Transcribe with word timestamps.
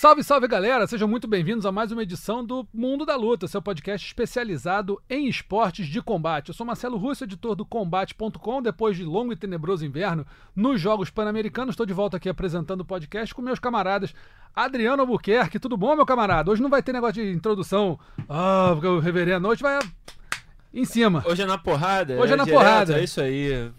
Salve, 0.00 0.24
salve 0.24 0.48
galera! 0.48 0.86
Sejam 0.86 1.06
muito 1.06 1.28
bem-vindos 1.28 1.66
a 1.66 1.70
mais 1.70 1.92
uma 1.92 2.02
edição 2.02 2.42
do 2.42 2.66
Mundo 2.72 3.04
da 3.04 3.16
Luta, 3.16 3.46
seu 3.46 3.60
podcast 3.60 4.06
especializado 4.06 4.98
em 5.10 5.28
esportes 5.28 5.86
de 5.86 6.00
combate. 6.00 6.48
Eu 6.48 6.54
sou 6.54 6.64
Marcelo 6.64 6.96
Russo, 6.96 7.24
editor 7.24 7.54
do 7.54 7.66
Combate.com. 7.66 8.62
Depois 8.62 8.96
de 8.96 9.04
longo 9.04 9.30
e 9.30 9.36
tenebroso 9.36 9.84
inverno 9.84 10.26
nos 10.56 10.80
Jogos 10.80 11.10
Pan-Americanos, 11.10 11.74
estou 11.74 11.84
de 11.84 11.92
volta 11.92 12.16
aqui 12.16 12.30
apresentando 12.30 12.80
o 12.80 12.84
podcast 12.86 13.34
com 13.34 13.42
meus 13.42 13.58
camaradas 13.58 14.14
Adriano 14.56 15.02
Albuquerque. 15.02 15.58
Tudo 15.58 15.76
bom, 15.76 15.94
meu 15.94 16.06
camarada? 16.06 16.50
Hoje 16.50 16.62
não 16.62 16.70
vai 16.70 16.82
ter 16.82 16.94
negócio 16.94 17.22
de 17.22 17.30
introdução, 17.30 18.00
ah, 18.26 18.70
porque 18.72 18.86
o 18.86 19.00
reverendo 19.00 19.48
hoje 19.48 19.60
vai 19.60 19.80
em 20.72 20.86
cima. 20.86 21.22
Hoje 21.26 21.42
é 21.42 21.46
na 21.46 21.58
porrada. 21.58 22.14
Hoje 22.14 22.32
é 22.32 22.36
na 22.36 22.44
direto, 22.44 22.58
porrada. 22.58 22.98
É 22.98 23.04
isso 23.04 23.20
aí. 23.20 23.70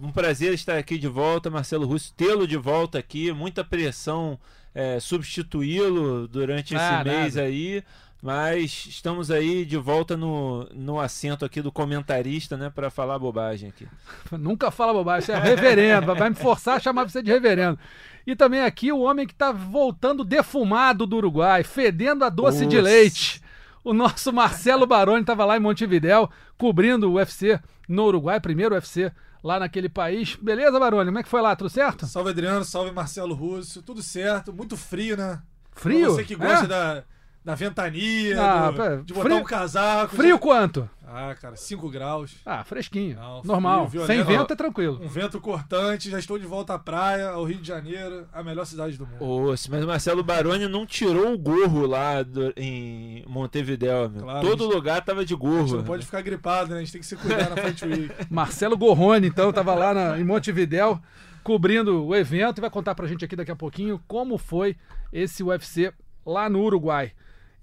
Um 0.00 0.12
prazer 0.12 0.54
estar 0.54 0.78
aqui 0.78 0.96
de 0.96 1.08
volta, 1.08 1.50
Marcelo 1.50 1.84
Russo, 1.84 2.14
tê-lo 2.16 2.46
de 2.46 2.56
volta 2.56 2.96
aqui. 2.96 3.32
Muita 3.32 3.64
pressão 3.64 4.38
é, 4.74 4.98
substituí-lo 5.00 6.26
durante 6.28 6.74
esse 6.74 6.82
Ah, 6.84 7.02
mês 7.04 7.34
nada. 7.36 7.46
aí. 7.46 7.82
Mas 8.22 8.86
estamos 8.88 9.30
aí 9.30 9.66
de 9.66 9.76
volta 9.76 10.16
no, 10.16 10.66
no 10.72 10.98
assento 10.98 11.44
aqui 11.44 11.60
do 11.60 11.70
comentarista, 11.70 12.56
né, 12.56 12.72
para 12.74 12.88
falar 12.88 13.18
bobagem 13.18 13.68
aqui. 13.68 13.86
Nunca 14.32 14.70
fala 14.70 14.94
bobagem, 14.94 15.26
você 15.26 15.32
é 15.32 15.38
reverendo, 15.38 16.14
vai 16.14 16.30
me 16.30 16.34
forçar 16.34 16.76
a 16.76 16.80
chamar 16.80 17.04
você 17.04 17.22
de 17.22 17.30
reverendo. 17.30 17.78
E 18.26 18.34
também 18.34 18.62
aqui 18.62 18.90
o 18.90 19.00
homem 19.00 19.26
que 19.26 19.34
tá 19.34 19.52
voltando 19.52 20.24
defumado 20.24 21.06
do 21.06 21.16
Uruguai, 21.16 21.62
fedendo 21.64 22.24
a 22.24 22.30
doce 22.30 22.64
de 22.64 22.76
Nossa. 22.76 22.88
leite. 22.88 23.42
O 23.84 23.92
nosso 23.92 24.32
Marcelo 24.32 24.86
Baroni 24.86 25.20
estava 25.20 25.44
lá 25.44 25.58
em 25.58 25.60
Montevidéu, 25.60 26.30
cobrindo 26.56 27.10
o 27.10 27.14
UFC 27.16 27.60
no 27.86 28.06
Uruguai, 28.06 28.40
primeiro 28.40 28.74
UFC 28.74 29.12
lá 29.44 29.60
naquele 29.60 29.88
país. 29.90 30.36
Beleza, 30.40 30.80
Baroni? 30.80 31.06
Como 31.06 31.18
é 31.18 31.22
que 31.22 31.28
foi 31.28 31.42
lá? 31.42 31.54
Tudo 31.54 31.68
certo? 31.68 32.06
Salve 32.06 32.30
Adriano, 32.30 32.64
salve 32.64 32.90
Marcelo 32.90 33.34
Russo, 33.34 33.82
tudo 33.82 34.02
certo, 34.02 34.52
muito 34.52 34.76
frio, 34.76 35.16
né? 35.16 35.40
Frio? 35.72 36.06
Pra 36.06 36.10
você 36.14 36.24
que 36.24 36.34
gosta 36.34 36.64
É? 36.64 36.68
da, 36.68 37.02
da 37.44 37.54
ventania, 37.54 38.40
Ah, 38.42 38.70
do- 38.70 39.02
de 39.04 39.12
botar 39.12 39.26
frio- 39.26 39.36
um 39.40 39.44
casaco. 39.44 40.16
Frio 40.16 40.36
de- 40.36 40.40
quanto? 40.40 40.88
Ah, 41.06 41.34
cara, 41.40 41.54
5 41.56 41.88
graus. 41.90 42.36
Ah, 42.46 42.64
fresquinho. 42.64 43.16
Não, 43.16 43.42
Normal. 43.44 43.88
frio, 43.90 44.06
Sem 44.06 44.22
vento 44.22 44.52
é 44.52 44.56
tranquilo. 44.56 44.98
Um 45.02 45.08
vento 45.08 45.40
cortante, 45.40 46.10
já 46.10 46.18
estou 46.18 46.38
de 46.38 46.46
volta 46.46 46.74
à 46.74 46.78
praia, 46.78 47.28
ao 47.28 47.44
Rio 47.44 47.58
de 47.58 47.68
Janeiro, 47.68 48.26
a 48.32 48.42
melhor 48.42 48.64
cidade 48.64 48.96
do 48.96 49.06
mundo. 49.06 49.22
Oxe, 49.22 49.70
mas 49.70 49.84
o 49.84 49.86
Marcelo 49.86 50.22
Baroni 50.24 50.66
não 50.66 50.86
tirou 50.86 51.32
o 51.34 51.38
gorro 51.38 51.86
lá 51.86 52.22
do- 52.22 52.52
em 52.56 53.24
Montevidéu, 53.28 54.08
meu. 54.08 54.22
Claro, 54.22 54.48
Todo 54.48 54.62
a 54.64 54.66
gente- 54.66 54.74
lugar 54.76 55.04
tava 55.04 55.24
de 55.24 55.34
A 55.34 55.36
gorro. 55.36 55.66
gente 55.66 55.76
não 55.76 55.84
pode 55.84 56.04
ficar 56.06 56.22
gripado, 56.22 56.70
né? 56.70 56.76
A 56.76 56.80
gente 56.80 56.92
tem 56.92 57.00
que 57.00 57.06
se 57.06 57.16
cuidar 57.16 57.50
na 57.50 57.56
Fight 57.56 57.84
Week. 57.86 58.10
Marcelo 58.30 58.76
Gorrone, 58.76 59.26
então, 59.28 59.50
estava 59.50 59.74
lá 59.74 59.92
na- 59.94 60.18
em 60.18 60.24
Montevidéu 60.24 61.00
cobrindo 61.42 62.04
o 62.06 62.14
evento 62.16 62.58
e 62.58 62.60
vai 62.62 62.70
contar 62.70 62.94
pra 62.94 63.06
gente 63.06 63.24
aqui 63.24 63.36
daqui 63.36 63.50
a 63.50 63.56
pouquinho 63.56 64.00
como 64.08 64.38
foi 64.38 64.76
esse 65.12 65.42
UFC 65.42 65.92
lá 66.24 66.48
no 66.48 66.60
Uruguai. 66.62 67.12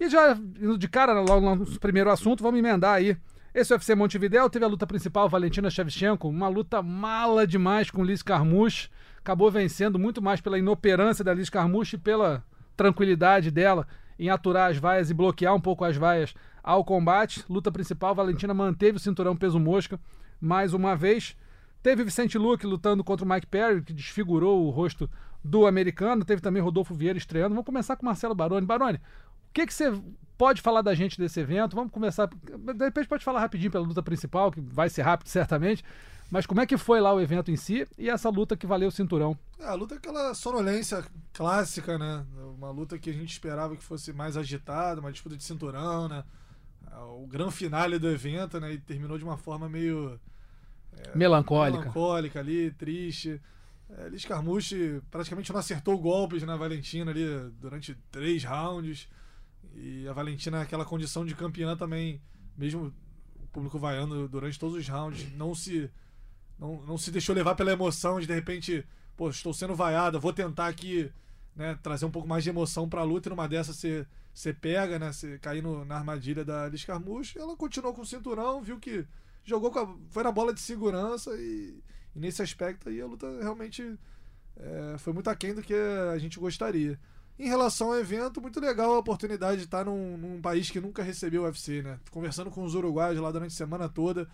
E 0.02 0.10
já 0.10 0.36
indo 0.60 0.80
de 0.80 0.88
cara 0.88 1.22
logo 1.22 1.56
no 1.56 1.80
primeiro 1.80 2.10
assunto, 2.10 2.42
vamos 2.42 2.58
emendar 2.58 2.96
aí. 2.96 3.16
Esse 3.54 3.72
UFC 3.72 3.94
Montevidéu 3.94 4.50
teve 4.50 4.66
a 4.66 4.68
luta 4.68 4.88
principal, 4.88 5.30
Valentina 5.30 5.70
Shevchenko, 5.70 6.28
uma 6.28 6.48
luta 6.48 6.82
mala 6.82 7.46
demais 7.46 7.92
com 7.92 8.04
Liz 8.04 8.24
Carmouche. 8.24 8.90
Acabou 9.20 9.52
vencendo 9.52 10.00
muito 10.00 10.20
mais 10.20 10.42
pela 10.42 10.58
inoperância 10.58 11.24
da 11.24 11.32
Liz 11.32 11.52
Carmouche 11.52 11.98
e 11.98 12.00
pela 12.00 12.44
tranquilidade 12.76 13.52
dela 13.52 13.86
em 14.18 14.32
aturar 14.32 14.72
as 14.72 14.78
vaias 14.78 15.12
e 15.12 15.14
bloquear 15.14 15.54
um 15.54 15.62
pouco 15.62 15.86
as 15.86 15.96
vaias 15.96 16.34
ao 16.64 16.84
combate. 16.84 17.46
Luta 17.48 17.72
principal, 17.72 18.16
Valentina 18.16 18.56
manteve 18.56 18.98
o 18.98 19.00
cinturão 19.00 19.36
peso 19.36 19.60
mosca 19.60 20.00
mais 20.42 20.74
uma 20.74 20.96
vez. 20.96 21.38
Teve 21.84 22.04
Vicente 22.04 22.40
Luque 22.40 22.66
lutando 22.66 23.04
contra 23.04 23.24
o 23.24 23.30
Mike 23.30 23.46
Perry, 23.46 23.84
que 23.84 23.94
desfigurou 23.94 24.66
o 24.66 24.72
rosto 24.72 25.08
do 25.44 25.66
americano. 25.66 26.26
Teve 26.26 26.42
também 26.42 26.62
Rodolfo 26.62 26.94
Vieira 26.94 27.18
estreando. 27.18 27.50
Vamos 27.50 27.66
começar 27.66 27.96
com 27.96 28.06
Marcelo 28.06 28.36
Baroni. 28.36 28.66
Baroni, 28.66 29.00
que, 29.54 29.66
que 29.66 29.74
você 29.74 29.92
pode 30.38 30.62
falar 30.62 30.82
da 30.82 30.94
gente 30.94 31.18
desse 31.18 31.40
evento? 31.40 31.76
Vamos 31.76 31.92
começar. 31.92 32.28
De 32.28 32.86
repente 32.86 33.08
pode 33.08 33.24
falar 33.24 33.40
rapidinho 33.40 33.72
pela 33.72 33.86
luta 33.86 34.02
principal, 34.02 34.52
que 34.52 34.60
vai 34.62 34.90
ser 34.90 35.04
rápido 35.04 35.28
certamente. 35.30 35.84
Mas 36.30 36.46
como 36.46 36.62
é 36.62 36.66
que 36.66 36.78
foi 36.78 37.02
lá 37.02 37.14
o 37.14 37.20
evento 37.20 37.52
em 37.52 37.58
si 37.58 37.86
e 37.98 38.10
essa 38.10 38.30
luta 38.30 38.56
que 38.56 38.66
valeu 38.66 38.88
o 38.88 38.92
cinturão? 38.92 39.38
É, 39.60 39.66
a 39.66 39.74
luta 39.74 39.96
é 39.96 39.98
aquela 39.98 40.34
sonolência 40.34 41.04
clássica, 41.34 41.98
né? 41.98 42.26
Uma 42.58 42.72
luta 42.72 42.98
que 42.98 43.10
a 43.10 43.14
gente 43.14 43.32
esperava 43.32 43.76
que 43.76 43.84
fosse 43.84 44.14
mais 44.14 44.38
agitada, 44.38 45.02
uma 45.02 45.12
disputa 45.12 45.36
de 45.36 45.44
cinturão, 45.44 46.08
né? 46.08 46.24
O 47.20 47.28
grande 47.28 47.54
finale 47.54 48.00
do 48.00 48.10
evento, 48.10 48.60
né? 48.62 48.72
E 48.74 48.78
terminou 48.78 49.18
de 49.18 49.26
uma 49.26 49.38
forma 49.38 49.68
meio 49.68 50.18
Melancólica. 51.14 51.80
melancólica 51.80 52.40
ali, 52.40 52.72
triste. 52.72 53.42
É, 53.90 54.10
Liz 54.10 54.26
Carmouche 54.26 55.02
praticamente 55.12 55.52
não 55.52 55.60
acertou 55.60 55.98
golpes 55.98 56.44
na 56.44 56.56
Valentina 56.56 57.12
ali 57.12 57.26
durante 57.60 57.96
três 58.10 58.44
rounds. 58.44 59.08
E 59.76 60.08
a 60.08 60.14
Valentina, 60.14 60.60
naquela 60.60 60.86
condição 60.86 61.26
de 61.26 61.36
campeã 61.36 61.76
também, 61.76 62.22
mesmo 62.58 62.94
o 63.42 63.48
público 63.48 63.80
vaiando 63.80 64.28
durante 64.28 64.60
todos 64.60 64.76
os 64.78 64.88
rounds, 64.88 65.32
não 65.36 65.56
se, 65.56 65.90
não, 66.60 66.82
não 66.84 66.98
se 66.98 67.12
deixou 67.12 67.36
levar 67.36 67.56
pela 67.56 67.72
emoção 67.72 68.20
de 68.20 68.28
de 68.28 68.34
repente, 68.34 68.86
pô, 69.18 69.30
estou 69.30 69.54
sendo 69.54 69.76
vaiada, 69.76 70.20
vou 70.20 70.34
tentar 70.34 70.68
aqui 70.68 71.12
né, 71.56 71.78
trazer 71.82 72.06
um 72.06 72.12
pouco 72.12 72.28
mais 72.28 72.44
de 72.44 72.50
emoção 72.50 72.88
pra 72.88 73.04
luta 73.04 73.28
e 73.28 73.32
numa 73.32 73.48
dessa 73.48 73.74
você, 73.74 74.06
pega, 74.54 74.98
né? 75.00 75.12
Você 75.12 75.38
cair 75.40 75.62
no- 75.62 75.84
na 75.86 75.98
armadilha 75.98 76.46
da 76.46 76.68
Liz 76.70 76.86
Carmouche. 76.86 77.38
Ela 77.40 77.56
continuou 77.58 77.94
com 77.94 78.02
o 78.02 78.06
cinturão, 78.06 78.62
viu 78.62 78.80
que 78.80 79.06
jogou 79.44 79.72
a, 79.78 79.96
foi 80.10 80.24
na 80.24 80.32
bola 80.32 80.54
de 80.54 80.62
segurança 80.62 81.32
e, 81.38 81.82
e 82.16 82.20
nesse 82.20 82.42
aspecto 82.42 82.88
aí 82.90 83.02
a 83.02 83.06
luta 83.06 83.28
realmente 83.42 83.98
é, 84.58 84.98
foi 84.98 85.14
muito 85.14 85.30
aquém 85.30 85.54
do 85.54 85.62
que 85.62 85.74
a 85.74 86.18
gente 86.18 86.40
gostaria. 86.40 87.00
Em 87.42 87.48
relação 87.48 87.88
ao 87.88 87.98
evento, 87.98 88.40
muito 88.40 88.60
legal 88.60 88.94
a 88.94 89.00
oportunidade 89.00 89.58
de 89.58 89.64
estar 89.64 89.84
num, 89.84 90.16
num 90.16 90.40
país 90.40 90.70
que 90.70 90.80
nunca 90.80 91.02
recebeu 91.02 91.42
UFC, 91.42 91.82
né? 91.82 92.00
Conversando 92.12 92.52
com 92.52 92.64
os 92.64 92.76
uruguaios 92.76 93.20
lá 93.20 93.32
durante 93.32 93.52
a 93.52 93.56
semana 93.56 93.90
toda, 93.90 94.30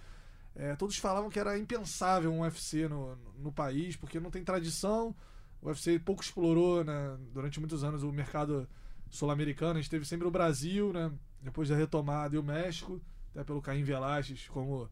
é, 0.53 0.75
todos 0.75 0.97
falavam 0.97 1.29
que 1.29 1.39
era 1.39 1.57
impensável 1.57 2.33
um 2.33 2.41
UFC 2.41 2.85
no, 2.89 3.15
no 3.39 3.49
país, 3.49 3.95
porque 3.95 4.19
não 4.19 4.29
tem 4.29 4.43
tradição. 4.43 5.15
O 5.61 5.69
UFC 5.69 5.97
pouco 5.99 6.21
explorou 6.21 6.83
né, 6.83 7.17
durante 7.33 7.61
muitos 7.61 7.81
anos 7.81 8.03
o 8.03 8.11
mercado 8.11 8.67
sul-americano. 9.09 9.79
A 9.79 9.81
gente 9.81 9.89
teve 9.89 10.03
sempre 10.03 10.27
o 10.27 10.31
Brasil, 10.31 10.91
né? 10.91 11.09
Depois 11.41 11.69
da 11.69 11.77
retomada 11.77 12.35
e 12.35 12.37
o 12.37 12.43
México, 12.43 12.99
até 13.31 13.41
pelo 13.41 13.61
Caim 13.61 13.83
Velasquez 13.83 14.49
como 14.49 14.89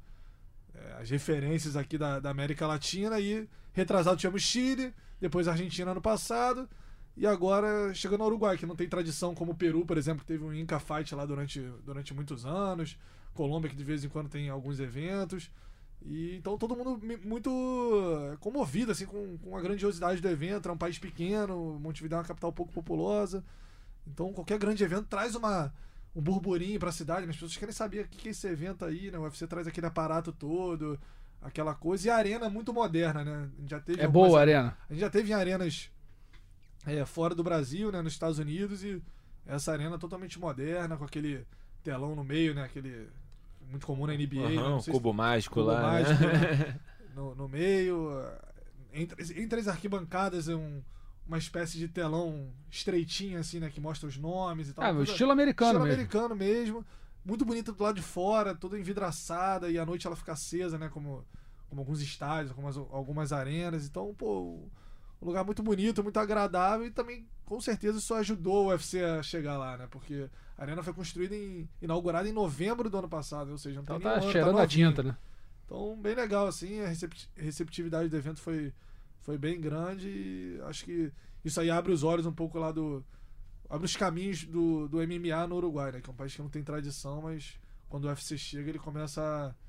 é, 0.74 1.02
as 1.02 1.10
referências 1.10 1.76
aqui 1.76 1.98
da, 1.98 2.22
da 2.22 2.30
América 2.30 2.66
Latina. 2.66 3.20
E 3.20 3.46
retrasado 3.74 4.16
tivemos 4.16 4.42
Chile, 4.42 4.94
depois 5.20 5.50
Argentina 5.50 5.92
ano 5.92 6.02
passado. 6.02 6.70
E 7.18 7.26
agora 7.26 7.94
chegando 7.94 8.22
ao 8.22 8.28
Uruguai, 8.28 8.58
que 8.58 8.66
não 8.66 8.76
tem 8.76 8.90
tradição 8.90 9.34
como 9.34 9.54
o 9.54 9.56
Peru, 9.56 9.86
por 9.86 9.98
exemplo, 9.98 10.22
que 10.22 10.28
teve 10.28 10.44
um 10.44 10.54
Inca 10.54 10.80
Fight 10.80 11.16
lá 11.16 11.26
durante, 11.26 11.62
durante 11.86 12.14
muitos 12.14 12.46
anos. 12.46 12.98
Colômbia, 13.34 13.70
que 13.70 13.76
de 13.76 13.84
vez 13.84 14.04
em 14.04 14.10
quando 14.10 14.30
tem 14.30 14.50
alguns 14.50 14.80
eventos. 14.80 15.50
E 16.02 16.36
então 16.36 16.58
todo 16.58 16.76
mundo 16.76 17.02
muito 17.24 17.50
eh, 18.34 18.38
comovido 18.40 18.92
assim 18.92 19.06
com, 19.06 19.38
com 19.40 19.58
a 19.58 19.62
grandiosidade 19.62 20.22
do 20.22 20.28
evento. 20.30 20.70
É 20.70 20.72
um 20.72 20.78
país 20.78 21.00
pequeno, 21.00 21.80
Montevideo 21.80 22.16
é 22.16 22.20
uma 22.20 22.26
capital 22.26 22.52
pouco 22.52 22.72
populosa. 22.74 23.44
Então 24.08 24.32
qualquer 24.34 24.60
grande 24.60 24.84
evento 24.84 25.08
traz 25.08 25.36
uma 25.36 25.74
um 26.16 26.22
burburinho 26.22 26.80
pra 26.80 26.92
cidade, 26.94 27.26
né? 27.26 27.32
as 27.32 27.36
pessoas 27.36 27.58
querem 27.58 27.74
saber 27.74 28.06
o 28.06 28.08
que 28.08 28.18
que 28.18 28.28
é 28.30 28.32
esse 28.32 28.48
evento 28.48 28.86
aí, 28.86 29.12
né? 29.12 29.18
O 29.18 29.24
UFC 29.24 29.46
traz 29.48 29.68
aquele 29.68 29.88
aparato 29.88 30.32
todo, 30.32 30.98
aquela 31.42 31.76
coisa. 31.76 32.08
E 32.08 32.10
a 32.10 32.16
arena 32.16 32.46
é 32.46 32.50
muito 32.50 32.74
moderna, 32.74 33.24
né? 33.24 33.50
A 33.58 33.62
gente 33.62 33.70
já 33.72 33.80
teve 33.82 34.02
É 34.02 34.08
boa 34.08 34.38
a 34.38 34.42
arena. 34.42 34.78
a 34.90 34.94
gente 34.94 35.02
já 35.02 35.10
teve 35.10 35.32
em 35.32 35.34
arenas 35.34 35.92
é, 36.86 37.06
fora 37.06 37.34
do 37.36 37.44
Brasil, 37.44 37.92
né, 37.92 38.02
nos 38.02 38.14
Estados 38.14 38.40
Unidos, 38.40 38.84
e 38.84 39.02
essa 39.46 39.72
arena 39.72 39.98
totalmente 39.98 40.40
moderna, 40.40 40.98
com 40.98 41.04
aquele 41.06 41.46
telão 41.84 42.16
no 42.16 42.24
meio, 42.24 42.54
né, 42.54 42.64
aquele 42.64 43.08
muito 43.70 43.86
comum 43.86 44.06
na 44.06 44.14
NBA, 44.14 44.50
né, 44.50 44.62
o 44.64 44.80
sei 44.82 44.94
cubo 44.94 45.14
mágico 45.14 45.56
cubo 45.56 45.68
lá. 45.68 45.82
mágico, 45.82 46.24
né? 46.24 46.34
né? 46.34 46.80
se- 47.10 47.16
no, 47.16 47.34
no 47.36 47.48
meio, 47.48 48.10
entre, 48.94 49.42
entre 49.42 49.60
as 49.60 49.68
arquibancadas 49.68 50.48
é 50.50 50.56
um, 50.56 50.82
uma 51.28 51.38
espécie 51.38 51.78
de 51.78 51.88
telão 51.88 52.50
estreitinho 52.70 53.40
assim, 53.40 53.60
né, 53.60 53.70
que 53.70 53.80
mostra 53.82 54.08
os 54.08 54.18
nomes 54.18 54.70
e 54.70 54.74
tal. 54.74 54.86
Ah, 54.86 54.90
o 54.92 54.94
Toda- 54.98 55.04
estilo 55.12 55.32
americano 55.32 55.70
estilo 55.72 55.84
mesmo. 55.86 55.96
americano 56.02 56.36
mesmo. 56.36 56.86
Muito 57.24 57.44
bonita 57.44 57.72
do 57.72 57.82
lado 57.84 57.96
de 57.96 58.04
fora, 58.04 58.54
toda 58.54 58.78
envidraçada 58.78 59.68
e 59.72 59.80
à 59.80 59.86
noite 59.86 60.06
ela 60.06 60.16
fica 60.16 60.34
acesa, 60.34 60.78
né? 60.78 60.90
Como, 60.90 61.26
como 61.68 61.82
alguns 61.82 62.00
estádios, 62.00 62.52
algumas, 62.52 62.78
algumas 62.78 63.34
arenas. 63.34 63.88
Então, 63.88 64.14
pô, 64.16 64.68
um 65.26 65.30
lugar 65.30 65.44
muito 65.44 65.64
bonito, 65.64 66.04
muito 66.04 66.20
agradável 66.20 66.86
e 66.86 66.92
também, 66.92 67.28
com 67.46 67.60
certeza, 67.60 67.98
isso 67.98 68.14
ajudou 68.14 68.66
o 68.66 68.70
UFC 68.70 69.04
a 69.04 69.22
chegar 69.24 69.58
lá, 69.58 69.78
né? 69.78 69.88
Porque 69.90 70.30
a 70.58 70.62
arena 70.62 70.82
foi 70.84 70.94
construída 70.94 71.36
em. 71.36 71.68
inaugurada 71.82 72.28
em 72.30 72.32
novembro 72.34 72.90
do 72.90 72.98
ano 72.98 73.10
passado, 73.10 73.52
ou 73.52 73.58
seja, 73.58 73.78
não 73.78 73.84
Então 73.84 73.98
tem 73.98 74.04
tá 74.04 74.10
nenhum 74.12 74.24
ano, 74.24 74.32
cheirando 74.32 74.58
a 74.58 74.62
novinho. 74.62 74.90
tinta, 74.90 75.04
né? 75.04 75.18
Então, 75.66 75.98
bem 76.00 76.14
legal, 76.16 76.48
assim, 76.48 76.80
a 76.82 76.88
recept- 76.88 77.30
receptividade 77.36 78.08
do 78.08 78.16
evento 78.16 78.40
foi, 78.40 78.72
foi 79.22 79.38
bem 79.38 79.60
grande 79.60 80.08
e 80.08 80.60
acho 80.66 80.86
que 80.86 81.12
isso 81.44 81.60
aí 81.60 81.70
abre 81.72 81.92
os 81.92 82.04
olhos 82.04 82.26
um 82.28 82.32
pouco 82.34 82.60
lá 82.60 82.72
do. 82.72 83.04
abre 83.70 83.86
os 83.86 83.96
caminhos 83.96 84.44
do, 84.46 84.88
do 84.88 84.98
MMA 84.98 85.48
no 85.48 85.56
Uruguai, 85.56 85.92
né? 85.92 86.02
Que 86.02 86.10
é 86.10 86.14
um 86.14 86.16
país 86.16 86.36
que 86.36 86.42
não 86.42 86.50
tem 86.50 86.64
tradição, 86.64 87.22
mas 87.24 87.60
quando 87.90 88.06
o 88.06 88.08
UFC 88.08 88.38
chega 88.38 88.70
ele 88.70 88.80
começa 88.80 89.22
a. 89.22 89.65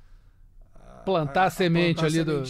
Plantar 1.04 1.44
a 1.44 1.50
semente 1.50 2.00
plantar 2.00 2.06
ali 2.08 2.20
a 2.20 2.24
do- 2.24 2.40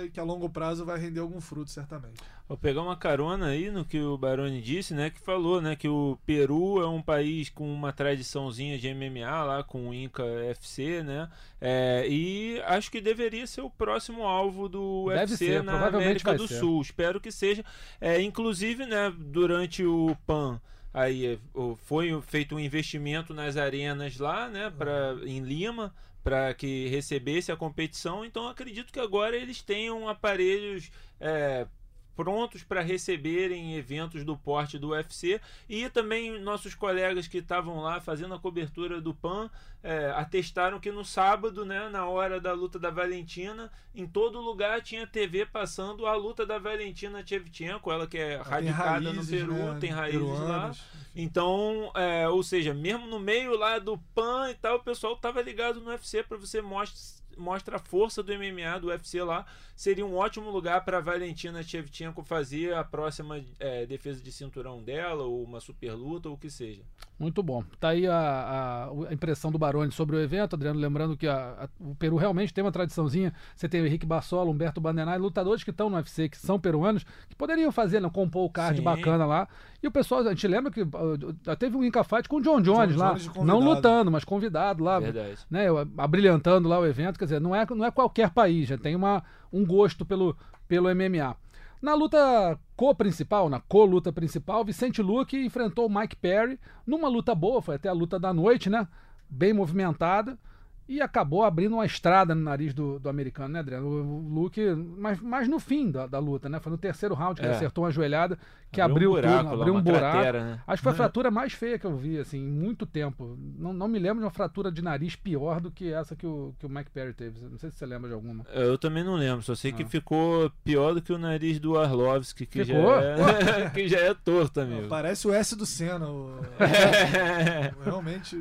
ali 0.00 0.10
que 0.10 0.20
a 0.20 0.22
longo 0.22 0.48
prazo 0.48 0.84
vai 0.84 0.98
render 0.98 1.20
algum 1.20 1.40
fruto, 1.40 1.70
certamente. 1.70 2.20
Vou 2.46 2.58
pegar 2.58 2.82
uma 2.82 2.96
carona 2.96 3.46
aí 3.46 3.70
no 3.70 3.84
que 3.86 3.98
o 3.98 4.18
Baroni 4.18 4.60
disse, 4.60 4.92
né? 4.92 5.08
Que 5.08 5.18
falou, 5.18 5.62
né? 5.62 5.74
Que 5.74 5.88
o 5.88 6.18
Peru 6.26 6.82
é 6.82 6.86
um 6.86 7.00
país 7.00 7.48
com 7.48 7.72
uma 7.72 7.90
tradiçãozinha 7.92 8.78
de 8.78 8.88
MMA 8.94 9.44
lá, 9.44 9.64
com 9.64 9.88
o 9.88 9.94
Inca 9.94 10.22
FC, 10.50 11.02
né? 11.02 11.28
É, 11.58 12.06
e 12.06 12.60
acho 12.66 12.90
que 12.90 13.00
deveria 13.00 13.46
ser 13.46 13.62
o 13.62 13.70
próximo 13.70 14.24
alvo 14.24 14.68
do 14.68 15.06
Deve 15.08 15.32
UFC 15.32 15.36
ser, 15.46 15.62
na 15.62 15.86
América 15.86 16.34
do 16.34 16.46
ser. 16.46 16.58
Sul. 16.60 16.82
Espero 16.82 17.18
que 17.18 17.32
seja. 17.32 17.64
É, 17.98 18.20
inclusive, 18.20 18.84
né? 18.84 19.10
Durante 19.16 19.82
o 19.84 20.14
PAN. 20.26 20.60
Aí 20.92 21.26
é, 21.26 21.38
foi 21.86 22.20
feito 22.22 22.54
um 22.54 22.60
investimento 22.60 23.34
nas 23.34 23.56
arenas 23.56 24.18
lá, 24.18 24.48
né, 24.48 24.70
pra, 24.70 25.16
em 25.26 25.40
Lima, 25.40 25.92
para 26.24 26.54
que 26.54 26.88
recebesse 26.88 27.52
a 27.52 27.56
competição. 27.56 28.24
Então 28.24 28.48
acredito 28.48 28.92
que 28.92 28.98
agora 28.98 29.36
eles 29.36 29.60
tenham 29.60 30.08
aparelhos 30.08 30.90
é, 31.20 31.66
prontos 32.16 32.62
para 32.62 32.80
receberem 32.80 33.76
eventos 33.76 34.24
do 34.24 34.36
porte 34.36 34.78
do 34.78 34.90
UFC 34.90 35.40
e 35.68 35.88
também 35.90 36.38
nossos 36.40 36.74
colegas 36.74 37.26
que 37.26 37.38
estavam 37.38 37.80
lá 37.80 38.00
fazendo 38.00 38.34
a 38.34 38.38
cobertura 38.38 39.00
do 39.00 39.14
PAN 39.14 39.50
é, 39.82 40.10
atestaram 40.16 40.80
que 40.80 40.90
no 40.90 41.04
sábado, 41.04 41.64
né, 41.66 41.90
na 41.90 42.06
hora 42.06 42.40
da 42.40 42.52
luta 42.52 42.78
da 42.78 42.90
Valentina, 42.90 43.70
em 43.94 44.06
todo 44.06 44.40
lugar 44.40 44.80
tinha 44.80 45.06
TV 45.06 45.44
passando 45.44 46.06
a 46.06 46.14
luta 46.14 46.46
da 46.46 46.58
Valentina 46.58 47.24
Shevchenko, 47.24 47.92
ela 47.92 48.06
que 48.06 48.16
é 48.16 48.34
Ela 48.34 48.44
radicada 48.44 49.00
no 49.00 49.16
raízes, 49.16 49.40
Peru, 49.40 49.52
né, 49.52 49.76
tem 49.78 49.90
raízes 49.90 50.22
lá. 50.22 50.38
peruanas. 50.38 50.82
Então, 51.14 51.92
é, 51.94 52.26
ou 52.28 52.42
seja, 52.42 52.72
mesmo 52.72 53.06
no 53.06 53.20
meio 53.20 53.56
lá 53.58 53.78
do 53.78 53.98
PAN 54.14 54.50
e 54.50 54.54
tal, 54.54 54.76
o 54.76 54.82
pessoal 54.82 55.16
tava 55.16 55.42
ligado 55.42 55.80
no 55.80 55.90
UFC 55.90 56.22
para 56.22 56.38
você 56.38 56.62
mostra, 56.62 56.98
mostra 57.36 57.76
a 57.76 57.78
força 57.78 58.22
do 58.22 58.32
MMA, 58.32 58.78
do 58.80 58.88
UFC 58.88 59.22
lá. 59.22 59.46
Seria 59.76 60.04
um 60.04 60.16
ótimo 60.16 60.50
lugar 60.50 60.84
para 60.84 61.00
Valentina 61.00 61.62
Shevchenko 61.62 62.22
fazer 62.22 62.74
a 62.74 62.84
próxima 62.84 63.44
é, 63.58 63.86
defesa 63.86 64.20
de 64.22 64.30
cinturão 64.30 64.82
dela, 64.82 65.24
ou 65.24 65.42
uma 65.42 65.60
super 65.60 65.92
luta, 65.92 66.28
ou 66.28 66.34
o 66.34 66.38
que 66.38 66.50
seja. 66.50 66.82
Muito 67.18 67.42
bom. 67.44 67.62
Tá 67.78 67.90
aí 67.90 68.06
a, 68.08 68.90
a- 69.08 69.12
impressão 69.14 69.52
do 69.52 69.56
Baroni 69.58 69.92
sobre 69.92 70.16
o 70.16 70.20
evento, 70.20 70.56
Adriano. 70.56 70.80
Lembrando 70.80 71.16
que 71.16 71.28
a- 71.28 71.54
a- 71.64 71.68
o 71.78 71.94
Peru 71.94 72.16
realmente 72.16 72.52
tem 72.52 72.62
uma 72.64 72.72
tradiçãozinha. 72.72 73.32
Você 73.54 73.68
tem 73.68 73.80
o 73.80 73.86
Henrique 73.86 74.04
Bassola, 74.04 74.50
Humberto 74.50 74.80
Bandenay, 74.80 75.16
lutadores 75.18 75.62
que 75.62 75.70
estão 75.70 75.88
no 75.88 75.96
UFC, 75.96 76.28
que 76.28 76.36
são 76.36 76.58
peruanos, 76.58 77.04
que 77.28 77.36
poderiam 77.36 77.70
fazer, 77.70 78.00
né, 78.00 78.10
compor 78.12 78.44
o 78.46 78.50
card 78.50 78.78
Sim. 78.78 78.82
bacana 78.84 79.24
lá. 79.24 79.46
E 79.80 79.86
o 79.86 79.92
pessoal, 79.92 80.22
a 80.22 80.30
gente 80.30 80.48
lembra 80.48 80.72
que 80.72 80.82
uh, 80.82 81.56
teve 81.58 81.76
um 81.76 81.84
Inca 81.84 82.02
Fight 82.02 82.28
com 82.28 82.36
o 82.36 82.42
John 82.42 82.60
Jones 82.60 82.94
John 82.94 82.98
lá. 83.00 83.12
Jones 83.14 83.30
não 83.44 83.60
lutando, 83.60 84.10
mas 84.10 84.24
convidado 84.24 84.82
lá. 84.82 84.98
Verdade. 84.98 85.38
Né, 85.50 85.66
abrilhantando 85.96 86.68
lá 86.68 86.78
o 86.80 86.86
evento. 86.86 87.18
Quer 87.18 87.26
dizer, 87.26 87.40
não 87.40 87.54
é, 87.54 87.64
não 87.70 87.84
é 87.84 87.90
qualquer 87.90 88.30
país, 88.30 88.68
já 88.68 88.76
tem 88.78 88.96
uma, 88.96 89.22
um 89.52 89.64
gosto 89.64 90.04
pelo, 90.04 90.36
pelo 90.66 90.88
MMA. 90.94 91.36
Na 91.84 91.92
luta 91.92 92.58
co-principal, 92.74 93.50
na 93.50 93.60
co-luta 93.60 94.10
principal, 94.10 94.64
Vicente 94.64 95.02
Luque 95.02 95.36
enfrentou 95.36 95.86
Mike 95.86 96.16
Perry 96.16 96.58
numa 96.86 97.08
luta 97.08 97.34
boa, 97.34 97.60
foi 97.60 97.74
até 97.74 97.90
a 97.90 97.92
luta 97.92 98.18
da 98.18 98.32
noite, 98.32 98.70
né? 98.70 98.88
Bem 99.28 99.52
movimentada. 99.52 100.38
E 100.86 101.00
acabou 101.00 101.42
abrindo 101.42 101.74
uma 101.76 101.86
estrada 101.86 102.34
no 102.34 102.42
nariz 102.42 102.74
do, 102.74 102.98
do 102.98 103.08
americano, 103.08 103.54
né, 103.54 103.60
Adriano? 103.60 103.86
O, 103.86 104.02
o 104.18 104.28
Luke, 104.42 104.60
mas, 104.98 105.18
mas 105.18 105.48
no 105.48 105.58
fim 105.58 105.90
da, 105.90 106.06
da 106.06 106.18
luta, 106.18 106.46
né? 106.48 106.60
Foi 106.60 106.70
no 106.70 106.76
terceiro 106.76 107.14
round 107.14 107.40
que 107.40 107.46
ele 107.46 107.54
É. 107.54 107.56
acertou 107.56 107.84
uma 107.84 107.90
joelhada 107.90 108.38
que 108.70 108.80
Abriu 108.80 109.16
abriu, 109.16 109.30
um 109.30 109.32
buraco 109.32 109.38
tudo, 109.44 109.46
lá, 109.56 109.60
abriu 109.62 109.72
um 109.72 109.76
uma 109.76 109.82
buraco. 109.82 110.12
cratera, 110.12 110.44
né? 110.44 110.60
Acho 110.66 110.80
que 110.80 110.82
foi 110.82 110.92
a 110.92 110.96
fratura 110.96 111.30
mais 111.30 111.52
feia 111.52 111.78
que 111.78 111.86
eu 111.86 111.96
vi, 111.96 112.18
assim, 112.18 112.38
em 112.38 112.50
muito 112.50 112.84
tempo. 112.84 113.38
Não, 113.56 113.72
não 113.72 113.86
me 113.88 113.98
lembro 114.00 114.18
de 114.18 114.24
uma 114.24 114.30
fratura 114.32 114.70
de 114.70 114.82
nariz 114.82 115.14
pior 115.16 115.60
do 115.60 115.70
que 115.70 115.92
essa 115.92 116.14
que 116.16 116.26
o, 116.26 116.52
que 116.58 116.66
o 116.66 116.68
Mike 116.68 116.90
Perry 116.90 117.14
teve. 117.14 117.40
Não 117.48 117.56
sei 117.56 117.70
se 117.70 117.78
você 117.78 117.86
lembra 117.86 118.08
de 118.08 118.14
alguma. 118.14 118.44
Eu 118.52 118.76
também 118.76 119.02
não 119.04 119.14
lembro, 119.14 119.42
só 119.42 119.54
sei 119.54 119.72
que 119.72 119.84
Ah. 119.84 119.86
ficou 119.88 120.50
pior 120.64 120.92
do 120.92 121.00
que 121.00 121.12
o 121.12 121.18
nariz 121.18 121.58
do 121.60 121.78
Arlovski, 121.78 122.44
que, 122.46 122.62
já 122.64 122.74
é, 122.74 123.70
que 123.72 123.88
já 123.88 124.00
é 124.00 124.12
torto, 124.12 124.60
amigo. 124.60 124.88
Parece 124.88 125.26
o 125.28 125.32
S 125.32 125.54
do 125.56 125.64
Senna. 125.64 126.08
o- 126.08 126.40
Realmente 127.84 128.36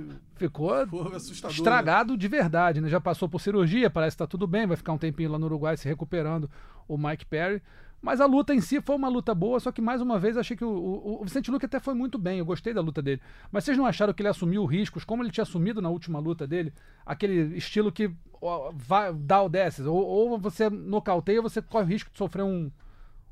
Ficou 0.85 1.15
assustador. 1.15 1.55
estragado 1.55 2.17
de 2.17 2.27
verdade, 2.27 2.81
né? 2.81 2.89
Já 2.89 2.99
passou 2.99 3.27
por 3.29 3.39
cirurgia, 3.39 3.89
parece 3.89 4.15
que 4.15 4.19
tá 4.19 4.27
tudo 4.27 4.47
bem, 4.47 4.67
vai 4.67 4.77
ficar 4.77 4.93
um 4.93 4.97
tempinho 4.97 5.31
lá 5.31 5.39
no 5.39 5.45
Uruguai 5.45 5.77
se 5.77 5.87
recuperando 5.87 6.49
o 6.87 6.97
Mike 6.97 7.25
Perry. 7.25 7.61
Mas 8.01 8.19
a 8.19 8.25
luta 8.25 8.53
em 8.53 8.59
si 8.59 8.81
foi 8.81 8.97
uma 8.97 9.07
luta 9.07 9.33
boa, 9.33 9.61
só 9.61 9.71
que 9.71 9.81
mais 9.81 10.01
uma 10.01 10.19
vez 10.19 10.35
achei 10.35 10.57
que 10.57 10.65
o, 10.65 10.69
o, 10.69 11.21
o 11.21 11.23
Vicente 11.23 11.49
Luque 11.49 11.65
até 11.65 11.79
foi 11.79 11.93
muito 11.93 12.17
bem, 12.17 12.39
eu 12.39 12.45
gostei 12.45 12.73
da 12.73 12.81
luta 12.81 13.01
dele. 13.01 13.21
Mas 13.49 13.63
vocês 13.63 13.77
não 13.77 13.85
acharam 13.85 14.13
que 14.13 14.21
ele 14.21 14.27
assumiu 14.27 14.65
riscos, 14.65 15.05
como 15.05 15.23
ele 15.23 15.31
tinha 15.31 15.43
assumido 15.43 15.81
na 15.81 15.87
última 15.89 16.19
luta 16.19 16.45
dele? 16.45 16.73
Aquele 17.05 17.55
estilo 17.55 17.93
que 17.93 18.11
ó, 18.41 18.73
vai, 18.75 19.13
dá 19.13 19.41
o 19.41 19.47
desce, 19.47 19.83
ou, 19.83 20.05
ou 20.05 20.37
você 20.37 20.69
nocauteia 20.69 21.39
ou 21.39 21.49
você 21.49 21.61
corre 21.61 21.85
o 21.85 21.87
risco 21.87 22.11
de 22.11 22.17
sofrer 22.17 22.43
um, 22.43 22.69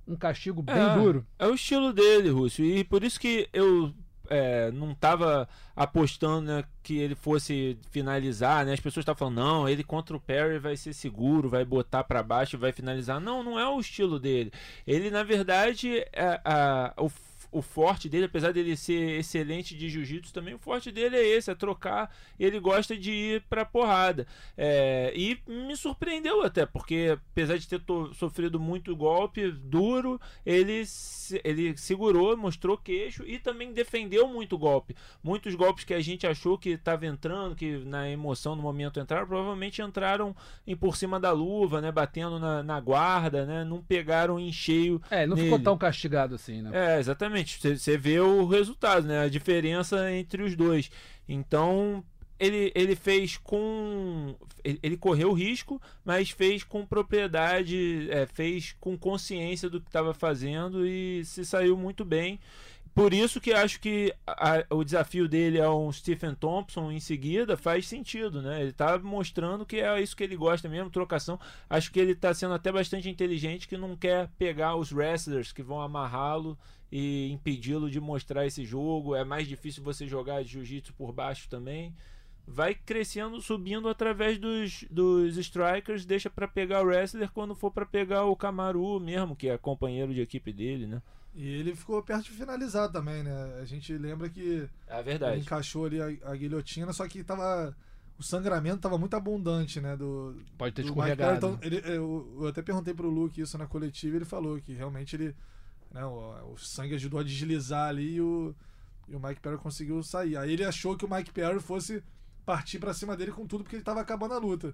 um 0.08 0.16
castigo 0.16 0.62
bem 0.62 0.76
É, 0.76 0.96
duro. 0.96 1.26
É 1.38 1.48
o 1.48 1.54
estilo 1.54 1.92
dele, 1.92 2.30
Rússio. 2.30 2.64
E 2.64 2.86
por 2.86 3.04
isso 3.04 3.20
que 3.20 3.50
eu 3.52 3.94
é, 4.32 4.72
não 4.72 4.96
tava 4.96 5.48
apostando 5.76 6.48
né, 6.48 6.64
que 6.82 6.98
ele 6.98 7.16
fosse 7.16 7.78
finalizar, 7.92 8.66
né? 8.66 8.74
As 8.74 8.80
pessoas 8.80 9.04
estavam 9.04 9.18
falando, 9.20 9.36
não, 9.36 9.68
ele 9.70 9.84
contra 9.84 10.16
o 10.16 10.20
Perry 10.20 10.58
vai 10.58 10.76
ser 10.78 10.94
seguro, 10.94 11.50
vai 11.50 11.66
botar 11.66 12.04
pra 12.04 12.24
baixo 12.24 12.58
vai 12.58 12.72
finalizar. 12.72 13.20
Não, 13.20 13.44
não 13.44 13.60
é 13.60 13.68
o 13.68 13.80
estilo 13.80 14.20
dele. 14.20 14.52
Ele, 14.88 15.12
na 15.12 15.24
verdade, 15.24 16.00
é, 16.14 16.40
a- 16.46 16.94
o, 16.98 17.10
o 17.52 17.62
forte 17.62 18.08
dele, 18.08 18.26
apesar 18.26 18.54
dele 18.54 18.78
ser 18.78 19.20
excelente 19.20 19.76
de 19.76 19.90
jiu-jitsu 19.90 20.34
também, 20.34 20.54
o 20.54 20.60
forte 20.60 20.92
dele 20.92 21.18
é 21.18 21.28
esse, 21.28 21.52
é 21.52 21.56
trocar. 21.56 22.10
Ele 22.40 22.60
gosta 22.60 22.96
de 22.98 23.12
ir 23.12 23.44
pra 23.50 23.66
porrada. 23.66 24.26
É, 24.58 25.12
e 25.16 25.38
me 25.48 25.76
surpreendeu 25.76 26.44
até, 26.44 26.66
porque 26.66 27.18
apesar 27.32 27.58
de 27.58 27.68
ter 27.68 27.82
sofrido 28.14 28.60
muito 28.60 28.96
golpe 28.96 29.52
duro, 29.52 30.20
ele, 30.46 30.86
se- 30.86 31.42
ele 31.44 31.76
segurou, 31.76 32.38
mostrou 32.38 32.78
queixo 32.78 33.24
e 33.28 33.38
também 33.38 33.74
defendeu 33.74 34.28
muito 34.28 34.58
golpe. 34.58 34.96
Muitos 35.24 35.54
golpes 35.56 35.84
que 35.84 35.94
a 35.94 36.00
gente 36.02 36.26
achou 36.26 36.58
que 36.58 36.70
estava 36.70 37.06
entrando, 37.06 37.56
que 37.56 37.78
na 37.80 38.10
emoção 38.10 38.56
no 38.56 38.62
momento 38.62 39.00
entraram, 39.00 39.28
provavelmente 39.28 39.82
entraram 39.82 40.34
em 40.66 40.76
por 40.76 40.96
cima 40.96 41.20
da 41.20 41.32
luva, 41.32 41.82
né, 41.82 41.92
batendo 41.92 42.40
na, 42.40 42.64
na 42.64 42.80
guarda, 42.80 43.46
né, 43.46 43.64
não 43.66 43.82
pegaram 43.82 44.40
em 44.40 44.52
cheio. 44.54 45.02
É, 45.12 45.20
ele 45.24 45.28
não 45.28 45.36
nele. 45.36 45.50
ficou 45.50 45.64
tão 45.64 45.78
castigado 45.78 46.36
assim, 46.36 46.62
né? 46.62 46.72
É, 46.96 47.00
exatamente. 47.00 47.41
Você- 47.44 47.78
Você 47.78 47.98
vê 47.98 48.20
o 48.20 48.46
resultado, 48.46 49.08
né? 49.08 49.20
A 49.22 49.30
diferença 49.30 50.12
entre 50.12 50.44
os 50.44 50.56
dois. 50.56 50.90
Então, 51.28 52.04
ele, 52.40 52.72
ele 52.76 52.96
fez 52.96 53.38
com. 53.38 54.36
Ele, 54.64 54.80
ele 54.84 54.98
correu 54.98 55.32
risco, 55.34 55.82
mas 56.04 56.30
fez 56.32 56.64
com 56.64 56.86
propriedade, 56.86 58.08
é, 58.10 58.26
fez 58.26 58.76
com 58.80 58.98
consciência 58.98 59.70
do 59.70 59.80
que 59.82 59.88
estava 59.88 60.14
fazendo 60.14 60.86
e 60.86 61.24
se 61.26 61.46
saiu 61.46 61.78
muito 61.78 62.04
bem. 62.06 62.40
Por 62.94 63.14
isso 63.14 63.40
que 63.40 63.54
acho 63.54 63.80
que 63.80 64.14
a- 64.28 64.66
o 64.70 64.84
desafio 64.84 65.26
dele 65.26 65.58
é 65.58 65.70
um 65.70 65.90
Stephen 65.94 66.36
Thompson 66.36 66.92
em 66.92 67.00
seguida 67.00 67.56
faz 67.56 67.88
sentido, 67.88 68.42
né? 68.42 68.62
Ele 68.62 68.74
tá 68.74 69.00
mostrando 69.00 69.66
que 69.66 69.78
é 69.80 70.02
isso 70.02 70.14
que 70.16 70.24
ele 70.26 70.36
gosta 70.36 70.68
mesmo, 70.68 70.90
trocação. 70.90 71.40
Acho 71.70 71.90
que 71.90 72.00
ele 72.02 72.14
tá 72.14 72.34
sendo 72.34 72.54
até 72.54 72.70
bastante 72.70 73.08
inteligente 73.10 73.66
que 73.66 73.78
não 73.78 73.96
quer 73.96 74.30
pegar 74.38 74.76
os 74.76 74.92
wrestlers 74.92 75.54
que 75.54 75.64
vão 75.64 75.80
amarrá-lo 75.80 76.58
e 76.92 77.30
impedi-lo 77.32 77.90
de 77.90 78.00
mostrar 78.00 78.46
esse 78.46 78.66
jogo. 78.66 79.16
É 79.16 79.24
mais 79.24 79.48
difícil 79.48 79.84
você 79.84 80.08
jogar 80.08 80.44
jiu-jitsu 80.44 80.94
por 80.94 81.12
baixo 81.14 81.48
também. 81.50 81.96
Vai 82.46 82.74
crescendo, 82.76 83.40
subindo 83.40 83.88
através 83.88 84.38
dos, 84.38 84.84
dos 84.90 85.38
strikers, 85.38 86.06
deixa 86.06 86.30
para 86.30 86.48
pegar 86.48 86.82
o 86.82 86.86
wrestler 86.88 87.30
quando 87.32 87.56
for 87.56 87.72
para 87.72 87.86
pegar 87.86 88.26
o 88.26 88.36
Kamaru 88.36 89.00
mesmo, 89.00 89.36
que 89.36 89.48
é 89.48 89.58
companheiro 89.58 90.14
de 90.14 90.22
equipe 90.22 90.52
dele, 90.52 90.88
né? 90.88 91.02
E 91.34 91.48
ele 91.48 91.74
ficou 91.76 92.02
perto 92.04 92.24
de 92.24 92.32
finalizar 92.32 92.92
também, 92.92 93.24
né? 93.24 93.60
A 93.62 93.64
gente 93.64 93.96
lembra 93.98 94.28
que 94.28 94.68
É 94.88 94.96
ele 94.96 95.04
verdade. 95.04 95.40
encaixou 95.40 95.86
ali 95.86 96.02
a, 96.02 96.08
a 96.32 96.36
guilhotina, 96.36 96.92
só 96.92 97.08
que 97.08 97.24
tava. 97.24 97.74
O 98.20 98.24
sangramento 98.24 98.82
tava 98.82 98.98
muito 98.98 99.16
abundante, 99.16 99.80
né? 99.80 99.96
Do, 99.96 100.36
Pode 100.58 100.76
ter 100.76 100.82
do 100.82 100.90
escorregado. 100.90 101.38
Então, 101.38 101.60
ele, 101.62 101.78
eu, 101.86 102.38
eu 102.42 102.48
até 102.48 102.62
perguntei 102.62 102.94
pro 102.94 103.10
Luke 103.10 103.40
isso 103.40 103.58
na 103.58 103.66
coletiva 103.66 104.16
e 104.16 104.18
ele 104.18 104.26
falou 104.26 104.60
que 104.60 104.74
realmente 104.74 105.16
ele. 105.16 105.34
Né, 105.92 106.06
o, 106.06 106.54
o 106.54 106.58
sangue 106.58 106.96
ajudou 106.96 107.20
a 107.20 107.24
deslizar 107.24 107.90
ali 107.90 108.16
e 108.16 108.22
o, 108.22 108.56
e 109.08 109.16
o 109.16 109.20
Mike 109.20 109.42
Perry 109.42 109.58
conseguiu 109.58 110.02
sair. 110.02 110.38
Aí 110.38 110.54
ele 110.54 110.64
achou 110.64 110.96
que 110.96 111.06
o 111.06 111.10
Mike 111.14 111.32
Perry 111.32 111.60
fosse 111.60 112.04
partir 112.46 112.80
pra 112.80 112.94
cima 112.94 113.16
dele 113.16 113.32
com 113.32 113.46
tudo 113.46 113.64
porque 113.64 113.76
ele 113.76 113.84
tava 113.84 114.00
acabando 114.02 114.34
a 114.34 114.38
luta. 114.38 114.74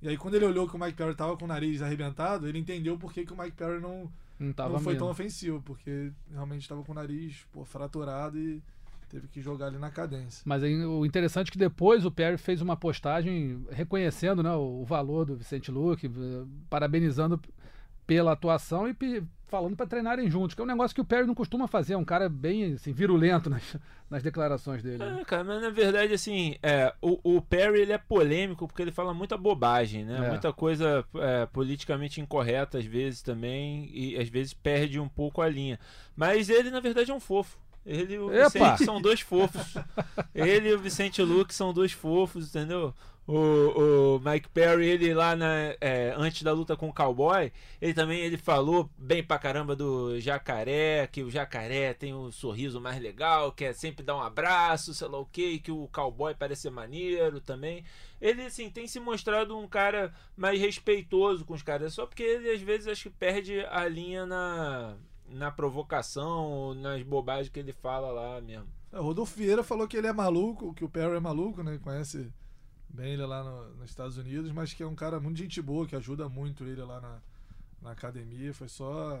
E 0.00 0.08
aí 0.08 0.16
quando 0.16 0.34
ele 0.34 0.44
olhou 0.44 0.68
que 0.68 0.76
o 0.76 0.78
Mike 0.78 0.96
Perry 0.96 1.14
tava 1.14 1.36
com 1.36 1.44
o 1.44 1.48
nariz 1.48 1.82
arrebentado, 1.82 2.48
ele 2.48 2.58
entendeu 2.58 2.96
por 2.98 3.12
que, 3.12 3.24
que 3.24 3.32
o 3.32 3.38
Mike 3.38 3.56
Perry 3.56 3.80
não, 3.80 4.10
Não 4.38 4.52
tava 4.52 4.74
não 4.74 4.80
foi 4.80 4.94
mesmo. 4.94 5.06
tão 5.06 5.10
ofensivo, 5.10 5.60
porque 5.62 6.12
realmente 6.32 6.62
estava 6.62 6.82
com 6.82 6.92
o 6.92 6.94
nariz 6.94 7.44
pô, 7.52 7.64
fraturado 7.64 8.38
e 8.38 8.62
teve 9.08 9.28
que 9.28 9.42
jogar 9.42 9.66
ali 9.66 9.78
na 9.78 9.90
cadência. 9.90 10.42
Mas 10.44 10.62
aí, 10.62 10.84
o 10.84 11.04
interessante 11.04 11.48
é 11.48 11.52
que 11.52 11.58
depois 11.58 12.04
o 12.06 12.10
Perry 12.10 12.38
fez 12.38 12.62
uma 12.62 12.76
postagem 12.76 13.64
reconhecendo 13.70 14.42
né, 14.42 14.50
o, 14.52 14.80
o 14.80 14.84
valor 14.84 15.26
do 15.26 15.36
Vicente 15.36 15.70
Luque, 15.70 16.06
eh, 16.06 16.46
parabenizando 16.70 17.38
pela 18.06 18.32
atuação 18.32 18.88
e 18.88 18.94
falando 19.52 19.76
para 19.76 19.86
treinarem 19.86 20.30
juntos, 20.30 20.54
que 20.54 20.62
é 20.62 20.64
um 20.64 20.66
negócio 20.66 20.94
que 20.94 21.00
o 21.02 21.04
Perry 21.04 21.26
não 21.26 21.34
costuma 21.34 21.68
fazer, 21.68 21.92
é 21.92 21.96
um 21.98 22.06
cara 22.06 22.26
bem 22.26 22.72
assim, 22.72 22.90
virulento 22.90 23.50
nas, 23.50 23.76
nas 24.08 24.22
declarações 24.22 24.82
dele. 24.82 24.96
né? 24.96 25.18
É, 25.20 25.24
cara, 25.26 25.44
mas 25.44 25.60
na 25.60 25.68
verdade, 25.68 26.14
assim, 26.14 26.56
é, 26.62 26.90
o, 27.02 27.36
o 27.36 27.42
Perry 27.42 27.82
ele 27.82 27.92
é 27.92 27.98
polêmico 27.98 28.66
porque 28.66 28.80
ele 28.80 28.90
fala 28.90 29.12
muita 29.12 29.36
bobagem, 29.36 30.06
né? 30.06 30.24
É. 30.24 30.30
Muita 30.30 30.54
coisa 30.54 31.04
é, 31.16 31.44
politicamente 31.44 32.18
incorreta 32.18 32.78
às 32.78 32.86
vezes 32.86 33.20
também, 33.20 33.90
e 33.92 34.16
às 34.16 34.30
vezes 34.30 34.54
perde 34.54 34.98
um 34.98 35.08
pouco 35.08 35.42
a 35.42 35.48
linha. 35.50 35.78
Mas 36.16 36.48
ele, 36.48 36.70
na 36.70 36.80
verdade, 36.80 37.10
é 37.10 37.14
um 37.14 37.20
fofo. 37.20 37.58
Ele 37.84 38.14
e 38.14 38.18
o 38.18 38.32
Epa! 38.32 38.48
Vicente 38.48 38.84
são 38.86 39.02
dois 39.02 39.20
fofos. 39.20 39.74
ele 40.34 40.70
e 40.70 40.72
o 40.72 40.78
Vicente 40.78 41.20
Luke 41.20 41.52
são 41.52 41.74
dois 41.74 41.92
fofos, 41.92 42.48
entendeu? 42.48 42.94
O, 43.26 44.16
o 44.16 44.20
Mike 44.20 44.48
Perry, 44.48 44.88
ele 44.88 45.14
lá 45.14 45.36
na, 45.36 45.46
é, 45.80 46.12
antes 46.16 46.42
da 46.42 46.52
luta 46.52 46.76
com 46.76 46.88
o 46.88 46.92
cowboy, 46.92 47.52
ele 47.80 47.94
também 47.94 48.20
ele 48.20 48.36
falou 48.36 48.90
bem 48.98 49.22
pra 49.22 49.38
caramba 49.38 49.76
do 49.76 50.18
jacaré, 50.18 51.06
que 51.06 51.22
o 51.22 51.30
jacaré 51.30 51.94
tem 51.94 52.12
o 52.12 52.32
sorriso 52.32 52.80
mais 52.80 53.00
legal, 53.00 53.52
que 53.52 53.64
é 53.64 53.72
sempre 53.72 54.04
dar 54.04 54.16
um 54.16 54.20
abraço, 54.20 54.92
sei 54.92 55.06
lá 55.06 55.18
o 55.18 55.26
que, 55.26 55.60
que 55.60 55.70
o 55.70 55.88
cowboy 55.92 56.34
parece 56.34 56.62
ser 56.62 56.70
maneiro 56.70 57.40
também. 57.40 57.84
Ele, 58.20 58.42
assim, 58.42 58.68
tem 58.68 58.88
se 58.88 58.98
mostrado 58.98 59.56
um 59.56 59.68
cara 59.68 60.12
mais 60.36 60.60
respeitoso 60.60 61.44
com 61.44 61.54
os 61.54 61.62
caras, 61.62 61.94
só 61.94 62.06
porque 62.06 62.22
ele 62.24 62.50
às 62.50 62.60
vezes 62.60 62.88
acho 62.88 63.04
que 63.04 63.10
perde 63.10 63.60
a 63.70 63.86
linha 63.86 64.26
na, 64.26 64.96
na 65.28 65.50
provocação, 65.50 66.74
nas 66.74 67.02
bobagens 67.02 67.48
que 67.48 67.60
ele 67.60 67.72
fala 67.72 68.10
lá 68.10 68.40
mesmo. 68.40 68.66
É, 68.92 68.98
O 68.98 69.04
Rodolfo 69.04 69.36
Vieira 69.36 69.62
falou 69.62 69.86
que 69.86 69.96
ele 69.96 70.08
é 70.08 70.12
maluco, 70.12 70.74
que 70.74 70.84
o 70.84 70.88
Perry 70.88 71.16
é 71.16 71.20
maluco, 71.20 71.62
né? 71.62 71.78
Conhece 71.82 72.32
bem 72.92 73.12
ele 73.14 73.24
lá 73.24 73.42
no- 73.42 73.74
nos 73.76 73.90
Estados 73.90 74.16
Unidos, 74.18 74.52
mas 74.52 74.72
que 74.74 74.82
é 74.82 74.86
um 74.86 74.94
cara 74.94 75.18
muito 75.20 75.38
gente 75.38 75.60
boa, 75.62 75.86
que 75.86 75.96
ajuda 75.96 76.28
muito 76.28 76.64
ele 76.64 76.82
lá 76.82 77.00
na, 77.00 77.18
na 77.80 77.90
academia. 77.92 78.52
Foi 78.52 78.68
só, 78.68 79.20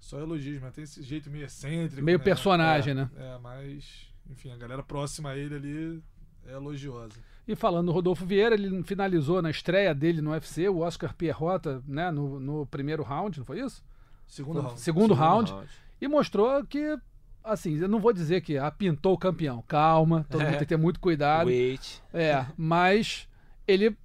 só 0.00 0.18
elogios, 0.18 0.60
mas 0.60 0.72
tem 0.74 0.84
esse 0.84 1.02
jeito 1.02 1.30
meio 1.30 1.44
excêntrico. 1.44 2.02
Meio 2.04 2.18
né? 2.18 2.24
personagem, 2.24 2.92
É, 2.92 2.94
né? 2.94 3.10
É, 3.16 3.38
mas, 3.38 4.08
enfim, 4.28 4.50
a 4.50 4.56
galera 4.56 4.82
próxima 4.82 5.30
a 5.30 5.36
ele 5.36 5.54
ali 5.54 6.02
é 6.46 6.52
elogiosa. 6.54 7.14
E 7.46 7.54
falando 7.54 7.86
do 7.86 7.92
Rodolfo 7.92 8.24
Vieira, 8.24 8.54
ele 8.54 8.82
finalizou 8.84 9.42
na 9.42 9.50
estreia 9.50 9.94
dele 9.94 10.20
no 10.22 10.30
UFC, 10.30 10.66
o 10.68 10.78
Oscar 10.78 11.14
Pierrota, 11.14 11.82
né, 11.86 12.10
no, 12.10 12.40
no 12.40 12.66
primeiro 12.66 13.02
round, 13.02 13.38
não 13.38 13.44
foi 13.46 13.60
isso? 13.60 13.84
Segundo 14.26 14.60
round. 14.60 14.80
Segundo 14.80 15.14
round. 15.14 15.54
E 16.00 16.08
mostrou 16.08 16.64
que, 16.64 16.96
assim, 17.44 17.76
eu 17.76 17.88
não 17.88 18.00
vou 18.00 18.12
dizer 18.12 18.40
que 18.40 18.56
ah, 18.56 18.70
pintou 18.70 19.12
o 19.12 19.18
campeão. 19.18 19.62
Calma, 19.68 20.24
todo 20.28 20.40
mundo 20.40 20.50
tem 20.50 20.58
que 20.60 20.66
ter 20.66 20.78
muito 20.78 20.98
cuidado. 20.98 21.48
Wait. 21.48 22.02
É, 22.12 22.46
mas 22.56 23.28
ele 23.68 23.96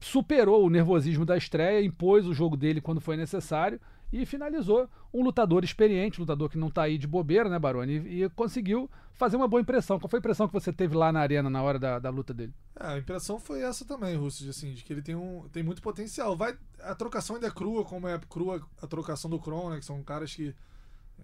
superou 0.00 0.66
o 0.66 0.70
nervosismo 0.70 1.24
da 1.24 1.36
estreia, 1.36 1.84
impôs 1.84 2.26
o 2.26 2.34
jogo 2.34 2.56
dele 2.56 2.80
quando 2.80 3.00
foi 3.00 3.16
necessário 3.16 3.80
e 4.12 4.26
finalizou 4.26 4.88
um 5.12 5.22
lutador 5.22 5.62
experiente, 5.62 6.18
um 6.18 6.22
lutador 6.22 6.48
que 6.48 6.58
não 6.58 6.70
tá 6.70 6.82
aí 6.82 6.98
de 6.98 7.06
bobeira, 7.06 7.48
né, 7.48 7.58
Baroni? 7.58 7.98
E, 8.06 8.24
e 8.24 8.28
conseguiu 8.30 8.90
fazer 9.12 9.36
uma 9.36 9.46
boa 9.46 9.60
impressão. 9.60 10.00
Qual 10.00 10.08
foi 10.08 10.18
a 10.18 10.20
impressão 10.20 10.48
que 10.48 10.52
você 10.52 10.72
teve 10.72 10.96
lá 10.96 11.12
na 11.12 11.20
arena 11.20 11.48
na 11.48 11.62
hora 11.62 11.78
da, 11.78 11.98
da 11.98 12.10
luta 12.10 12.34
dele? 12.34 12.52
É, 12.78 12.86
a 12.86 12.98
impressão 12.98 13.38
foi 13.38 13.62
essa 13.62 13.84
também, 13.84 14.16
Russo, 14.16 14.42
de, 14.42 14.50
assim, 14.50 14.72
de 14.72 14.82
que 14.82 14.92
ele 14.92 15.02
tem, 15.02 15.14
um, 15.14 15.48
tem 15.52 15.62
muito 15.62 15.82
potencial. 15.82 16.36
Vai, 16.36 16.56
a 16.80 16.94
trocação 16.94 17.36
ainda 17.36 17.48
é 17.48 17.50
crua, 17.50 17.84
como 17.84 18.08
é 18.08 18.18
crua 18.28 18.66
a 18.82 18.86
trocação 18.86 19.30
do 19.30 19.38
Kron, 19.38 19.70
né? 19.70 19.78
Que 19.78 19.84
são 19.84 20.02
caras 20.02 20.34
que 20.34 20.54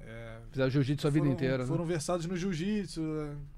é, 0.06 0.38
Fizeram 0.50 0.70
jiu-jitsu 0.70 1.06
a 1.06 1.10
vida 1.10 1.24
foram, 1.24 1.34
inteira. 1.34 1.58
né? 1.58 1.66
foram 1.66 1.84
versados 1.84 2.26
no 2.26 2.36
jiu-jitsu, 2.36 3.02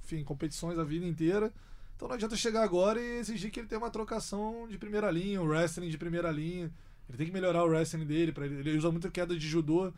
enfim, 0.02 0.24
competições 0.24 0.78
a 0.78 0.84
vida 0.84 1.04
inteira. 1.06 1.52
Então 1.94 2.08
não 2.08 2.14
adianta 2.14 2.36
chegar 2.36 2.62
agora 2.62 2.98
e 3.00 3.18
exigir 3.18 3.50
que 3.50 3.60
ele 3.60 3.66
tenha 3.68 3.78
uma 3.78 3.90
trocação 3.90 4.66
de 4.68 4.78
primeira 4.78 5.10
linha, 5.10 5.42
um 5.42 5.46
wrestling 5.46 5.90
de 5.90 5.98
primeira 5.98 6.30
linha. 6.30 6.72
Ele 7.08 7.18
tem 7.18 7.26
que 7.26 7.32
melhorar 7.32 7.64
o 7.64 7.68
wrestling 7.68 8.06
dele. 8.06 8.32
Pra 8.32 8.46
ele, 8.46 8.56
ele 8.60 8.78
usa 8.78 8.90
muito 8.90 9.10
queda 9.10 9.36
de 9.36 9.46
judô. 9.46 9.92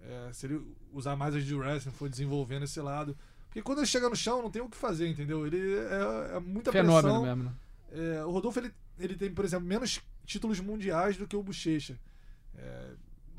É, 0.00 0.30
se 0.32 0.46
ele 0.46 0.60
usar 0.92 1.16
mais 1.16 1.34
as 1.34 1.44
de 1.44 1.54
wrestling, 1.54 1.92
for 1.92 2.08
desenvolvendo 2.08 2.64
esse 2.64 2.80
lado. 2.80 3.16
Porque 3.46 3.62
quando 3.62 3.78
ele 3.78 3.86
chega 3.86 4.08
no 4.10 4.16
chão, 4.16 4.42
não 4.42 4.50
tem 4.50 4.60
o 4.60 4.68
que 4.68 4.76
fazer, 4.76 5.08
entendeu? 5.08 5.46
Ele 5.46 5.74
é, 5.76 6.36
é 6.36 6.40
muita 6.40 6.70
Fenômeno 6.72 7.02
pressão. 7.02 7.22
mesmo, 7.22 7.44
né? 7.44 7.52
É, 7.92 8.24
o 8.24 8.30
Rodolfo 8.30 8.58
ele, 8.58 8.72
ele 8.98 9.14
tem, 9.16 9.32
por 9.32 9.44
exemplo, 9.44 9.66
menos 9.66 10.00
títulos 10.26 10.58
mundiais 10.60 11.16
do 11.16 11.26
que 11.26 11.36
o 11.36 11.42
Bochecha. 11.42 11.96
É, 12.56 12.90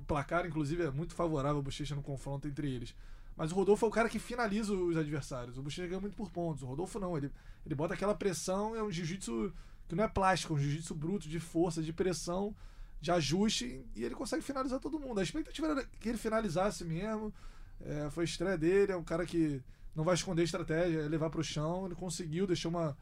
placar, 0.05 0.45
inclusive, 0.45 0.83
é 0.83 0.91
muito 0.91 1.13
favorável 1.13 1.57
ao 1.57 1.63
Bochecha 1.63 1.95
no 1.95 2.01
confronto 2.01 2.47
entre 2.47 2.73
eles. 2.73 2.95
Mas 3.35 3.51
o 3.51 3.55
Rodolfo 3.55 3.85
é 3.85 3.89
o 3.89 3.91
cara 3.91 4.07
que 4.07 4.17
finaliza 4.17 4.73
os 4.73 4.95
adversários. 4.95 5.57
O 5.57 5.61
Bochecha 5.61 5.87
ganha 5.87 5.99
muito 5.99 6.15
por 6.15 6.29
pontos. 6.31 6.63
O 6.63 6.67
Rodolfo 6.67 6.99
não. 6.99 7.17
Ele, 7.17 7.29
ele 7.65 7.75
bota 7.75 7.93
aquela 7.93 8.15
pressão. 8.15 8.75
É 8.75 8.81
um 8.81 8.89
jiu-jitsu 8.89 9.53
que 9.87 9.95
não 9.95 10.03
é 10.03 10.07
plástico, 10.07 10.53
é 10.53 10.55
um 10.55 10.59
jiu-jitsu 10.59 10.95
bruto, 10.95 11.27
de 11.27 11.39
força, 11.39 11.83
de 11.83 11.91
pressão, 11.91 12.55
de 13.01 13.11
ajuste. 13.11 13.85
E 13.95 14.03
ele 14.03 14.15
consegue 14.15 14.41
finalizar 14.41 14.79
todo 14.79 14.99
mundo. 14.99 15.19
A 15.19 15.23
expectativa 15.23 15.67
era 15.67 15.85
que 15.99 16.09
ele 16.09 16.17
finalizasse 16.17 16.85
mesmo. 16.85 17.33
É, 17.81 18.09
foi 18.09 18.23
a 18.23 18.25
estreia 18.25 18.57
dele. 18.57 18.93
É 18.93 18.97
um 18.97 19.03
cara 19.03 19.25
que 19.25 19.61
não 19.93 20.03
vai 20.03 20.15
esconder 20.15 20.43
estratégia, 20.43 20.99
é 20.99 21.07
levar 21.07 21.29
pro 21.29 21.43
chão. 21.43 21.85
Ele 21.85 21.95
conseguiu, 21.95 22.47
deixou 22.47 22.71
uma, 22.71 22.97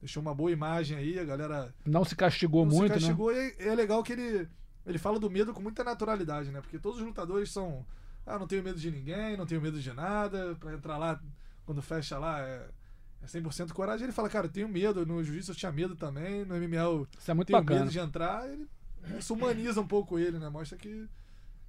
deixou 0.00 0.22
uma 0.22 0.34
boa 0.34 0.50
imagem 0.50 0.96
aí. 0.96 1.18
A 1.18 1.24
galera 1.24 1.74
Não 1.84 2.04
se 2.04 2.16
castigou 2.16 2.64
não 2.64 2.74
muito, 2.74 2.94
se 2.94 3.00
né? 3.00 3.06
castigou 3.06 3.32
e 3.32 3.54
é 3.58 3.74
legal 3.74 4.02
que 4.02 4.12
ele, 4.14 4.48
ele 4.86 4.98
fala 4.98 5.18
do 5.18 5.30
medo 5.30 5.52
com 5.52 5.60
muita 5.62 5.82
naturalidade, 5.82 6.50
né? 6.50 6.60
Porque 6.60 6.78
todos 6.78 7.00
os 7.00 7.06
lutadores 7.06 7.50
são. 7.50 7.84
Ah, 8.26 8.38
não 8.38 8.46
tenho 8.46 8.62
medo 8.62 8.78
de 8.78 8.90
ninguém, 8.90 9.36
não 9.36 9.46
tenho 9.46 9.60
medo 9.60 9.80
de 9.80 9.92
nada. 9.92 10.54
Pra 10.58 10.72
entrar 10.72 10.96
lá, 10.98 11.20
quando 11.64 11.82
fecha 11.82 12.18
lá, 12.18 12.40
é, 12.40 12.68
é 13.22 13.26
100% 13.26 13.72
coragem. 13.72 14.04
Ele 14.04 14.12
fala, 14.12 14.28
cara, 14.28 14.46
eu 14.46 14.50
tenho 14.52 14.68
medo. 14.68 15.04
No 15.06 15.22
jiu-jitsu 15.22 15.52
eu 15.52 15.56
tinha 15.56 15.72
medo 15.72 15.94
também. 15.96 16.44
No 16.44 16.54
MMA 16.56 16.76
eu 16.76 17.08
Isso 17.18 17.30
é 17.30 17.34
muito 17.34 17.48
tenho 17.48 17.60
bacana. 17.60 17.80
medo 17.80 17.92
de 17.92 17.98
entrar. 17.98 18.48
Ele, 18.50 18.66
isso 19.18 19.34
humaniza 19.34 19.80
um 19.80 19.86
pouco 19.86 20.18
ele, 20.18 20.38
né? 20.38 20.48
Mostra 20.48 20.78
que, 20.78 21.06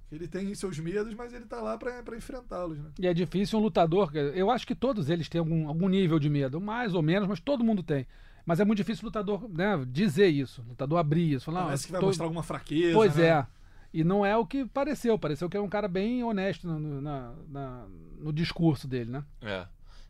que 0.08 0.14
ele 0.14 0.26
tem 0.26 0.54
seus 0.54 0.78
medos, 0.78 1.12
mas 1.14 1.32
ele 1.34 1.44
tá 1.44 1.60
lá 1.60 1.76
pra, 1.76 2.02
pra 2.02 2.16
enfrentá-los, 2.16 2.78
né? 2.78 2.90
E 2.98 3.06
é 3.06 3.12
difícil 3.12 3.58
um 3.58 3.62
lutador. 3.62 4.10
Eu 4.14 4.50
acho 4.50 4.66
que 4.66 4.74
todos 4.74 5.10
eles 5.10 5.28
têm 5.28 5.38
algum, 5.38 5.68
algum 5.68 5.88
nível 5.88 6.18
de 6.18 6.30
medo, 6.30 6.60
mais 6.60 6.94
ou 6.94 7.02
menos, 7.02 7.28
mas 7.28 7.40
todo 7.40 7.64
mundo 7.64 7.82
tem. 7.82 8.06
Mas 8.46 8.60
é 8.60 8.64
muito 8.64 8.78
difícil 8.78 9.02
o 9.02 9.06
lutador 9.06 9.46
né, 9.50 9.84
dizer 9.88 10.28
isso, 10.28 10.62
o 10.62 10.68
lutador 10.70 10.98
abrir 10.98 11.32
isso. 11.32 11.46
Falar, 11.46 11.64
Parece 11.64 11.82
"Não, 11.82 11.86
que 11.86 11.92
vai 11.92 12.00
tô- 12.00 12.06
mostrar 12.06 12.24
alguma 12.26 12.42
fraqueza. 12.44 12.94
Pois 12.94 13.16
né? 13.16 13.26
é. 13.26 13.46
E 13.92 14.04
não 14.04 14.24
é 14.24 14.36
o 14.36 14.46
que 14.46 14.64
pareceu. 14.66 15.18
Pareceu 15.18 15.48
que 15.50 15.56
é 15.56 15.60
um 15.60 15.68
cara 15.68 15.88
bem 15.88 16.22
honesto 16.22 16.66
no, 16.68 17.00
na- 17.00 17.32
na- 17.48 17.86
no 18.18 18.32
discurso 18.32 18.86
dele, 18.86 19.10
né? 19.10 19.24
É. 19.42 19.66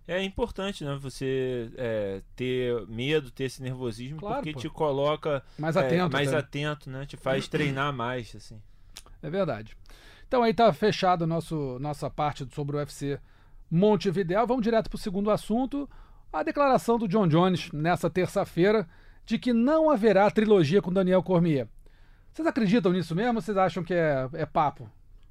É 0.09 0.23
importante, 0.23 0.85
né? 0.85 0.97
Você 1.01 1.71
é, 1.77 2.23
ter 2.37 2.87
medo, 2.89 3.31
ter 3.31 3.45
esse 3.45 3.61
nervosismo, 3.63 4.19
Claro, 4.19 4.37
porque 4.37 4.53
pô. 4.53 4.59
te 4.61 4.69
coloca 4.69 5.43
Mais 5.59 5.75
é, 5.75 5.81
atento. 5.81 6.13
mais 6.13 6.29
até. 6.29 6.39
atento, 6.39 6.91
né? 6.91 7.07
Te 7.07 7.17
faz 7.17 7.49
treinar 7.49 7.93
mais, 7.93 8.35
assim. 8.37 8.61
É 9.23 9.29
verdade. 9.31 9.77
Então 10.29 10.43
aí 10.43 10.53
tá 10.55 10.73
fechado 10.73 11.25
a 11.25 11.27
nosso, 11.27 11.79
nossa 11.81 12.09
parte 12.11 12.47
sobre 12.53 12.77
o 12.77 12.79
UFC 12.79 13.19
Montevideo. 13.71 14.47
Vamos 14.47 14.63
direto 14.63 14.89
pro 14.89 14.99
segundo 14.99 15.31
assunto. 15.31 15.89
A 16.37 16.43
declaração 16.43 16.99
do 16.99 17.09
John 17.09 17.27
Jones 17.27 17.73
nessa 17.73 18.11
terça-feira 18.11 18.87
de 19.25 19.39
que 19.39 19.55
não 19.55 19.89
haverá 19.89 20.31
trilogia 20.31 20.83
com 20.83 20.93
Daniel 20.93 21.23
Cormier. 21.23 21.67
Vocês 22.31 22.47
acreditam 22.47 22.93
nisso 22.93 23.15
mesmo 23.15 23.37
ou 23.37 23.41
vocês 23.41 23.57
acham 23.57 23.83
que 23.83 23.95
é, 23.95 24.29
é 24.35 24.45
papo? 24.45 24.87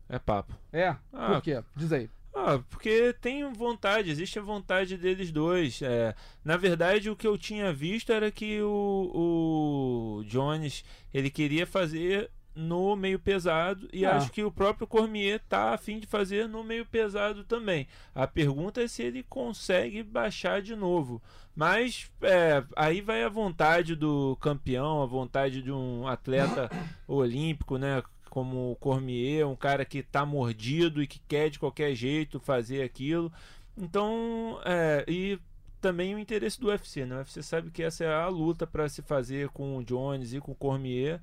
É 0.09 0.17
papo. 0.17 0.57
É? 0.74 0.95
Ah. 1.13 1.33
Por 1.33 1.43
quê? 1.43 1.63
Diz 1.75 1.93
aí. 1.93 2.09
Ah, 2.33 2.59
porque 2.71 3.13
tem 3.21 3.47
vontade, 3.53 4.09
existe 4.09 4.39
a 4.39 4.41
vontade 4.41 4.97
deles 4.97 5.31
dois. 5.31 5.79
É, 5.83 6.15
na 6.43 6.57
verdade, 6.57 7.07
o 7.07 7.15
que 7.15 7.27
eu 7.27 7.38
tinha 7.38 7.71
visto 7.71 8.12
era 8.12 8.31
que 8.31 8.59
o, 8.63 9.12
o 9.13 10.24
Jones 10.24 10.83
ele 11.13 11.29
queria 11.29 11.67
fazer 11.67 12.31
no 12.55 12.95
meio 12.95 13.19
pesado 13.19 13.88
e 13.91 14.05
Ah. 14.05 14.15
acho 14.15 14.31
que 14.31 14.43
o 14.43 14.51
próprio 14.51 14.88
Cormier 14.88 15.41
tá 15.50 15.74
a 15.74 15.77
fim 15.77 16.00
de 16.00 16.07
fazer 16.07 16.47
no 16.47 16.63
meio 16.63 16.85
pesado 16.85 17.43
também. 17.43 17.88
A 18.13 18.25
pergunta 18.25 18.81
é 18.81 18.88
se 18.88 19.03
ele 19.03 19.24
consegue 19.24 20.01
baixar 20.01 20.62
de 20.62 20.75
novo. 20.75 21.21
Mas 21.55 22.09
é, 22.21 22.63
aí 22.75 23.01
vai 23.01 23.24
a 23.24 23.29
vontade 23.29 23.95
do 23.95 24.38
campeão, 24.41 25.01
a 25.01 25.05
vontade 25.05 25.62
de 25.62 25.71
um 25.71 26.07
atleta 26.07 26.69
olímpico, 27.07 27.77
né? 27.77 28.01
Como 28.29 28.71
o 28.71 28.75
Cormier, 28.75 29.47
um 29.47 29.55
cara 29.55 29.85
que 29.85 30.03
tá 30.03 30.25
mordido 30.25 31.01
e 31.01 31.07
que 31.07 31.19
quer 31.27 31.50
de 31.50 31.57
qualquer 31.59 31.93
jeito 31.95 32.39
fazer 32.39 32.83
aquilo. 32.83 33.31
Então, 33.77 34.59
é, 34.65 35.05
e 35.07 35.39
também 35.79 36.15
o 36.15 36.19
interesse 36.19 36.59
do 36.59 36.67
UFC, 36.67 37.05
né? 37.05 37.15
O 37.15 37.17
UFC 37.19 37.41
sabe 37.43 37.69
que 37.71 37.83
essa 37.83 38.03
é 38.03 38.13
a 38.13 38.27
luta 38.27 38.65
para 38.67 38.89
se 38.89 39.01
fazer 39.01 39.50
com 39.50 39.77
o 39.77 39.83
Jones 39.83 40.33
e 40.33 40.39
com 40.39 40.51
o 40.51 40.55
Cormier. 40.55 41.21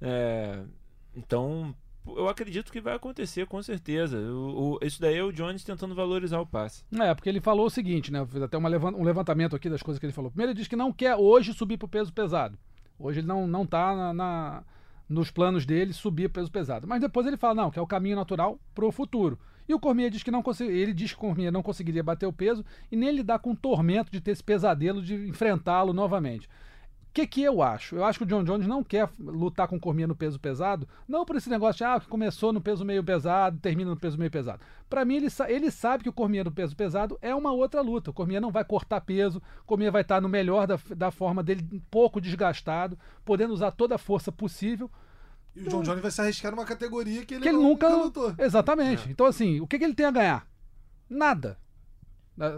É, 0.00 0.62
então, 1.14 1.74
eu 2.06 2.28
acredito 2.28 2.72
que 2.72 2.80
vai 2.80 2.94
acontecer, 2.94 3.46
com 3.46 3.62
certeza. 3.62 4.18
O, 4.18 4.74
o- 4.74 4.78
isso 4.82 5.00
daí 5.00 5.16
é 5.16 5.22
o 5.24 5.32
Jones 5.32 5.64
tentando 5.64 5.94
valorizar 5.94 6.40
o 6.40 6.46
passe. 6.46 6.84
É, 6.98 7.14
porque 7.14 7.28
ele 7.28 7.40
falou 7.40 7.66
o 7.66 7.70
seguinte, 7.70 8.10
né? 8.12 8.24
Fiz 8.26 8.42
até 8.42 8.56
uma 8.56 8.68
levan- 8.68 8.94
um 8.94 9.04
levantamento 9.04 9.54
aqui 9.56 9.68
das 9.68 9.82
coisas 9.82 9.98
que 9.98 10.06
ele 10.06 10.12
falou. 10.12 10.30
Primeiro, 10.30 10.52
ele 10.52 10.56
disse 10.56 10.70
que 10.70 10.76
não 10.76 10.92
quer 10.92 11.16
hoje 11.16 11.52
subir 11.52 11.76
pro 11.76 11.88
peso 11.88 12.12
pesado. 12.12 12.58
Hoje 12.98 13.20
ele 13.20 13.26
não, 13.26 13.46
não 13.46 13.66
tá 13.66 13.94
na, 13.94 14.12
na- 14.12 14.62
nos 15.08 15.30
planos 15.30 15.66
dele 15.66 15.92
subir 15.92 16.28
pro 16.28 16.40
peso 16.40 16.50
pesado. 16.50 16.86
Mas 16.86 17.00
depois 17.00 17.26
ele 17.26 17.36
fala, 17.36 17.54
não, 17.54 17.70
que 17.70 17.78
é 17.78 17.82
o 17.82 17.86
caminho 17.86 18.16
natural 18.16 18.58
pro 18.74 18.92
futuro. 18.92 19.38
E 19.68 19.74
o 19.74 19.78
Cormier 19.78 20.10
diz 20.10 20.22
que 20.22 20.30
não 20.32 20.42
consegui, 20.42 20.72
ele 20.72 20.92
diz 20.92 21.12
que 21.12 21.18
o 21.18 21.20
Cormier 21.20 21.52
não 21.52 21.62
conseguiria 21.62 22.02
bater 22.02 22.26
o 22.26 22.32
peso 22.32 22.64
e 22.90 22.96
nem 22.96 23.10
lidar 23.12 23.38
com 23.38 23.52
o 23.52 23.56
tormento 23.56 24.10
de 24.10 24.20
ter 24.20 24.32
esse 24.32 24.42
pesadelo 24.42 25.00
de 25.00 25.14
enfrentá-lo 25.28 25.92
novamente. 25.92 26.48
Que, 27.12 27.26
que 27.26 27.42
eu 27.42 27.60
acho? 27.62 27.96
Eu 27.96 28.04
acho 28.04 28.18
que 28.18 28.24
o 28.24 28.26
John 28.26 28.44
Jones 28.44 28.66
não 28.66 28.84
quer 28.84 29.08
lutar 29.18 29.66
com 29.66 29.80
Cormier 29.80 30.06
no 30.06 30.14
peso 30.14 30.38
pesado, 30.38 30.88
não 31.08 31.24
por 31.24 31.34
esse 31.36 31.50
negócio 31.50 31.78
de, 31.78 31.84
ah, 31.84 31.98
que 31.98 32.06
começou 32.06 32.52
no 32.52 32.60
peso 32.60 32.84
meio 32.84 33.02
pesado, 33.02 33.58
termina 33.58 33.90
no 33.90 33.96
peso 33.96 34.16
meio 34.18 34.30
pesado. 34.30 34.60
Para 34.88 35.04
mim, 35.04 35.16
ele, 35.16 35.26
ele 35.48 35.70
sabe 35.70 36.04
que 36.04 36.08
o 36.08 36.12
Cormier 36.12 36.44
no 36.44 36.52
peso 36.52 36.76
pesado 36.76 37.18
é 37.20 37.34
uma 37.34 37.52
outra 37.52 37.80
luta. 37.80 38.10
O 38.10 38.14
Cormier 38.14 38.40
não 38.40 38.50
vai 38.50 38.64
cortar 38.64 39.00
peso, 39.00 39.42
o 39.62 39.64
Cormier 39.66 39.90
vai 39.90 40.02
estar 40.02 40.20
no 40.20 40.28
melhor 40.28 40.66
da, 40.66 40.78
da 40.96 41.10
forma 41.10 41.42
dele, 41.42 41.66
um 41.72 41.80
pouco 41.90 42.20
desgastado, 42.20 42.98
podendo 43.24 43.52
usar 43.52 43.70
toda 43.72 43.96
a 43.96 43.98
força 43.98 44.30
possível. 44.30 44.90
E 45.56 45.62
o 45.62 45.68
John 45.68 45.82
Jones 45.82 46.00
vai 46.02 46.10
se 46.12 46.20
arriscar 46.20 46.52
numa 46.52 46.64
categoria 46.64 47.24
que 47.26 47.34
ele, 47.34 47.42
que 47.42 47.48
ele 47.48 47.56
não- 47.56 47.64
nunca, 47.64 47.88
lutou. 47.88 48.32
Exatamente. 48.38 49.08
É. 49.08 49.10
Então, 49.10 49.26
assim, 49.26 49.60
o 49.60 49.66
que, 49.66 49.78
que 49.78 49.84
ele 49.84 49.94
tem 49.94 50.06
a 50.06 50.10
ganhar? 50.12 50.46
Nada. 51.08 51.58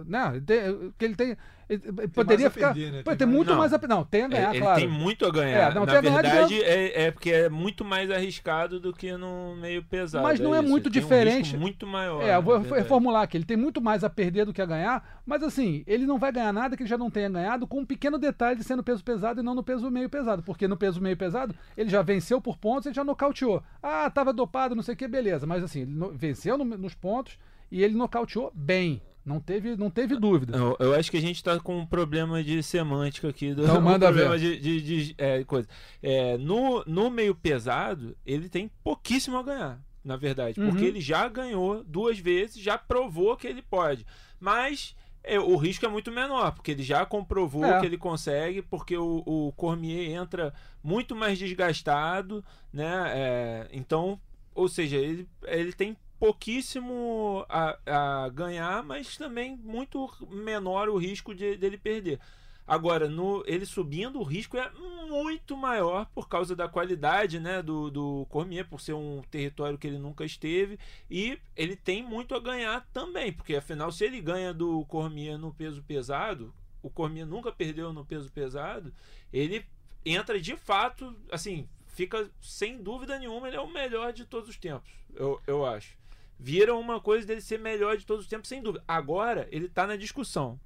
Né? 0.07 0.31
Ele 0.37 0.41
tem- 0.43 0.69
O 0.71 0.93
que 0.99 1.05
ele 1.05 1.17
tem. 1.17 1.37
Ele 1.69 1.81
ele 1.87 2.09
poderia 2.09 2.51
ficar. 2.51 2.75
perder, 2.75 2.93
né? 2.93 2.99
pô, 3.03 3.11
Tem 3.11 3.19
tem 3.19 3.27
mais- 3.27 3.37
muito 3.37 3.51
Não. 3.51 3.57
mais 3.59 3.73
a. 3.73 3.79
Não, 3.89 4.05
tem 4.05 4.23
a 4.25 4.29
ganhar, 4.29 4.51
ele 4.51 4.61
claro. 4.61 4.81
tem 4.81 4.89
muito 4.89 5.25
a 5.25 5.31
ganhar. 5.31 5.71
É, 5.71 5.75
não, 5.75 5.87
Na 5.87 5.93
a 5.97 6.01
ganhar 6.03 6.21
verdade, 6.23 6.63
é, 6.63 7.05
é 7.05 7.11
porque 7.11 7.31
é 7.31 7.49
muito 7.49 7.83
mais 7.83 8.11
arriscado 8.11 8.79
do 8.79 8.93
que 8.93 9.17
no 9.17 9.57
meio 9.57 9.83
pesado. 9.83 10.23
Mas 10.23 10.39
não 10.39 10.55
é 10.55 10.59
isso. 10.61 10.69
muito 10.69 10.91
Tem 10.91 11.01
um 11.01 11.03
diferente. 11.03 11.39
risco 11.45 11.59
muito 11.59 11.87
maior. 11.87 12.23
É, 12.23 12.37
eu 12.37 12.43
vou 12.43 12.61
verdade. 12.61 12.83
reformular 12.83 13.23
aqui. 13.23 13.39
Ele 13.39 13.45
tem 13.45 13.57
muito 13.57 13.81
mais 13.81 14.05
a 14.05 14.11
perder 14.11 14.45
do 14.45 14.53
que 14.53 14.61
a 14.61 14.67
ganhar, 14.67 15.23
mas 15.25 15.43
assim, 15.43 15.83
ele 15.87 16.05
não 16.05 16.19
vai 16.19 16.31
ganhar 16.31 16.53
nada 16.53 16.77
que 16.77 16.83
ele 16.83 16.91
já 16.91 16.99
não 16.99 17.11
tenha 17.11 17.31
ganhado, 17.31 17.67
com 17.67 17.81
um 17.81 17.87
pequeno 17.87 18.19
detalhe 18.19 18.59
de 18.59 18.65
ser 18.65 18.77
no 18.77 18.83
peso 18.85 19.03
pesado 19.03 19.41
e 19.41 19.43
não 19.43 19.55
no 19.55 19.63
peso 19.63 19.91
meio 19.91 20.11
pesado. 20.11 20.43
Porque 20.43 20.69
no 20.69 20.77
peso 20.77 21.01
meio 21.01 21.17
pesado, 21.17 21.55
ele 21.77 21.89
já 21.89 22.03
venceu 22.03 22.39
por 22.39 22.59
pontos, 22.59 22.85
ele 22.87 22.95
já 22.95 23.05
nocauteou. 23.05 23.63
Ah, 23.83 24.11
tava 24.11 24.33
dopado, 24.33 24.75
não 24.75 24.83
sei 24.83 24.93
o 24.95 24.97
que, 24.97 25.09
beleza. 25.09 25.47
Mas 25.47 25.63
assim, 25.65 25.83
ele 25.83 25.93
no- 25.93 26.11
venceu 26.13 26.59
no- 26.59 26.65
nos 26.77 26.95
pontos 26.95 27.39
e 27.71 27.83
ele 27.83 27.95
nocauteou 27.95 28.53
bem. 28.55 29.01
Não 29.25 29.39
teve, 29.41 29.77
não 29.77 29.89
teve 29.89 30.17
dúvida. 30.17 30.57
Eu, 30.57 30.77
eu 30.81 30.95
acho 30.95 31.11
que 31.11 31.17
a 31.17 31.21
gente 31.21 31.43
tá 31.45 31.59
com 31.61 31.79
um 31.79 31.87
problema 31.87 32.43
de 32.43 32.61
semântica 32.63 33.29
aqui. 33.29 33.55
Do, 33.55 33.63
Então 33.63 33.79
manda 33.83 34.07
um 34.07 34.09
problema 34.13 34.37
ver. 34.37 34.59
De, 34.59 34.81
de- 34.81 35.05
de- 35.07 35.15
é, 35.17 35.45
coisa. 35.45 35.69
É, 36.03 36.37
no, 36.39 36.83
no 36.87 37.09
meio 37.11 37.35
pesado, 37.35 38.17
ele 38.27 38.49
tem 38.49 38.69
pouquíssimo 38.83 39.37
a 39.39 39.43
ganhar, 39.45 39.81
na 40.05 40.17
verdade. 40.17 40.59
Uhum. 40.61 40.71
Porque 40.71 40.85
ele 40.85 41.01
já 41.01 41.29
ganhou 41.29 41.85
duas 41.85 42.19
vezes, 42.19 42.61
já 42.61 42.77
provou 42.77 43.37
que 43.37 43.47
ele 43.47 43.63
pode. 43.63 44.05
Mas 44.41 44.97
é, 45.23 45.39
o 45.39 45.57
risco 45.57 45.87
é 45.87 45.89
muito 45.89 46.11
menor, 46.11 46.51
porque 46.53 46.73
ele 46.73 46.83
já 46.83 47.07
comprovou 47.07 47.65
É. 47.65 47.79
que 47.79 47.87
ele 47.87 47.97
consegue, 47.97 48.61
porque 48.61 48.97
o, 48.97 49.23
o 49.25 49.53
Cormier 49.53 50.11
entra 50.21 50.53
muito 50.83 51.15
mais 51.15 51.39
desgastado, 51.39 52.45
né? 52.73 53.05
É, 53.15 53.69
então, 53.73 54.21
ou 54.53 54.69
seja, 54.69 54.97
ele, 54.97 55.29
ele 55.45 55.73
tem 55.73 55.97
pouquíssimo 56.23 57.45
a, 57.49 57.77
a 57.85 58.29
ganhar, 58.29 58.85
mas 58.85 59.17
também 59.17 59.57
muito 59.57 60.09
menor 60.31 60.89
o 60.89 60.97
risco 60.97 61.35
de, 61.35 61.57
dele 61.57 61.77
perder. 61.77 62.21
Agora, 62.65 63.09
no, 63.09 63.43
ele 63.45 63.67
subindo, 63.67 64.21
o 64.21 64.23
risco 64.23 64.57
é 64.57 64.71
muito 65.09 65.57
maior 65.57 66.07
por 66.15 66.29
causa 66.29 66.55
da 66.55 66.69
qualidade 66.69 67.41
né, 67.41 67.61
do, 67.61 67.91
do 67.91 68.25
Cormier, 68.31 68.65
por 68.65 68.81
ser 68.81 68.93
um 68.93 69.21
território 69.33 69.77
que 69.77 69.85
ele 69.85 69.99
nunca 69.99 70.25
esteve. 70.25 70.79
E 71.11 71.41
ele 71.57 71.75
tem 71.75 72.05
muito 72.05 72.37
a 72.37 72.41
ganhar 72.41 72.89
também, 72.93 73.33
porque 73.33 73.57
afinal, 73.57 73.91
se 73.91 74.05
ele 74.05 74.21
ganha 74.21 74.55
do 74.55 74.85
Cormier 74.85 75.37
no 75.37 75.53
peso 75.53 75.83
pesado, 75.83 76.55
o 76.81 76.89
Cormier 76.89 77.27
nunca 77.27 77.51
perdeu 77.51 77.93
no 77.93 78.05
peso 78.05 78.31
pesado, 78.31 78.95
ele 79.33 79.67
entra 80.07 80.41
de 80.41 80.57
fato, 80.57 81.17
assim, 81.33 81.69
fica 81.89 82.31
sem 82.41 82.81
dúvida 82.81 83.19
nenhuma, 83.19 83.49
ele 83.49 83.57
é 83.57 83.61
o 83.61 83.67
melhor 83.67 84.13
de 84.13 84.25
todos 84.25 84.49
os 84.49 84.57
tempos, 84.57 84.89
eu, 85.17 85.43
eu 85.49 85.67
acho. 85.67 86.01
Vira 86.39 86.75
uma 86.75 87.01
coisa 87.01 87.27
dele 87.27 87.41
ser 87.41 87.59
melhor 87.59 87.97
de 87.97 88.05
todos 88.05 88.25
os 88.25 88.29
tempos, 88.29 88.49
sem 88.49 88.61
dúvida. 88.63 88.83
Agora, 88.87 89.47
ele 89.51 89.69
tá 89.69 89.87
na 89.87 89.97
discussão. 89.97 90.59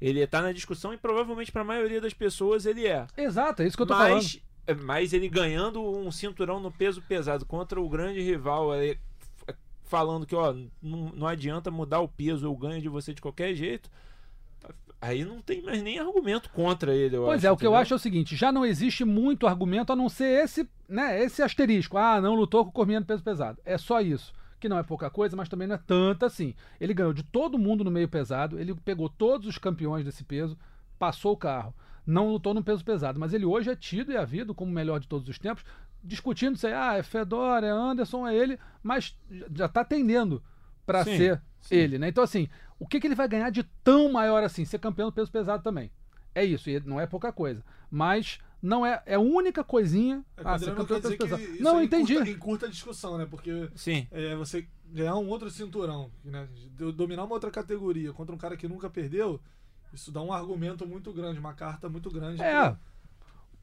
Ele 0.00 0.26
tá 0.26 0.40
na 0.42 0.50
discussão 0.52 0.92
e 0.94 0.96
provavelmente 0.96 1.52
para 1.52 1.60
a 1.62 1.64
maioria 1.64 2.00
das 2.00 2.14
pessoas 2.14 2.64
ele 2.66 2.86
é. 2.86 3.06
Exato, 3.16 3.62
é 3.62 3.66
isso 3.66 3.76
que 3.76 3.82
eu 3.82 3.86
tô 3.86 3.94
falando. 3.94 4.14
Mas, 4.14 4.40
é, 4.66 4.74
mas 4.74 5.12
ele 5.12 5.28
ganhando 5.28 5.82
um 5.82 6.10
cinturão 6.10 6.58
no 6.58 6.72
peso 6.72 7.02
pesado 7.02 7.44
contra 7.44 7.80
o 7.80 7.88
grande 7.88 8.20
rival, 8.22 8.72
aí, 8.72 8.90
f- 9.46 9.54
falando 9.84 10.24
que 10.26 10.34
ó, 10.34 10.54
não, 10.82 11.10
não 11.14 11.26
adianta 11.26 11.70
mudar 11.70 12.00
o 12.00 12.08
peso, 12.08 12.46
eu 12.46 12.56
ganho 12.56 12.80
de 12.80 12.88
você 12.88 13.12
de 13.12 13.20
qualquer 13.20 13.54
jeito. 13.54 13.90
Aí 15.02 15.24
não 15.24 15.40
tem 15.40 15.62
mais 15.62 15.82
nem 15.82 15.98
argumento 15.98 16.50
contra 16.50 16.94
ele, 16.94 17.16
eu 17.16 17.24
Pois 17.24 17.38
acho, 17.38 17.46
é, 17.46 17.50
o 17.52 17.56
que 17.56 17.64
eu 17.64 17.70
entendeu? 17.70 17.80
acho 17.82 17.94
é 17.94 17.96
o 17.96 18.00
seguinte, 18.00 18.36
já 18.36 18.52
não 18.52 18.66
existe 18.66 19.02
muito 19.04 19.46
argumento 19.46 19.92
a 19.92 19.96
não 19.96 20.10
ser 20.10 20.44
esse, 20.44 20.68
né, 20.88 21.22
esse 21.22 21.42
asterisco. 21.42 21.96
Ah, 21.96 22.20
não 22.20 22.34
lutou 22.34 22.64
com 22.64 22.70
o 22.70 22.72
Cormier 22.72 23.00
no 23.00 23.06
peso 23.06 23.22
pesado. 23.22 23.58
É 23.64 23.78
só 23.78 24.00
isso. 24.02 24.32
Que 24.60 24.68
não 24.68 24.78
é 24.78 24.82
pouca 24.82 25.10
coisa, 25.10 25.34
mas 25.34 25.48
também 25.48 25.66
não 25.66 25.74
é 25.74 25.78
tanta 25.78 26.26
assim. 26.26 26.54
Ele 26.78 26.94
ganhou 26.94 27.12
de 27.12 27.22
todo 27.22 27.58
mundo 27.58 27.82
no 27.82 27.90
meio 27.90 28.08
pesado, 28.08 28.60
ele 28.60 28.74
pegou 28.74 29.08
todos 29.08 29.48
os 29.48 29.58
campeões 29.58 30.04
desse 30.04 30.22
peso, 30.22 30.56
passou 30.98 31.32
o 31.32 31.36
carro. 31.36 31.74
Não 32.06 32.30
lutou 32.30 32.52
no 32.52 32.62
peso 32.62 32.84
pesado, 32.84 33.18
mas 33.18 33.32
ele 33.32 33.44
hoje 33.44 33.70
é 33.70 33.76
tido 33.76 34.12
e 34.12 34.16
havido 34.16 34.54
como 34.54 34.70
o 34.70 34.74
melhor 34.74 35.00
de 35.00 35.08
todos 35.08 35.28
os 35.28 35.38
tempos, 35.38 35.64
discutindo 36.02 36.56
se 36.56 36.66
ah, 36.66 36.96
é 36.96 37.02
Fedor, 37.02 37.64
é 37.64 37.70
Anderson, 37.70 38.26
é 38.26 38.36
ele, 38.36 38.58
mas 38.82 39.16
já 39.54 39.68
tá 39.68 39.84
tendendo 39.84 40.42
para 40.84 41.04
ser 41.04 41.40
sim. 41.60 41.74
ele, 41.74 41.98
né? 41.98 42.08
Então 42.08 42.24
assim, 42.24 42.48
o 42.78 42.86
que, 42.86 43.00
que 43.00 43.06
ele 43.06 43.14
vai 43.14 43.28
ganhar 43.28 43.50
de 43.50 43.62
tão 43.84 44.12
maior 44.12 44.42
assim? 44.42 44.64
Ser 44.64 44.78
campeão 44.78 45.08
do 45.08 45.14
peso 45.14 45.30
pesado 45.30 45.62
também. 45.62 45.90
É 46.34 46.44
isso, 46.44 46.70
e 46.70 46.80
não 46.80 47.00
é 47.00 47.06
pouca 47.06 47.32
coisa. 47.32 47.64
Mas 47.90 48.38
não 48.62 48.84
é, 48.84 49.02
é 49.06 49.14
a 49.14 49.20
única 49.20 49.62
coisinha. 49.64 50.24
É, 50.36 50.42
ah, 50.44 50.54
Adriano, 50.54 50.76
campeão 50.76 51.00
quer 51.00 51.08
do 51.08 51.16
dizer 51.16 51.36
peso 51.38 51.56
que 51.56 51.62
Não, 51.62 51.78
aí 51.78 51.86
entendi. 51.86 52.12
Encurta, 52.14 52.30
encurta 52.30 52.66
a 52.66 52.68
discussão, 52.68 53.16
né? 53.18 53.26
Porque 53.30 53.68
Sim. 53.74 54.06
é, 54.10 54.34
você 54.36 54.66
ganhar 54.92 55.14
um 55.16 55.28
outro 55.28 55.50
cinturão, 55.50 56.10
né? 56.24 56.48
Dominar 56.94 57.24
uma 57.24 57.34
outra 57.34 57.50
categoria 57.50 58.12
contra 58.12 58.34
um 58.34 58.38
cara 58.38 58.56
que 58.56 58.66
nunca 58.68 58.90
perdeu, 58.90 59.40
isso 59.92 60.10
dá 60.12 60.20
um 60.20 60.32
argumento 60.32 60.86
muito 60.86 61.12
grande, 61.12 61.38
uma 61.38 61.54
carta 61.54 61.88
muito 61.88 62.10
grande 62.10 62.42
É. 62.42 62.52
pra- 62.52 62.76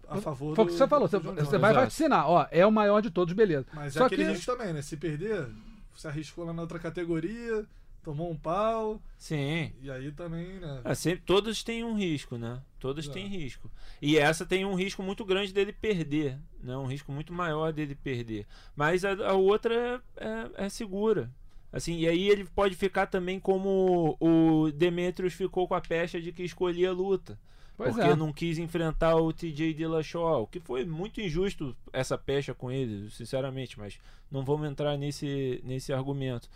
a 0.10 0.22
favor 0.22 0.56
Foi 0.56 0.64
o 0.64 0.68
que 0.68 0.74
do- 0.74 0.78
você 0.78 0.88
falou. 0.88 1.08
do 1.08 1.20
Você, 1.20 1.20
você 1.44 1.58
vai 1.58 1.72
Exato. 1.72 1.86
vaticinar. 1.86 2.30
Ó, 2.30 2.48
é 2.50 2.66
o 2.66 2.72
maior 2.72 3.02
de 3.02 3.12
todos, 3.12 3.34
beleza. 3.34 3.66
Mas 3.74 3.96
é 3.96 4.00
Só 4.00 4.06
aquele 4.06 4.24
que- 4.24 4.32
risco 4.32 4.46
também, 4.56 4.72
né? 4.74 4.82
Se 4.82 4.96
perder, 4.96 5.48
você 5.94 6.08
arriscou 6.08 6.46
lá 6.46 6.54
na 6.54 6.62
outra 6.62 6.80
categoria, 6.80 7.66
tomou 8.08 8.32
um 8.32 8.38
pau, 8.38 9.02
Sim. 9.18 9.74
e 9.82 9.92
aí 9.92 10.14
também, 10.14 10.62
né? 10.62 10.80
É, 10.86 10.96
sempre, 10.96 11.26
todas 11.26 11.62
têm 11.62 11.84
um 11.84 11.94
risco, 11.94 12.38
né? 12.38 12.62
Todas 12.80 13.06
É. 13.06 13.12
têm 13.12 13.28
risco. 13.28 13.70
E 14.02 14.18
essa 14.18 14.46
tem 14.46 14.64
um 14.64 14.76
risco 14.76 15.04
muito 15.04 15.26
grande 15.26 15.52
dele 15.52 15.74
perder, 15.74 16.38
né? 16.64 16.78
Um 16.78 16.86
risco 16.86 17.12
muito 17.12 17.34
maior 17.34 17.74
dele 17.74 17.96
perder. 17.96 18.48
Mas 18.74 19.04
a, 19.04 19.12
a 19.12 19.34
outra 19.34 20.02
é, 20.16 20.66
é 20.66 20.70
segura. 20.70 21.30
Assim, 21.70 21.98
e 21.98 22.08
aí 22.08 22.30
ele 22.30 22.46
pode 22.46 22.76
ficar 22.76 23.08
também 23.08 23.42
como 23.42 24.16
o 24.22 24.72
Demetrius 24.72 25.34
ficou 25.34 25.68
com 25.68 25.76
a 25.76 25.82
pecha 25.82 26.22
de 26.22 26.32
que 26.32 26.44
escolhia 26.44 26.92
a 26.92 26.94
luta. 26.94 27.38
Pois 27.76 27.94
porque 27.94 28.10
é. 28.10 28.16
não 28.16 28.32
quis 28.32 28.58
enfrentar 28.58 29.18
o 29.18 29.34
TJ 29.34 29.74
Dillashaw, 29.74 30.44
o 30.44 30.48
que 30.48 30.62
foi 30.62 30.86
muito 30.86 31.20
injusto 31.20 31.76
essa 31.92 32.18
pecha 32.18 32.54
com 32.54 32.72
ele, 32.72 33.12
sinceramente, 33.12 33.78
mas 33.78 34.00
não 34.32 34.46
vamos 34.46 34.66
entrar 34.68 34.98
nesse, 34.98 35.62
nesse 35.66 35.92
argumento. 35.92 36.50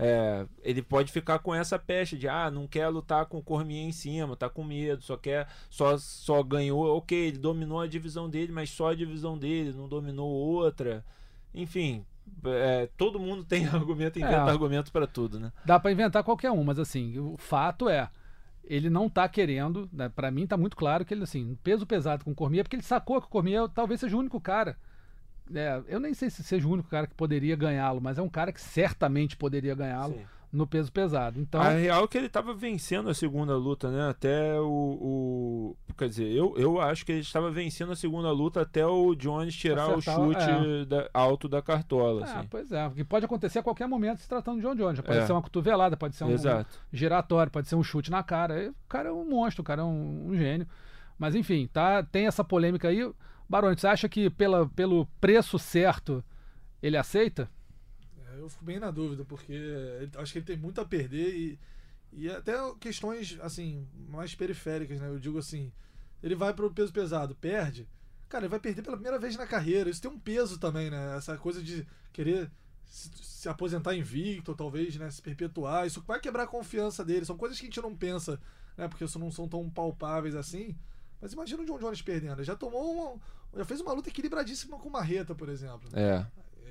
É, 0.00 0.46
ele 0.62 0.80
pode 0.80 1.10
ficar 1.10 1.40
com 1.40 1.52
essa 1.52 1.76
pecha 1.76 2.16
de 2.16 2.28
ah, 2.28 2.50
não 2.52 2.68
quer 2.68 2.86
lutar 2.88 3.26
com 3.26 3.38
o 3.38 3.42
Cormier 3.42 3.84
em 3.84 3.90
cima, 3.90 4.36
tá 4.36 4.48
com 4.48 4.62
medo, 4.62 5.02
só 5.02 5.16
quer 5.16 5.48
só 5.68 5.98
só 5.98 6.40
ganhou, 6.40 6.96
OK, 6.96 7.18
ele 7.18 7.38
dominou 7.38 7.80
a 7.80 7.86
divisão 7.88 8.30
dele, 8.30 8.52
mas 8.52 8.70
só 8.70 8.90
a 8.90 8.94
divisão 8.94 9.36
dele, 9.36 9.72
não 9.76 9.88
dominou 9.88 10.30
outra. 10.30 11.04
Enfim, 11.52 12.04
é, 12.44 12.88
todo 12.96 13.18
mundo 13.18 13.42
tem 13.44 13.66
argumento, 13.66 14.20
inventa 14.20 14.36
É. 14.36 14.50
argumento 14.50 14.92
pra 14.92 15.06
tudo, 15.06 15.40
né? 15.40 15.52
Dá 15.64 15.80
pra 15.80 15.90
inventar 15.90 16.22
qualquer 16.22 16.52
um, 16.52 16.62
mas 16.62 16.78
assim, 16.78 17.18
o 17.18 17.36
fato 17.36 17.88
é. 17.88 18.08
Ele 18.62 18.90
não 18.90 19.08
tá 19.08 19.26
querendo, 19.26 19.88
né, 19.90 20.10
para 20.10 20.30
mim 20.30 20.46
tá 20.46 20.54
muito 20.54 20.76
claro 20.76 21.02
que 21.02 21.14
ele, 21.14 21.22
assim, 21.22 21.56
peso 21.64 21.86
pesado 21.86 22.22
com 22.22 22.32
o 22.32 22.34
Cormier, 22.34 22.62
porque 22.62 22.76
ele 22.76 22.82
sacou 22.82 23.18
que 23.18 23.26
o 23.26 23.30
Cormier 23.30 23.66
talvez 23.70 23.98
seja 23.98 24.14
o 24.14 24.20
único 24.20 24.38
cara. 24.38 24.76
É, 25.54 25.82
eu 25.88 25.98
nem 26.00 26.14
sei 26.14 26.30
se 26.30 26.42
seja 26.42 26.66
o 26.66 26.70
único 26.70 26.88
cara 26.88 27.06
que 27.06 27.14
poderia 27.14 27.56
ganhá-lo, 27.56 28.00
mas 28.00 28.18
é 28.18 28.22
um 28.22 28.28
cara 28.28 28.52
que 28.52 28.60
certamente 28.60 29.36
poderia 29.36 29.74
ganhá-lo 29.74 30.18
no 30.50 30.66
peso 30.66 30.90
pesado. 30.90 31.38
Então, 31.38 31.60
A 31.60 31.68
real 31.70 32.04
é 32.04 32.06
que 32.08 32.16
ele 32.16 32.28
tava 32.28 32.54
vencendo 32.54 33.10
a 33.10 33.14
segunda 33.14 33.54
luta, 33.56 33.90
né? 33.90 34.08
Até 34.08 34.58
o. 34.60 34.64
o- 35.12 35.76
quer 35.96 36.08
dizer, 36.08 36.28
eu, 36.30 36.54
eu 36.56 36.80
acho 36.80 37.04
que 37.04 37.12
ele 37.12 37.20
estava 37.20 37.50
vencendo 37.50 37.92
a 37.92 37.96
segunda 37.96 38.30
luta 38.30 38.62
até 38.62 38.86
o 38.86 39.14
Jones 39.14 39.54
tirar 39.54 39.90
Acertar, 39.90 40.20
o 40.20 40.32
chute 40.32 40.42
é. 40.50 40.84
da- 40.84 41.10
alto 41.12 41.48
da 41.48 41.60
cartola. 41.60 42.24
ah, 42.24 42.38
assim. 42.38 42.48
pois 42.48 42.70
é, 42.72 42.86
porque 42.88 43.04
pode 43.04 43.24
acontecer 43.24 43.58
a 43.58 43.62
qualquer 43.62 43.86
momento 43.88 44.18
se 44.20 44.28
tratando 44.28 44.56
de 44.56 44.62
John 44.62 44.74
Jones. 44.74 45.00
Pode 45.00 45.18
É. 45.18 45.26
ser 45.26 45.32
uma 45.32 45.42
cotovelada, 45.42 45.96
pode 45.96 46.14
ser 46.16 46.24
um, 46.24 46.30
Exato. 46.30 46.78
giratório, 46.92 47.50
pode 47.52 47.68
ser 47.68 47.74
um 47.74 47.82
chute 47.82 48.10
na 48.10 48.22
cara. 48.22 48.70
O 48.70 48.88
cara 48.88 49.08
é 49.08 49.12
um 49.12 49.28
monstro, 49.28 49.60
o 49.62 49.64
cara 49.64 49.82
é 49.82 49.84
um, 49.84 50.28
um 50.28 50.34
gênio. 50.36 50.66
Mas 51.18 51.34
enfim, 51.34 51.68
tá, 51.72 52.02
tem 52.02 52.26
essa 52.26 52.44
polêmica 52.44 52.88
aí. 52.88 53.10
Baroni, 53.48 53.78
você 53.78 53.86
acha 53.86 54.08
que 54.08 54.28
pela, 54.30 54.68
pelo 54.68 55.06
preço 55.20 55.58
certo 55.58 56.24
ele 56.82 56.96
aceita? 56.96 57.50
É, 58.16 58.38
Eu 58.40 58.48
fico 58.48 58.64
bem 58.64 58.78
na 58.78 58.90
dúvida, 58.90 59.24
porque 59.24 59.54
acho 60.16 60.32
que 60.32 60.38
ele 60.38 60.46
tem 60.46 60.56
muito 60.56 60.80
a 60.80 60.84
perder 60.84 61.34
e, 61.34 61.58
e 62.12 62.30
até 62.30 62.54
questões, 62.80 63.38
assim, 63.40 63.86
mais 64.08 64.34
periféricas, 64.34 65.00
né? 65.00 65.08
Eu 65.08 65.18
digo 65.18 65.38
assim, 65.38 65.72
ele 66.22 66.34
vai 66.34 66.52
pro 66.54 66.72
peso 66.72 66.92
pesado, 66.92 67.34
perde, 67.34 67.88
cara, 68.28 68.44
ele 68.44 68.50
vai 68.50 68.60
perder 68.60 68.82
pela 68.82 68.96
primeira 68.96 69.18
vez 69.18 69.36
na 69.36 69.46
carreira. 69.46 69.90
Isso 69.90 70.02
tem 70.02 70.10
um 70.10 70.18
peso 70.18 70.58
também, 70.58 70.90
né? 70.90 71.16
Essa 71.16 71.36
coisa 71.36 71.62
de 71.62 71.86
querer 72.12 72.50
se, 72.84 73.10
se 73.22 73.48
aposentar 73.48 73.94
invicto, 73.94 74.54
talvez, 74.54 74.96
né, 74.96 75.10
se 75.10 75.22
perpetuar. 75.22 75.86
Isso 75.86 76.02
vai 76.06 76.20
quebrar 76.20 76.44
a 76.44 76.46
confiança 76.46 77.04
dele. 77.04 77.24
São 77.26 77.36
coisas 77.36 77.58
que 77.58 77.66
a 77.66 77.68
gente 77.68 77.80
não 77.82 77.94
pensa, 77.96 78.40
né? 78.76 78.88
Porque 78.88 79.04
isso 79.04 79.18
não 79.18 79.30
são 79.30 79.48
tão 79.48 79.68
palpáveis 79.70 80.34
assim. 80.34 80.76
Mas 81.20 81.32
imagina 81.32 81.62
o 81.62 81.66
John 81.66 81.78
Jones 81.78 82.02
perdendo. 82.02 82.34
Ele 82.34 82.44
já 82.44 82.56
tomou. 82.56 83.20
Já 83.56 83.64
fez 83.64 83.80
uma 83.80 83.92
luta 83.92 84.08
equilibradíssima 84.08 84.78
com 84.78 84.88
o 84.88 84.92
Marreta, 84.92 85.34
por 85.34 85.48
exemplo. 85.48 85.88
É. 85.92 86.26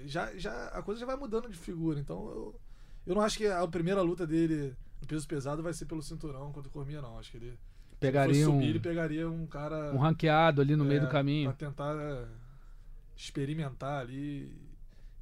Já, 0.05 0.35
já, 0.37 0.67
a 0.67 0.81
coisa 0.81 0.99
já 0.99 1.05
vai 1.05 1.15
mudando 1.15 1.49
de 1.49 1.57
figura. 1.57 1.99
Então 1.99 2.27
eu, 2.29 2.59
eu 3.05 3.15
não 3.15 3.21
acho 3.21 3.37
que 3.37 3.47
a 3.47 3.67
primeira 3.67 4.01
luta 4.01 4.27
dele 4.27 4.75
no 5.01 5.07
peso 5.07 5.27
pesado 5.27 5.63
vai 5.63 5.73
ser 5.73 5.85
pelo 5.85 6.01
cinturão 6.01 6.51
contra 6.51 6.69
o 6.69 6.71
Cormier, 6.71 7.01
não. 7.01 7.17
Acho 7.17 7.31
que 7.31 7.37
ele. 7.37 7.59
Pegaria 7.99 8.33
fosse 8.33 8.47
um, 8.47 8.53
subir, 8.53 8.69
ele 8.69 8.79
pegaria 8.79 9.29
um 9.29 9.47
cara. 9.47 9.91
um 9.93 9.97
ranqueado 9.97 10.61
ali 10.61 10.75
no 10.75 10.85
meio 10.85 10.99
é, 10.99 11.05
do 11.05 11.09
caminho. 11.09 11.49
Pra 11.49 11.67
tentar 11.67 11.95
é, 11.95 12.25
experimentar 13.15 14.01
ali. 14.01 14.55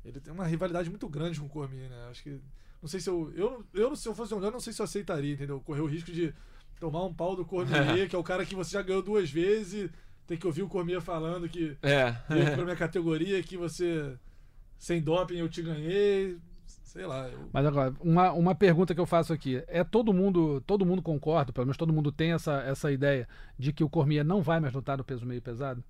Ele 0.04 0.20
tem 0.20 0.34
uma 0.34 0.46
rivalidade 0.46 0.90
muito 0.90 1.08
grande 1.08 1.40
com 1.40 1.46
o 1.46 1.50
Cormier, 1.50 1.90
né? 1.90 2.08
Acho 2.10 2.22
que. 2.22 2.42
Não 2.82 2.90
sei 2.90 3.00
se 3.00 3.10
eu. 3.10 3.32
Eu, 3.34 3.66
eu 3.74 3.96
se 3.96 4.08
eu 4.08 4.14
fosse 4.14 4.34
um 4.34 4.40
não 4.40 4.60
sei 4.60 4.74
se 4.74 4.82
eu 4.82 4.84
aceitaria, 4.84 5.34
entendeu? 5.34 5.62
Correr 5.62 5.82
o 5.82 5.88
risco 5.88 6.12
de 6.12 6.34
tomar 6.80 7.04
um 7.06 7.14
pau 7.14 7.36
do 7.36 7.46
Cormier, 7.46 8.08
que 8.10 8.16
é 8.16 8.20
o 8.20 8.24
cara 8.24 8.46
que 8.46 8.56
você 8.56 8.72
já 8.72 8.82
ganhou 8.82 9.02
duas 9.02 9.32
vezes, 9.32 9.90
tem 10.28 10.38
que 10.38 10.48
ouvir 10.48 10.64
o 10.64 10.68
Cormier 10.68 11.02
falando 11.02 11.48
que 11.48 11.78
É. 11.82 12.16
veio 12.30 12.52
pra 12.56 12.64
minha 12.64 12.76
categoria, 12.76 13.42
que 13.44 13.58
você. 13.58 14.18
Sem 14.78 15.02
doping 15.02 15.38
eu 15.38 15.50
te 15.50 15.62
ganhei. 15.62 16.38
Sei 16.66 17.06
lá. 17.06 17.28
Eu, 17.28 17.50
Mas 17.52 17.66
agora, 17.66 17.94
uma, 18.00 18.32
uma 18.32 18.56
pergunta 18.56 18.94
que 18.96 19.02
eu 19.02 19.06
faço 19.06 19.34
aqui. 19.34 19.62
É 19.68 19.84
todo 19.84 20.14
mundo, 20.14 20.62
todo 20.66 20.86
mundo 20.86 21.02
concorda, 21.02 21.52
pelo 21.52 21.66
menos 21.68 21.78
todo 21.78 21.92
mundo 21.94 22.12
tem 22.12 22.32
essa, 22.32 22.62
essa 22.64 22.92
ideia 22.92 23.28
de 23.60 23.74
que 23.74 23.84
o 23.84 23.90
Cormier 23.90 24.24
não 24.24 24.42
vai 24.42 24.60
mais 24.60 24.74
lutar 24.74 24.98
no 24.98 25.04
peso 25.04 25.26
meio 25.26 25.42
pesado? 25.42 25.84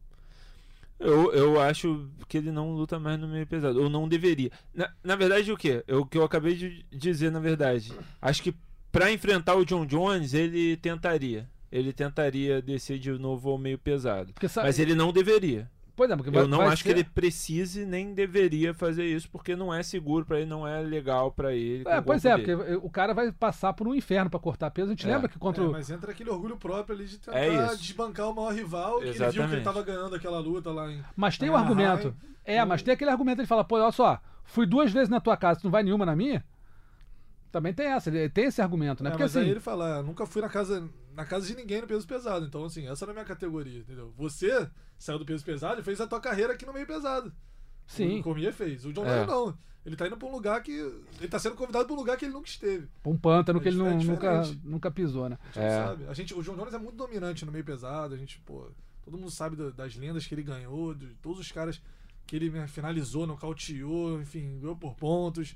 Eu, 1.00 1.34
eu 1.34 1.60
acho 1.60 2.10
que 2.28 2.38
ele 2.38 2.52
não 2.52 2.72
luta 2.74 2.98
mais 2.98 3.20
no 3.20 3.28
meio 3.28 3.46
pesado. 3.46 3.82
Ou 3.82 3.90
não 3.90 4.08
deveria. 4.08 4.50
Na, 4.74 4.90
na 5.04 5.16
verdade, 5.16 5.52
o 5.52 5.58
quê? 5.58 5.84
É 5.88 5.96
O 5.96 6.06
que 6.06 6.18
eu 6.18 6.24
acabei 6.24 6.56
de 6.56 6.86
dizer, 6.92 7.32
na 7.32 7.40
verdade. 7.40 7.94
Acho 8.22 8.42
que 8.42 8.56
pra 8.92 9.12
enfrentar 9.12 9.56
o 9.56 9.66
John 9.66 9.86
Jones, 9.86 10.34
ele 10.34 10.78
tentaria. 10.78 11.50
Ele 11.72 11.92
tentaria 11.92 12.62
descer 12.62 13.00
de 13.00 13.12
novo 13.12 13.50
ao 13.50 13.58
meio 13.58 13.78
pesado. 13.78 14.34
Porque 14.34 14.48
sabe, 14.48 14.68
Mas 14.68 14.80
ele 14.80 14.96
não 14.96 15.12
deveria. 15.12 15.70
pois 15.96 16.10
é, 16.12 16.16
porque 16.16 16.30
vai- 16.30 16.44
Eu 16.44 16.48
não 16.48 16.60
vai 16.60 16.68
acho 16.68 16.84
que 16.84 16.90
ser- 16.90 16.96
ele 16.98 17.04
precise 17.04 17.86
nem 17.86 18.14
deveria 18.14 18.74
fazer 18.74 19.06
isso, 19.06 19.30
porque 19.30 19.56
não 19.56 19.74
é 19.74 19.82
seguro 19.84 20.26
pra 20.26 20.38
ele, 20.40 20.50
não 20.50 20.68
é 20.68 20.80
legal 20.82 21.32
pra 21.32 21.54
ele. 21.54 21.84
É, 21.88 22.00
pois 22.02 22.24
é, 22.24 22.38
dele. 22.38 22.56
porque 22.58 22.76
o 22.86 22.90
cara 22.90 23.14
vai 23.14 23.32
passar 23.32 23.74
por 23.74 23.88
um 23.88 23.96
inferno 23.96 24.30
pra 24.30 24.40
cortar 24.40 24.70
peso. 24.72 24.88
A 24.88 24.92
gente 24.92 25.08
É. 25.08 25.14
lembra 25.14 25.28
que 25.28 25.40
contra 25.40 25.64
é, 25.64 25.68
o. 25.68 25.72
mas 25.72 25.90
entra 25.90 26.12
aquele 26.12 26.30
orgulho 26.30 26.56
próprio 26.58 26.96
ali 26.96 27.06
de 27.06 27.18
tentar 27.18 27.38
É 27.40 27.76
desbancar 27.76 28.30
o 28.30 28.36
maior 28.36 28.54
rival, 28.54 29.00
que 29.00 29.06
ele 29.06 29.14
viu 29.32 29.48
que 29.48 29.54
ele 29.56 29.62
tava 29.62 29.82
ganhando 29.84 30.16
aquela 30.16 30.40
luta 30.40 30.72
lá 30.72 30.92
em. 30.92 31.02
Mas 31.16 31.38
tem 31.38 31.50
o 31.50 31.56
Ah, 31.56 31.60
argumento. 31.62 32.16
É, 32.46 32.64
mas 32.64 32.82
tem 32.84 32.94
aquele 32.94 33.10
argumento, 33.10 33.40
ele 33.42 33.48
fala, 33.48 33.64
pô, 33.64 33.76
olha 33.76 33.92
só, 33.92 34.22
fui 34.44 34.66
duas 34.68 34.92
vezes 34.92 35.10
na 35.10 35.20
tua 35.20 35.36
casa, 35.36 35.60
tu 35.60 35.64
não 35.64 35.72
vai 35.72 35.82
nenhuma 35.84 36.06
na 36.06 36.16
minha? 36.16 36.46
Também 37.52 37.74
tem 37.74 37.88
essa, 37.88 38.10
ele 38.10 38.30
tem 38.30 38.46
esse 38.46 38.62
argumento, 38.62 39.02
né? 39.04 39.10
É, 39.10 39.12
Porque 39.12 39.24
mas 39.24 39.36
assim, 39.36 39.46
aí 39.46 39.52
ele 39.52 39.62
fala, 39.62 40.00
"Ah, 40.00 40.04
nunca 40.04 40.26
fui 40.26 40.42
na 40.42 40.50
casa, 40.50 40.88
na 41.16 41.26
casa 41.26 41.48
de 41.48 41.56
ninguém 41.56 41.82
no 41.82 41.88
peso 41.88 42.06
pesado. 42.08 42.46
Então, 42.46 42.66
assim, 42.66 42.88
essa 42.88 43.06
não 43.06 43.12
é 43.12 43.14
a 43.14 43.16
minha 43.16 43.26
categoria, 43.26 43.80
entendeu? 43.80 44.14
Você 44.18 44.70
saiu 44.98 45.18
do 45.20 45.26
peso 45.26 45.44
pesado 45.44 45.80
e 45.80 45.84
fez 45.84 46.00
a 46.02 46.08
tua 46.08 46.20
carreira 46.20 46.54
aqui 46.54 46.66
no 46.66 46.74
meio 46.74 46.86
pesado. 46.86 47.34
sim, 47.88 48.20
O 48.20 48.24
Cormier 48.24 48.54
fez. 48.54 48.86
O 48.86 48.92
John 48.94 49.06
É. 49.06 49.16
Jones 49.26 49.28
não. 49.28 49.58
Ele 49.86 49.96
tá 49.96 50.08
indo 50.08 50.18
pra 50.18 50.28
um 50.28 50.32
lugar 50.32 50.64
que. 50.64 50.72
Ele 50.72 51.28
tá 51.30 51.38
sendo 51.38 51.56
convidado 51.56 51.86
pra 51.86 51.94
um 51.94 51.98
lugar 51.98 52.18
que 52.18 52.26
ele 52.26 52.34
nunca 52.34 52.50
esteve. 52.50 52.90
um 53.06 53.16
pântano 53.18 53.60
É 53.60 53.62
que 53.62 53.68
ele 53.70 53.78
diferente, 53.78 54.08
nunca, 54.08 54.42
nunca 54.64 54.90
pisou, 54.92 55.30
né? 55.30 55.38
A 55.44 55.46
gente 55.48 55.60
É. 55.64 55.70
sabe. 55.86 56.08
A 56.08 56.14
gente, 56.14 56.34
o 56.34 56.42
John 56.42 56.56
Jones 56.56 56.74
é 56.74 56.80
muito 56.80 56.96
dominante 56.96 57.46
no 57.46 57.52
meio 57.52 57.64
pesado. 57.64 58.16
A 58.16 58.18
gente, 58.18 58.40
pô, 58.40 58.68
todo 59.04 59.16
mundo 59.18 59.30
sabe 59.30 59.56
da- 59.56 59.70
das 59.70 59.96
lendas 59.96 60.26
que 60.26 60.34
ele 60.34 60.42
ganhou, 60.42 60.96
de 60.96 61.14
todos 61.22 61.40
os 61.40 61.52
caras 61.52 61.80
que 62.26 62.36
ele 62.36 62.50
né, 62.50 62.68
finalizou, 62.68 63.28
nocauteou, 63.28 64.20
enfim, 64.20 64.60
ganhou 64.60 64.76
por 64.76 64.96
pontos. 64.96 65.56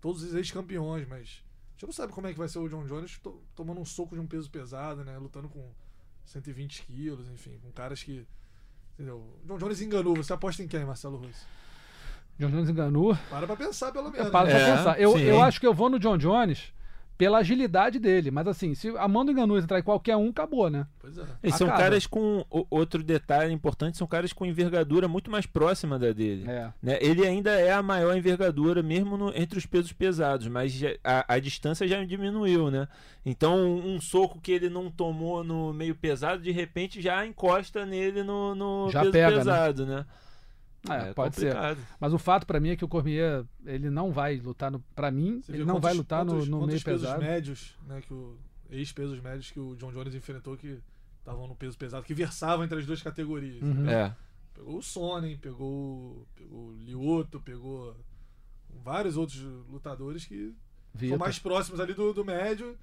Todos 0.00 0.22
os 0.22 0.34
ex-campeões, 0.34 1.06
mas. 1.06 1.44
A 1.76 1.78
gente 1.78 1.86
não 1.86 1.92
sabe 1.92 2.12
como 2.12 2.26
é 2.26 2.32
que 2.32 2.38
vai 2.38 2.48
ser 2.48 2.58
o 2.58 2.68
John 2.68 2.86
Jones 2.86 3.18
to- 3.18 3.42
tomando 3.54 3.80
um 3.80 3.84
soco 3.84 4.14
de 4.14 4.20
um 4.20 4.26
peso 4.26 4.50
pesado, 4.50 5.04
né? 5.04 5.18
Lutando 5.18 5.46
com 5.48 5.70
120 6.24 6.82
quilos, 6.84 7.28
enfim, 7.28 7.58
com 7.62 7.70
caras 7.70 8.02
que. 8.02 8.26
Entendeu? 8.94 9.18
O 9.18 9.46
John 9.46 9.58
Jones 9.58 9.82
enganou. 9.82 10.16
Você 10.16 10.32
aposta 10.32 10.62
em 10.62 10.68
quem, 10.68 10.84
Marcelo 10.86 11.18
Russo? 11.18 11.46
John 12.38 12.50
Jones 12.50 12.70
enganou. 12.70 13.16
Para 13.28 13.46
pra 13.46 13.56
pensar, 13.56 13.92
pelo 13.92 14.10
menos. 14.10 14.26
Eu 14.26 14.32
paro 14.32 14.46
né? 14.48 14.54
pra 14.54 14.62
É, 14.62 14.76
pensar. 14.76 15.00
Eu, 15.00 15.12
sim. 15.12 15.20
eu 15.24 15.42
acho 15.42 15.60
que 15.60 15.66
eu 15.66 15.74
vou 15.74 15.90
no 15.90 15.98
John 15.98 16.16
Jones 16.16 16.72
pela 17.18 17.38
agilidade 17.38 17.98
dele. 17.98 18.30
Mas 18.30 18.46
assim, 18.46 18.74
se 18.74 18.88
a 18.96 19.08
mão 19.08 19.24
do 19.24 19.32
Enganu 19.32 19.56
entrar 19.58 19.78
em 19.78 19.82
qualquer 19.82 20.16
um, 20.16 20.28
acabou, 20.30 20.68
né? 20.68 20.86
Pois 20.98 21.16
é. 21.18 21.24
E 21.42 21.50
são 21.52 21.66
Acaba. 21.66 21.82
caras 21.82 22.06
com. 22.06 22.44
o- 22.50 22.66
Outro 22.70 23.02
detalhe 23.02 23.52
importante, 23.52 23.96
são 23.96 24.06
caras 24.06 24.32
com 24.32 24.44
envergadura 24.44 25.08
muito 25.08 25.30
mais 25.30 25.46
próxima 25.46 25.98
da 25.98 26.12
dele. 26.12 26.44
É. 26.48 26.70
né? 26.82 26.98
Ele 27.00 27.26
ainda 27.26 27.50
é 27.52 27.72
a 27.72 27.82
maior 27.82 28.16
envergadura, 28.16 28.82
mesmo 28.82 29.16
no- 29.16 29.32
entre 29.34 29.58
os 29.58 29.66
pesos 29.66 29.92
pesados, 29.92 30.46
mas 30.48 30.72
já- 30.72 30.94
a, 31.02 31.34
a 31.34 31.38
distância 31.38 31.86
já 31.88 32.04
diminuiu, 32.04 32.70
né? 32.70 32.86
Então, 33.24 33.56
um, 33.56 33.94
um 33.96 34.00
soco 34.00 34.40
que 34.40 34.52
ele 34.52 34.68
não 34.68 34.90
tomou 34.90 35.42
no 35.42 35.72
meio 35.72 35.94
pesado, 35.94 36.42
de 36.42 36.50
repente 36.52 37.00
já 37.00 37.26
encosta 37.26 37.84
nele 37.86 38.22
no, 38.22 38.54
no 38.54 38.90
Já 38.90 39.00
peso 39.00 39.12
pega, 39.12 39.30
né? 39.30 39.36
pesado, 39.38 39.86
né? 39.86 40.04
É, 40.92 41.12
pode 41.14 41.36
ser. 41.36 41.52
complicado. 41.52 41.78
Mas 42.00 42.12
o 42.12 42.18
fato 42.18 42.46
pra 42.46 42.60
mim 42.60 42.70
é 42.70 42.76
que 42.76 42.84
o 42.84 42.88
Cormier, 42.88 43.44
ele 43.64 43.90
não 43.90 44.10
vai 44.12 44.36
lutar 44.36 44.70
no. 44.70 44.80
Pra 44.94 45.10
mim, 45.10 45.40
Você 45.42 45.52
ele 45.52 45.64
não 45.64 45.74
vai 45.74 45.92
quantos- 45.92 45.96
lutar 45.98 46.24
no, 46.24 46.32
quantos- 46.32 46.48
no 46.48 46.58
quantos 46.58 46.74
meio 46.74 46.84
pesos 46.84 47.00
pesado. 47.02 47.22
médios, 47.22 47.76
né, 47.86 48.00
que 48.00 48.12
o 48.14 48.36
ex-pesos 48.70 49.20
médios 49.20 49.50
que 49.50 49.60
o 49.60 49.74
John 49.76 49.92
Jones 49.92 50.14
enfrentou 50.14 50.56
que 50.56 50.80
estavam 51.18 51.46
no 51.48 51.54
peso 51.56 51.76
pesado, 51.78 52.04
que 52.04 52.14
versavam 52.14 52.64
entre 52.64 52.78
as 52.78 52.86
duas 52.86 53.02
categorias. 53.02 53.62
Uhum. 53.62 53.70
entendeu? 53.70 53.90
É. 53.90 54.16
Pegou 54.54 54.78
o 54.78 54.82
Sonnen, 54.82 55.36
pegou, 55.36 56.26
pegou 56.34 56.68
o 56.68 56.72
Lioto, 56.72 57.40
pegou 57.40 57.94
vários 58.82 59.16
outros 59.16 59.38
lutadores 59.68 60.24
que 60.24 60.54
Vitor. 60.94 61.10
são 61.10 61.18
mais 61.18 61.38
próximos 61.38 61.78
ali 61.80 61.92
do, 61.94 62.12
do 62.14 62.24
médio 62.24 62.76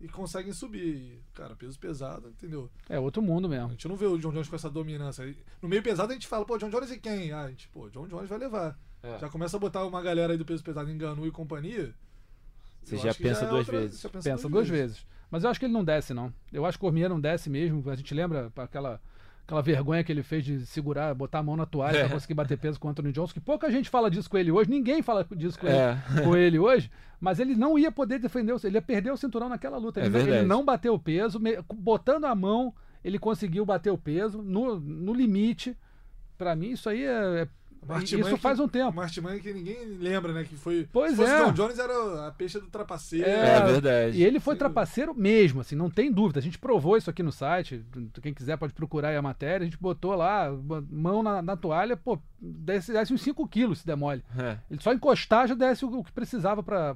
e 0.00 0.08
conseguem 0.08 0.52
subir. 0.52 0.86
E, 0.96 1.22
Cara, 1.34 1.54
peso 1.56 1.78
pesado, 1.78 2.28
entendeu? 2.28 2.70
É 2.88 2.98
outro 2.98 3.20
mundo 3.22 3.46
A 3.46 3.50
mesmo. 3.50 3.70
gente 3.70 3.88
não 3.88 3.96
vê 3.96 4.06
o 4.06 4.18
John 4.18 4.32
Jones 4.32 4.48
com 4.48 4.56
essa 4.56 4.70
dominância. 4.70 5.24
Aí, 5.24 5.36
No 5.62 5.68
meio 5.68 5.82
pesado 5.82 6.10
a 6.10 6.14
gente 6.14 6.26
fala, 6.26 6.44
pô, 6.44 6.56
John 6.58 6.70
Jones 6.70 6.90
e 6.90 6.98
quem? 6.98 7.32
Ah, 7.32 7.42
a 7.42 7.48
gente, 7.50 7.68
pô, 7.68 7.88
John 7.90 8.06
Jones 8.08 8.28
vai 8.28 8.38
levar. 8.38 8.78
É. 9.02 9.18
Já 9.18 9.28
começa 9.28 9.56
a 9.56 9.60
botar 9.60 9.84
uma 9.84 10.02
galera 10.02 10.32
aí 10.32 10.38
do 10.38 10.44
peso 10.44 10.62
pesado, 10.62 10.90
Enganu 10.90 11.26
e 11.26 11.30
companhia. 11.30 11.94
Você 12.82 12.94
eu 12.94 12.98
já 12.98 13.10
acho 13.10 13.18
que 13.18 13.24
pensa 13.24 13.44
é 13.44 13.48
duas 13.48 13.58
outra- 13.68 13.80
vezes. 13.80 14.00
já 14.00 14.08
Pensa 14.08 14.48
duas 14.48 14.68
vezes. 14.68 15.06
Mas 15.30 15.44
eu 15.44 15.50
acho 15.50 15.60
que 15.60 15.66
ele 15.66 15.72
não 15.72 15.84
desce, 15.84 16.12
não. 16.12 16.32
Eu 16.52 16.66
acho 16.66 16.76
que 16.78 16.84
o 16.84 16.88
Cormier 16.88 17.08
não 17.08 17.20
desce 17.20 17.48
mesmo. 17.48 17.88
A 17.88 17.94
gente 17.94 18.12
lembra 18.14 18.52
aquela, 18.56 19.00
aquela 19.50 19.62
vergonha 19.62 20.04
que 20.04 20.12
ele 20.12 20.22
fez 20.22 20.44
de 20.44 20.64
segurar, 20.64 21.12
botar 21.14 21.40
a 21.40 21.42
mão 21.42 21.56
na 21.56 21.66
toalha 21.66 21.96
É. 21.98 22.00
pra 22.04 22.14
conseguir 22.14 22.34
bater 22.34 22.56
peso 22.56 22.78
com 22.78 22.86
o 22.86 22.90
Anthony 22.92 23.10
Johnson, 23.10 23.34
que 23.34 23.40
pouca 23.40 23.68
gente 23.70 23.90
fala 23.90 24.08
disso 24.08 24.30
com 24.30 24.38
ele 24.38 24.50
hoje. 24.52 24.70
Ninguém 24.70 25.02
fala 25.02 25.26
disso 25.34 25.58
com, 25.58 25.66
ele, 25.66 25.76
É. 25.76 25.98
com 26.24 26.36
ele 26.36 26.58
hoje. 26.58 26.88
Mas 27.20 27.40
ele 27.40 27.54
não 27.56 27.76
ia 27.78 27.90
poder 27.90 28.18
defender, 28.20 28.52
o- 28.52 28.60
ele 28.62 28.76
ia 28.76 28.82
perder 28.82 29.10
o 29.10 29.16
cinturão 29.16 29.48
naquela 29.48 29.76
luta. 29.76 30.00
É 30.00 30.06
Ele, 30.06 30.18
não- 30.18 30.20
ele 30.34 30.46
não 30.46 30.64
bateu 30.64 30.94
o 30.94 30.98
peso, 30.98 31.40
botando 31.74 32.24
a 32.26 32.34
mão, 32.34 32.72
ele 33.04 33.18
conseguiu 33.18 33.66
bater 33.66 33.90
o 33.90 33.98
peso 33.98 34.40
no, 34.40 34.78
no 34.78 35.12
limite. 35.12 35.76
Pra 36.38 36.54
mim, 36.54 36.70
isso 36.70 36.88
aí 36.88 37.04
é. 37.04 37.46
Isso 38.02 38.36
que- 38.36 38.36
faz 38.36 38.60
um 38.60 38.68
tempo. 38.68 38.90
Uma 38.90 39.02
artimanha 39.04 39.38
que 39.40 39.52
ninguém 39.52 39.84
lembra, 39.98 40.32
né? 40.32 40.44
Que 40.44 40.56
foi. 40.56 40.88
Pois 40.92 41.12
se 41.12 41.16
fosse 41.16 41.30
é. 41.32 41.44
John 41.44 41.52
Jones 41.52 41.78
era 41.78 42.28
a 42.28 42.30
peixe 42.32 42.58
do 42.60 42.66
trapaceiro. 42.66 43.26
É, 43.28 43.56
É 43.56 43.60
verdade. 43.64 44.18
E 44.18 44.22
ele 44.24 44.38
foi 44.40 44.54
Sem 44.54 44.58
trapaceiro 44.58 45.14
mesmo, 45.14 45.60
assim, 45.60 45.74
não 45.74 45.88
tem 45.90 46.12
dúvida. 46.12 46.38
A 46.38 46.42
gente 46.42 46.58
provou 46.58 46.96
isso 46.96 47.08
aqui 47.10 47.22
no 47.22 47.32
site. 47.32 47.84
Quem 48.22 48.34
quiser 48.34 48.56
pode 48.56 48.72
procurar 48.72 49.08
aí 49.08 49.16
a 49.16 49.22
matéria. 49.22 49.62
A 49.64 49.68
gente 49.68 49.78
botou 49.80 50.14
lá, 50.14 50.50
mão 50.90 51.22
na, 51.22 51.40
na 51.42 51.56
toalha, 51.56 51.96
pô, 51.96 52.18
desce, 52.40 52.92
desce 52.92 53.12
uns 53.12 53.22
5 53.22 53.46
quilos 53.48 53.80
se 53.80 53.86
der 53.86 53.96
mole. 53.96 54.22
É. 54.38 54.56
Ele 54.70 54.80
só 54.80 54.92
encostar 54.92 55.48
já 55.48 55.54
desce 55.54 55.84
o, 55.84 55.98
o 55.98 56.04
que 56.04 56.12
precisava 56.12 56.62
pra, 56.62 56.94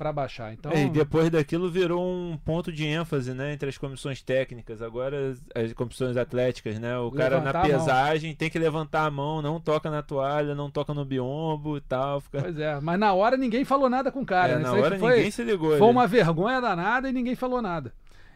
pra 0.00 0.14
baixar. 0.14 0.54
Então, 0.54 0.72
É, 0.72 0.84
e 0.84 0.88
depois 0.88 1.28
daquilo 1.28 1.70
virou 1.70 2.02
um 2.02 2.38
ponto 2.42 2.72
de 2.72 2.86
ênfase, 2.86 3.34
né, 3.34 3.52
entre 3.52 3.68
as 3.68 3.76
comissões 3.76 4.22
técnicas, 4.22 4.80
agora 4.80 5.36
as, 5.54 5.74
comissões 5.74 6.16
atléticas, 6.16 6.78
né? 6.78 6.96
O 6.96 7.10
cara 7.10 7.38
na 7.38 7.60
pesagem 7.60 8.34
tem 8.34 8.48
que 8.48 8.58
levantar 8.58 9.04
a 9.04 9.10
mão, 9.10 9.42
não 9.42 9.60
toca 9.60 9.90
na 9.90 10.02
toalha, 10.02 10.54
não 10.54 10.70
toca 10.70 10.94
no 10.94 11.04
biombo 11.04 11.76
e 11.76 11.82
tal, 11.82 12.22
fica 12.22 12.40
pois 12.40 12.58
é. 12.58 12.80
Mas 12.80 12.98
na 12.98 13.12
hora 13.12 13.36
ninguém 13.36 13.62
falou 13.62 13.90
nada 13.90 14.10
com 14.10 14.22
o 14.22 14.26
cara. 14.26 14.54
É, 14.54 14.56
né? 14.56 14.62
na 14.62 14.68
Isso 14.70 14.82
hora 14.82 14.98
foi, 14.98 15.16
ninguém 15.16 15.30
se 15.30 15.44
ligou. 15.44 15.76
Foi 15.76 15.88
uma 15.88 16.06
vergonha 16.06 16.62
danada 16.62 17.06
e 17.10 17.12
ninguém 17.12 17.34
falou 17.34 17.60
nada. 17.60 17.92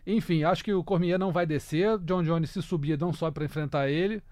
Enfim, 0.06 0.44
acho 0.44 0.62
que 0.62 0.74
o 0.74 0.84
Cormier 0.84 1.18
não 1.18 1.32
vai 1.32 1.46
descer. 1.46 1.96
John 2.00 2.22
Jones 2.22 2.50
se 2.50 2.60
subir 2.60 2.98
não 2.98 3.10
sobe 3.10 3.32
pra 3.32 3.44
enfrentar 3.46 3.88
ele. 3.88 4.22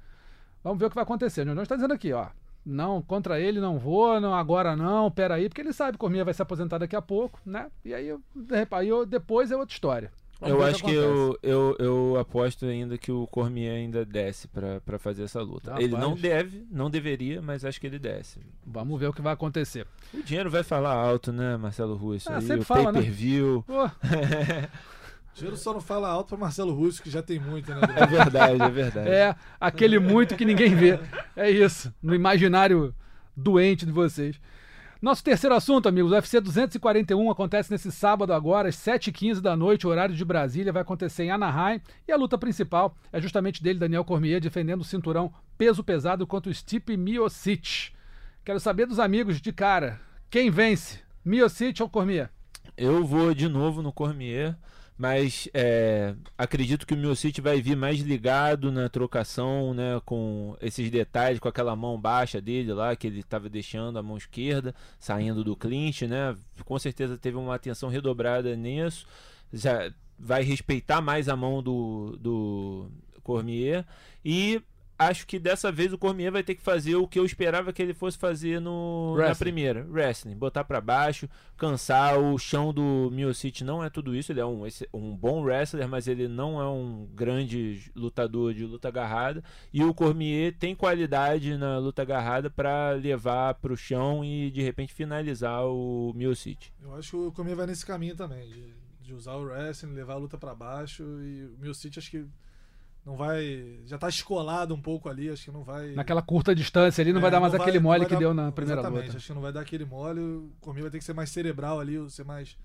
Vamos 0.63 0.79
ver 0.79 0.85
o 0.85 0.89
que 0.91 0.95
vai 0.97 1.05
acontecer. 1.05 1.47
John 1.47 1.55
Jones 1.55 1.67
tá 1.69 1.77
dizendo 1.77 1.95
aqui, 1.95 2.13
ó. 2.13 2.27
Não, 2.65 3.03
contra 3.03 3.41
ele 3.41 3.61
não 3.61 3.79
vou, 3.79 4.21
não, 4.21 4.35
agora 4.35 4.77
não, 4.77 5.11
peraí, 5.11 5.49
porque 5.49 5.61
ele 5.61 5.73
sabe 5.73 5.93
que 5.93 5.97
o 5.97 5.99
Cormier 5.99 6.25
vai 6.25 6.33
se 6.35 6.43
aposentar 6.43 6.79
daqui 6.79 6.95
a 6.95 7.03
pouco, 7.03 7.41
né? 7.45 7.71
E 7.85 7.93
aí, 7.93 8.15
aí 8.71 8.89
eu- 8.89 9.05
depois 9.05 9.51
é 9.51 9.57
outra 9.57 9.73
história. 9.75 10.13
Vamos 10.41 10.57
Eu 10.59 10.63
acho 10.65 10.83
que 10.83 10.91
acontece. 10.91 11.07
eu, 11.09 11.39
eu, 11.43 11.77
eu 11.79 12.19
aposto 12.19 12.65
ainda 12.67 12.99
que 12.99 13.13
o 13.13 13.29
Cormier 13.29 13.77
ainda 13.77 14.05
desce 14.05 14.49
pra 14.49 14.99
fazer 14.99 15.23
essa 15.23 15.41
luta. 15.41 15.73
Ele 15.79 15.97
não 15.97 16.17
deve, 16.17 16.67
não 16.69 16.91
deveria, 16.91 17.41
mas 17.41 17.65
acho 17.65 17.81
que 17.81 17.87
ele 17.87 17.99
desce. 17.99 18.41
Vamos 18.67 18.99
ver 18.99 19.07
o 19.07 19.13
que 19.13 19.23
vai 19.23 19.33
acontecer. 19.35 19.87
O 20.13 20.21
dinheiro 20.21 20.51
vai 20.51 20.65
falar 20.65 20.95
alto, 20.95 21.33
né, 21.33 21.57
Marcelo 21.57 21.95
Russo? 21.95 22.29
Ah, 22.29 22.39
aí, 22.39 22.59
o 22.59 22.65
fala, 22.65 22.91
né? 22.91 22.99
pay-per-view. 23.01 23.65
Pô, 23.65 23.85
O 23.85 23.91
dinheiro 25.35 25.57
só 25.57 25.73
não 25.73 25.81
fala 25.81 26.09
alto 26.09 26.29
pra 26.29 26.39
Marcelo 26.39 26.73
Russo, 26.73 27.03
que 27.03 27.11
já 27.11 27.23
tem 27.23 27.39
muito, 27.39 27.73
né? 27.73 27.81
É 27.97 28.07
verdade, 28.07 28.63
é 28.63 28.69
verdade. 28.69 29.09
é 29.09 29.37
aquele 29.61 29.99
muito 29.99 30.37
que 30.37 30.45
ninguém 30.45 30.75
vê. 30.75 30.99
É 31.37 31.51
isso, 31.51 31.93
no 32.03 32.15
imaginário 32.15 32.95
doente 33.37 33.87
de 33.87 33.93
vocês. 33.93 34.39
Nosso 35.03 35.25
terceiro 35.25 35.57
assunto, 35.57 35.89
amigos, 35.89 36.13
o 36.13 36.15
UFC 36.15 36.41
241 36.41 37.29
acontece 37.29 37.73
nesse 37.73 37.91
sábado 37.91 38.33
agora, 38.33 38.69
às 38.69 38.77
7h15 38.77 39.41
da 39.41 39.57
noite, 39.57 39.85
horário 39.85 40.15
de 40.15 40.25
Brasília, 40.25 40.73
vai 40.73 40.83
acontecer 40.83 41.25
em 41.25 41.31
Anaheim. 41.33 41.81
E 42.07 42.13
a 42.13 42.17
luta 42.17 42.39
principal 42.39 42.95
é 43.13 43.21
justamente 43.21 43.61
dele, 43.61 43.81
Daniel 43.81 44.05
Cormier, 44.05 44.41
defendendo 44.41 44.83
o 44.83 44.85
cinturão 44.85 45.35
peso 45.59 45.83
pesado 45.83 46.25
contra 46.25 46.53
o 46.53 46.55
Stipe 46.55 46.97
Miocic. 46.97 47.91
Quero 48.45 48.61
saber 48.61 48.87
dos 48.87 49.01
amigos 49.01 49.41
de 49.41 49.53
cara, 49.53 50.01
quem 50.31 50.53
vence, 50.53 51.01
Miocic 51.25 51.83
ou 51.83 51.89
Cormier? 51.89 52.31
Eu 52.85 53.05
vou 53.05 53.33
de 53.33 53.49
novo 53.49 53.81
no 53.81 53.93
Cormier, 53.93 54.57
mas 54.99 55.49
é, 55.55 56.17
acredito 56.37 56.85
que 56.85 56.95
o 56.95 56.97
Miocic 56.97 57.41
vai 57.41 57.63
vir 57.63 57.77
mais 57.77 58.01
ligado 58.01 58.73
na 58.73 58.89
trocação, 58.89 59.73
né, 59.73 60.03
com 60.05 60.57
esses 60.61 60.91
detalhes, 60.91 61.39
com 61.39 61.47
aquela 61.47 61.77
mão 61.77 61.97
baixa 61.97 62.41
dele 62.41 62.73
lá, 62.73 62.97
que 62.97 63.07
ele 63.07 63.21
estava 63.21 63.49
deixando 63.49 64.01
a 64.01 64.03
mão 64.03 64.17
esquerda, 64.17 64.75
saindo 64.99 65.45
do 65.45 65.55
clinch, 65.55 66.09
né, 66.09 66.37
com 66.65 66.77
certeza 66.77 67.17
teve 67.17 67.37
uma 67.37 67.55
atenção 67.55 67.89
redobrada 67.89 68.57
nisso, 68.57 69.07
já 69.53 69.89
vai 70.19 70.43
respeitar 70.43 71.01
mais 71.01 71.29
a 71.29 71.37
mão 71.37 71.63
do, 71.63 72.19
do 72.21 72.91
Cormier, 73.23 73.87
e 74.25 74.61
acho 75.07 75.27
que 75.27 75.39
dessa 75.39 75.71
vez 75.73 75.93
o 75.93 75.99
Cormier 75.99 76.31
vai 76.33 76.43
ter 76.43 76.55
que 76.55 76.63
fazer 76.63 76.97
o 76.97 77.07
que 77.07 77.19
eu 77.19 77.25
esperava 77.25 77.73
que 77.73 77.81
ele 77.83 77.95
fosse 77.95 78.17
fazer 78.19 78.61
no, 78.61 79.17
na 79.17 79.25
Wrestling. 79.25 79.45
primeira. 79.45 79.87
Wrestling. 79.91 80.37
Botar 80.37 80.65
pra 80.65 80.81
baixo, 80.81 81.29
cansar. 81.57 82.19
O 82.19 82.39
chão 82.39 82.73
do 82.73 83.11
Miocic 83.13 83.63
não 83.65 83.83
é 83.85 83.89
tudo 83.91 84.15
isso. 84.15 84.33
Ele 84.33 84.41
é 84.41 84.47
um, 84.47 84.67
esse- 84.67 84.89
um 84.93 85.15
bom 85.17 85.43
wrestler, 85.43 85.89
mas 85.89 86.09
ele 86.09 86.29
não 86.29 86.61
é 86.61 86.69
um 86.69 87.07
grande 87.15 87.91
lutador 87.95 88.55
de 88.55 88.65
luta 88.65 88.89
agarrada. 88.89 89.43
E 89.73 89.83
o 89.85 89.95
Cormier 89.95 90.55
tem 90.59 90.75
qualidade 90.75 91.57
na 91.57 91.79
luta 91.79 92.03
agarrada 92.03 92.51
pra 92.51 92.91
levar 92.93 93.55
pro 93.55 93.77
chão 93.77 94.25
e 94.25 94.51
de 94.51 94.63
repente 94.63 94.93
finalizar 94.93 95.65
o 95.67 96.13
Miocic. 96.15 96.71
Eu 96.83 96.95
acho 96.97 97.11
que 97.11 97.17
o 97.17 97.33
Cormier 97.33 97.57
vai 97.57 97.67
nesse 97.67 97.85
caminho 97.87 98.17
também, 98.17 98.49
de, 98.49 98.73
de 99.01 99.15
usar 99.15 99.35
o 99.35 99.45
wrestling, 99.45 99.93
levar 99.95 100.15
a 100.15 100.19
luta 100.19 100.37
pra 100.39 100.55
baixo. 100.55 101.03
E 101.23 101.45
o 101.47 101.57
Mil 101.61 101.75
City 101.75 101.99
acho 101.99 102.11
que 102.11 102.25
não 103.05 103.17
vai. 103.17 103.81
Já 103.85 103.99
tá 103.99 104.09
escolado 104.09 104.75
um 104.75 104.81
pouco 104.81 105.09
ali, 105.09 105.29
acho 105.31 105.45
que 105.45 105.51
não 105.51 105.63
vai. 105.65 105.93
Naquela 105.93 106.23
curta 106.23 106.55
distância 106.55 107.03
ali, 107.03 107.13
não 107.13 107.21
vai 107.21 107.29
É, 107.29 107.33
dar 107.33 107.41
mais 107.41 107.53
não 107.53 107.61
aquele 107.61 107.79
vai- 107.79 107.83
mole 107.83 107.99
vai 108.01 108.09
que 108.09 108.15
dar- 108.15 108.21
deu 108.21 108.35
na 108.35 108.53
primeira 108.53 108.81
Exatamente, 108.81 109.07
luta. 109.07 109.17
acho 109.19 109.27
que 109.27 109.33
não 109.35 109.43
vai 109.43 109.53
dar 109.53 109.61
aquele 109.61 109.85
mole. 109.85 110.21
O 110.21 110.53
Cormier 110.61 110.83
vai 110.85 110.91
ter 110.91 110.99
que 110.99 111.05
ser 111.05 111.13
mais 111.15 111.31
cerebral 111.31 111.81
ali, 111.81 112.09
ser 112.11 112.25
mais, 112.25 112.57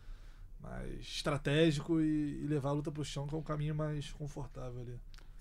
mais 0.62 1.00
estratégico 1.02 2.00
e, 2.02 2.42
e 2.44 2.48
levar 2.48 2.70
a 2.70 2.74
luta 2.74 2.92
pro 2.92 3.04
chão, 3.04 3.28
que 3.28 3.34
é 3.36 3.38
um 3.38 3.42
caminho 3.44 3.74
mais 3.76 4.12
confortável 4.12 4.82
ali. 4.82 4.96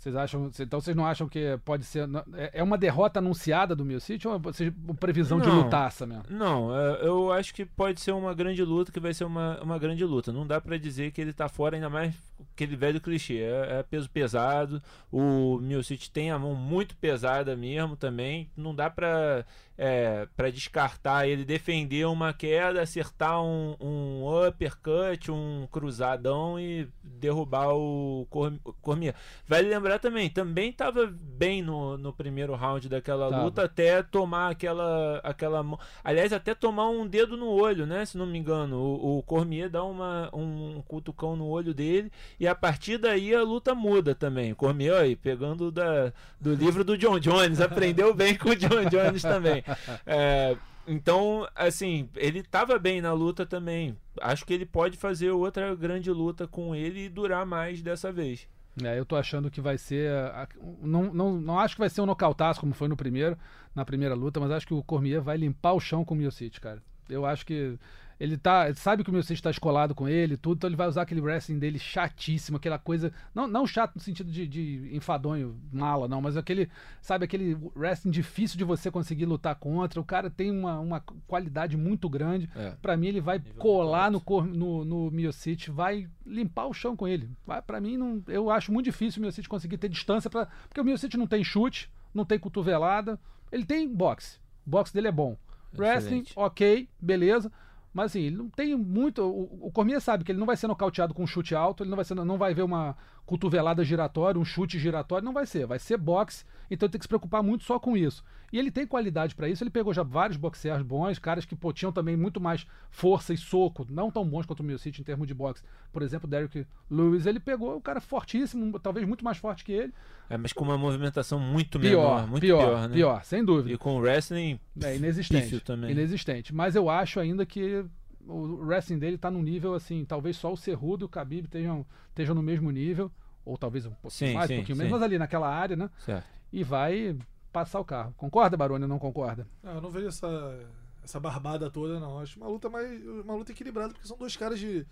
Vocês 0.07 0.15
acham, 0.17 0.51
então 0.61 0.81
vocês 0.81 0.97
não 0.97 1.05
acham 1.05 1.29
que 1.29 1.59
pode 1.65 1.85
ser. 1.85 2.09
É 2.35 2.61
é 2.61 2.63
uma 2.63 2.79
derrota 2.79 3.19
anunciada 3.19 3.75
do 3.75 3.85
Miocic 3.85 4.25
ou 4.27 4.35
é 4.35 4.37
uma 4.37 4.95
previsão 4.95 5.41
de 5.41 5.49
Não. 5.49 5.63
lutaça 5.65 6.07
mesmo? 6.07 6.23
Não, 6.31 6.75
é, 6.77 7.01
eu 7.07 7.33
acho 7.33 7.53
que 7.53 7.65
pode 7.65 8.01
ser 8.01 8.13
uma 8.13 8.33
grande 8.33 8.63
luta, 8.63 8.93
que 8.93 9.01
vai 9.01 9.13
ser 9.13 9.25
uma, 9.25 9.61
uma 9.61 9.79
grande 9.79 10.05
luta. 10.05 10.33
Não 10.33 10.47
dá 10.47 10.61
pra 10.61 10.77
dizer 10.79 11.11
que 11.11 11.21
ele 11.21 11.33
tá 11.33 11.49
fora, 11.49 11.77
ainda 11.77 11.91
mais 11.91 12.15
aquele 12.55 12.77
velho 12.77 13.01
clichê. 13.01 13.39
É, 13.39 13.79
é 13.81 13.83
peso 13.83 14.09
pesado. 14.09 14.81
O 15.11 15.59
Miocic 15.61 16.09
tem 16.11 16.31
a 16.31 16.39
mão 16.39 16.55
muito 16.55 16.97
pesada 16.97 17.57
mesmo 17.57 17.97
também. 17.97 18.49
Não 18.57 18.75
dá 18.75 18.89
pra, 18.89 19.45
é, 19.77 20.29
pra 20.37 20.51
descartar 20.51 21.27
ele 21.27 21.45
defender 21.45 22.07
uma 22.07 22.33
queda, 22.33 22.81
acertar 22.81 23.43
um, 23.43 23.75
um 23.81 24.47
uppercut, 24.47 25.31
um 25.33 25.67
cruzadão 25.71 26.59
e 26.61 26.89
derrubar 27.03 27.75
o 27.75 28.27
Cor- 28.31 28.53
Cormier. 28.83 29.15
Vale 29.47 29.69
lembrar 29.69 29.96
também, 29.99 30.31
também 30.31 30.73
tava 30.73 31.07
bem 31.07 31.63
no, 31.63 31.97
no 31.97 32.13
primeiro 32.13 32.55
round 32.55 32.89
daquela 32.89 33.29
Tava. 33.31 33.43
luta 33.45 33.65
até 33.65 34.03
tomar 34.03 34.51
aquela 34.51 35.21
aquela. 35.23 35.65
Aliás, 36.03 36.33
até 36.33 36.55
tomar 36.55 36.89
um 36.89 37.07
dedo 37.07 37.37
no 37.37 37.49
olho, 37.49 37.87
né? 37.87 38.05
Se 38.05 38.17
não 38.17 38.27
me 38.27 38.39
engano. 38.39 38.77
O, 38.77 39.19
o 39.19 39.23
Cormier 39.23 39.69
dá 39.69 39.85
uma, 39.85 40.31
um 40.33 40.83
cutucão 40.87 41.37
no 41.37 41.47
olho 41.47 41.75
dele. 41.75 42.11
E 42.39 42.47
a 42.47 42.55
partir 42.55 42.99
daí 42.99 43.35
a 43.35 43.43
luta 43.43 43.75
muda 43.75 44.15
também. 44.15 44.53
O 44.53 44.57
Cormier, 44.57 44.95
aí, 44.95 45.17
pegando 45.17 45.71
da, 45.71 46.13
do 46.41 46.55
livro 46.55 46.85
do 46.85 46.97
John 46.97 47.19
Jones. 47.19 47.61
Aprendeu 47.61 48.15
bem 48.15 48.37
com 48.37 48.51
o 48.51 48.57
John 48.57 48.89
Jones 48.91 49.23
também. 49.23 49.63
É, 50.07 50.57
então, 50.87 51.49
assim, 51.55 52.09
ele 52.15 52.43
tava 52.43 52.79
bem 52.79 53.01
na 53.01 53.13
luta 53.13 53.45
também. 53.45 53.97
Acho 54.21 54.45
que 54.45 54.55
ele 54.55 54.65
pode 54.65 54.97
fazer 54.97 55.31
outra 55.31 55.75
grande 55.75 56.11
luta 56.11 56.47
com 56.47 56.75
ele 56.75 57.05
e 57.05 57.09
durar 57.09 57.45
mais 57.45 57.83
dessa 57.83 58.13
vez. 58.13 58.47
É, 58.85 58.99
eu 58.99 59.07
tô 59.07 59.17
achando 59.17 59.51
que 59.51 59.61
vai 59.61 59.79
ser. 59.79 60.11
a- 60.13 60.47
Não, 60.83 61.05
não, 61.13 61.33
não 61.41 61.59
acho 61.59 61.75
que 61.75 61.81
vai 61.81 61.89
ser 61.89 62.01
um 62.03 62.07
nocautaço 62.07 62.61
como 62.61 62.75
foi 62.75 62.89
no 62.89 62.97
primeiro, 62.97 63.37
na 63.75 63.85
primeira 63.85 64.15
luta, 64.15 64.39
mas 64.39 64.51
acho 64.51 64.67
que 64.67 64.75
o 64.75 64.83
Cormier 64.83 65.21
vai 65.23 65.37
limpar 65.37 65.73
o 65.73 65.81
chão 65.81 66.05
com 66.05 66.15
o 66.15 66.17
Miocic, 66.17 66.61
cara. 66.61 66.83
Eu 67.09 67.25
acho 67.25 67.47
que 67.47 67.79
ele 68.19 68.37
tá. 68.39 68.67
ele 68.67 68.75
sabe 68.77 69.05
que 69.05 69.11
o 69.11 69.13
Miocic 69.13 69.43
tá 69.43 69.51
escolado 69.51 69.95
com 69.95 70.09
ele 70.09 70.35
e 70.35 70.37
tudo, 70.37 70.57
então 70.59 70.69
ele 70.69 70.77
vai 70.77 70.89
usar 70.89 71.03
aquele 71.03 71.21
wrestling 71.21 71.59
dele 71.59 71.79
chatíssimo, 71.79 72.57
aquela 72.57 72.79
coisa. 72.79 73.13
Não, 73.35 73.47
não 73.47 73.67
chato 73.67 73.95
no 73.97 74.01
sentido 74.01 74.31
de, 74.31 74.47
de 74.47 74.91
enfadonho, 74.93 75.61
mala, 75.73 76.09
não, 76.09 76.21
mas 76.23 76.37
aquele. 76.37 76.69
Sabe, 77.03 77.25
aquele 77.25 77.57
wrestling 77.77 78.11
difícil 78.11 78.57
de 78.57 78.65
você 78.65 78.91
conseguir 78.91 79.27
lutar 79.27 79.55
contra. 79.57 80.01
O 80.01 80.05
cara 80.05 80.31
tem 80.31 80.51
uma, 80.51 80.79
uma 80.81 81.01
qualidade 81.27 81.77
muito 81.77 82.09
grande. 82.09 82.49
É. 82.57 82.71
Pra 82.81 82.97
mim, 82.97 83.09
ele 83.09 83.21
vai 83.21 83.39
Nível 83.39 83.55
colar 83.57 84.11
no, 84.11 84.21
cor- 84.21 84.47
no, 84.47 84.85
no 84.85 85.11
Miocic, 85.11 85.71
vai 85.71 86.09
limpar 86.25 86.67
o 86.67 86.73
chão 86.75 86.97
com 86.97 87.07
ele. 87.07 87.29
Vai, 87.47 87.61
pra 87.61 87.81
mim, 87.81 87.97
não, 87.97 88.23
eu 88.29 88.51
acho 88.51 88.73
muito 88.73 88.87
difícil 88.87 89.21
o 89.21 89.23
Miocic 89.23 89.49
conseguir 89.49 89.79
ter 89.79 89.89
distância, 89.89 90.31
pra, 90.31 90.47
porque 90.69 90.81
o 90.81 90.85
Miocic 90.85 91.17
não 91.17 91.27
tem 91.27 91.45
chute, 91.45 91.91
não 92.15 92.25
tem 92.25 92.39
cotovelada, 92.39 93.21
ele 93.53 93.65
tem 93.65 93.87
boxe. 93.93 94.39
O 94.67 94.71
boxe 94.71 94.93
dele 94.95 95.09
é 95.09 95.13
bom. 95.13 95.37
Wrestling, 95.79 96.21
Excelente. 96.21 96.33
ok, 96.37 96.89
beleza. 97.01 97.53
Mas 97.97 98.13
assim, 98.13 98.21
ele 98.21 98.37
não 98.37 98.51
tem 98.51 98.77
muito. 98.77 99.23
O, 99.23 99.69
o 99.69 99.73
Cormier 99.73 100.03
sabe 100.03 100.23
que 100.23 100.31
ele 100.31 100.39
não 100.39 100.45
vai 100.45 100.55
ser 100.55 100.67
nocauteado 100.67 101.15
com 101.15 101.23
um 101.23 101.27
chute 101.27 101.55
alto, 101.55 101.83
ele 101.83 101.89
não 101.89 101.97
vai, 101.97 102.05
ser, 102.05 102.15
não 102.15 102.37
vai 102.37 102.53
ver 102.53 102.61
uma 102.61 102.95
cotovelada 103.27 103.85
giratória, 103.85 104.41
um 104.41 104.45
chute 104.45 104.79
giratório, 104.79 105.25
não 105.25 105.33
vai 105.33 105.45
ser. 105.45 105.67
Vai 105.67 105.79
ser 105.81 105.97
boxe, 105.99 106.45
então 106.71 106.89
tem 106.89 106.99
que 106.99 107.05
se 107.05 107.09
preocupar 107.09 107.43
muito 107.43 107.65
só 107.65 107.79
com 107.79 107.97
isso. 107.97 108.25
E 108.53 108.59
ele 108.59 108.71
tem 108.71 108.87
qualidade 108.87 109.35
pra 109.35 109.49
isso, 109.49 109.65
ele 109.65 109.71
pegou 109.71 109.93
já 109.93 110.05
vários 110.05 110.37
boxeadores 110.37 110.87
bons, 110.87 111.19
caras 111.19 111.45
que 111.45 111.57
pô, 111.57 111.73
tinham 111.73 111.91
também 111.91 112.17
muito 112.17 112.41
mais 112.41 112.65
força 112.89 113.35
e 113.35 113.37
soco, 113.37 113.85
não 113.91 114.09
tão 114.11 114.25
bons 114.25 114.47
quanto 114.47 114.61
o 114.61 114.63
Miocic 114.63 115.01
em 115.01 115.05
termos 115.05 115.27
de 115.27 115.35
boxe. 115.35 115.65
Por 115.93 116.01
exemplo, 116.01 116.29
o 116.29 116.31
Derrick 116.31 116.65
Lewis, 116.89 117.27
ele 117.27 117.41
pegou 117.41 117.77
um 117.77 117.81
cara 117.81 118.01
fortíssimo, 118.01 118.79
talvez 118.79 119.05
muito 119.07 119.25
mais 119.25 119.37
forte 119.37 119.65
que 119.65 119.73
ele. 119.73 119.93
É, 120.31 120.37
mas 120.39 120.53
com 120.53 120.65
uma 120.65 120.79
movimentação 120.79 121.41
muito 121.41 121.79
Pior, 121.81 122.15
menor, 122.15 122.27
muito 122.29 122.43
pior, 122.43 122.59
pior, 122.59 122.89
né? 122.89 122.95
pior, 122.95 123.25
sem 123.25 123.45
dúvida. 123.45 123.73
E 123.75 123.77
com 123.77 123.97
o 123.97 123.99
wrestling 124.01 124.61
É 124.83 124.95
inexistente. 124.95 125.59
também. 125.61 125.91
Inexistente. 125.91 126.55
Mas 126.55 126.77
eu 126.77 126.89
acho 126.89 127.19
ainda 127.19 127.45
que 127.45 127.85
o 128.27 128.65
wrestling 128.65 128.99
dele 128.99 129.17
tá 129.17 129.31
num 129.31 129.43
nível 129.43 129.75
assim, 129.75 130.05
talvez 130.05 130.37
só 130.37 130.53
o 130.53 130.57
Cerrudo 130.57 131.05
e 131.05 131.07
o 131.07 131.09
Khabib 131.09 131.45
estejam, 131.45 131.87
estejam 132.09 132.35
no 132.35 132.43
mesmo 132.43 132.71
nível, 132.71 133.11
ou 133.45 133.57
talvez 133.57 133.87
um 133.87 133.91
pouquinho 133.91 134.11
Sim, 134.11 134.35
mais, 134.35 134.49
sim, 134.49 134.55
um 134.55 134.57
pouquinho 134.59 134.77
sim. 134.77 134.83
menos, 134.83 134.93
mas 134.93 135.03
ali 135.03 135.19
naquela 135.19 135.49
área, 135.49 135.77
né? 135.77 135.91
Certo. 136.05 136.27
E 136.53 136.65
vai 136.65 137.17
passar 137.53 137.81
o 137.81 137.85
carro. 137.85 138.13
Concorda, 138.17 138.57
Baroni, 138.57 138.85
ou 138.85 138.89
não 138.89 138.99
concorda? 138.99 139.47
Não, 139.63 139.75
eu 139.75 139.81
não 139.81 139.91
vejo 139.91 140.09
essa, 140.09 140.59
essa 141.03 141.19
barbada 141.21 141.71
toda, 141.71 141.99
não. 141.99 142.19
Acho 142.19 142.39
uma 142.39 142.49
luta 142.49 142.69
mais. 142.69 143.03
uma 143.07 143.35
luta 143.35 143.53
equilibrada, 143.53 143.93
porque 143.95 144.07
são 144.07 144.17
dois 144.19 144.37
caras 144.37 144.59
de, 144.59 144.87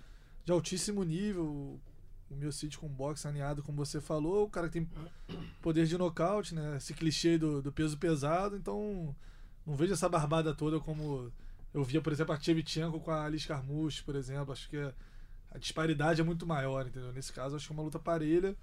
de 0.44 0.52
altíssimo 0.52 1.02
nível. 1.02 1.78
O 2.30 2.34
Miocic 2.34 2.78
com 2.78 2.88
boxe 2.88 3.28
alinhado, 3.28 3.62
como 3.62 3.84
você 3.84 4.00
falou, 4.00 4.44
o 4.44 4.50
cara 4.50 4.68
que 4.68 4.80
tem 4.80 4.88
poder 5.60 5.86
de 5.86 5.98
nocaute, 5.98 6.54
né? 6.54 6.76
Esse 6.76 6.94
clichê 6.94 7.36
do, 7.36 7.60
do 7.60 7.70
peso 7.70 7.98
pesado, 7.98 8.56
então 8.56 9.14
não 9.66 9.74
vejo 9.74 9.92
essa 9.92 10.08
barbada 10.08 10.54
toda 10.54 10.80
como 10.80 11.30
eu 11.74 11.82
via, 11.82 12.00
por 12.00 12.12
exemplo, 12.12 12.32
a 12.32 12.38
Tchevchenko 12.38 13.00
com 13.00 13.10
a 13.10 13.24
Alice 13.24 13.48
Carmouche, 13.48 14.02
por 14.04 14.14
exemplo. 14.14 14.52
Acho 14.52 14.70
que 14.70 14.78
a 15.50 15.58
disparidade 15.58 16.20
é 16.20 16.24
muito 16.24 16.46
maior, 16.46 16.86
entendeu? 16.86 17.12
Nesse 17.12 17.32
caso, 17.32 17.56
acho 17.56 17.66
que 17.66 17.72
é 17.72 17.76
uma 17.76 17.82
luta 17.82 17.98
parelha. 17.98 18.56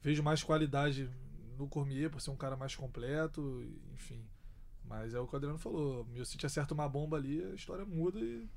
Vejo 0.00 0.22
mais 0.22 0.44
qualidade 0.44 1.10
no 1.58 1.68
Cormier, 1.68 2.08
por 2.08 2.20
ser 2.20 2.30
um 2.30 2.36
cara 2.36 2.56
mais 2.56 2.76
completo, 2.76 3.64
enfim. 3.92 4.24
Mas 4.84 5.12
é 5.12 5.18
o 5.18 5.26
que 5.26 5.34
o 5.34 5.36
Adriano 5.36 5.58
falou. 5.58 6.02
O 6.02 6.04
Miocic 6.06 6.46
acerta 6.46 6.72
uma 6.72 6.88
bomba 6.88 7.16
ali, 7.16 7.44
a 7.44 7.54
história 7.54 7.84
muda 7.84 8.20
e. 8.20 8.48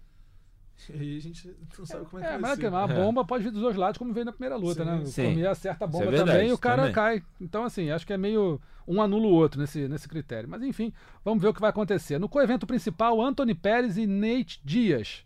E 0.90 0.94
aí 1.00 1.18
a 1.18 1.22
gente 1.22 1.56
não 1.78 1.86
sabe 1.86 2.06
como 2.06 2.22
é 2.22 2.28
que 2.28 2.28
É, 2.28 2.38
vai 2.38 2.56
mas 2.58 2.64
a 2.64 2.88
bomba 2.88 3.26
pode 3.26 3.44
vir 3.44 3.52
dos 3.52 3.62
dois 3.62 3.76
lados, 3.76 3.98
como 3.98 4.14
veio 4.14 4.26
na 4.26 4.32
primeira 4.32 4.56
luta, 4.56 4.84
Sim, 4.84 4.90
né? 4.90 4.98
O. 4.98 5.12
Cormier 5.14 5.50
acerta 5.50 5.86
a 5.86 5.88
Isso 5.88 5.98
é 5.98 6.00
bomba 6.00 6.12
verdade, 6.12 6.32
também 6.32 6.50
e 6.50 6.54
o 6.54 6.58
cara 6.58 6.78
também. 6.84 6.94
cai. 6.94 7.24
Então, 7.40 7.64
assim, 7.64 7.90
acho 7.92 8.06
que 8.06 8.14
é 8.14 8.18
meio 8.18 8.60
um 8.88 9.02
anula 9.02 9.26
o 9.26 9.32
outro 9.32 9.60
nesse, 9.60 9.88
nesse 9.88 10.08
critério. 10.08 10.48
Mas 10.50 10.62
enfim, 10.62 10.94
vamos 11.24 11.42
ver 11.42 11.50
o 11.50 11.54
que 11.54 11.62
vai 11.62 11.70
acontecer. 11.70 12.20
No 12.20 12.30
co-evento 12.30 12.68
principal, 12.68 13.22
Anthony 13.22 13.56
Pérez 13.56 13.98
e 13.98 14.06
Nate 14.06 14.62
Dias. 14.64 15.26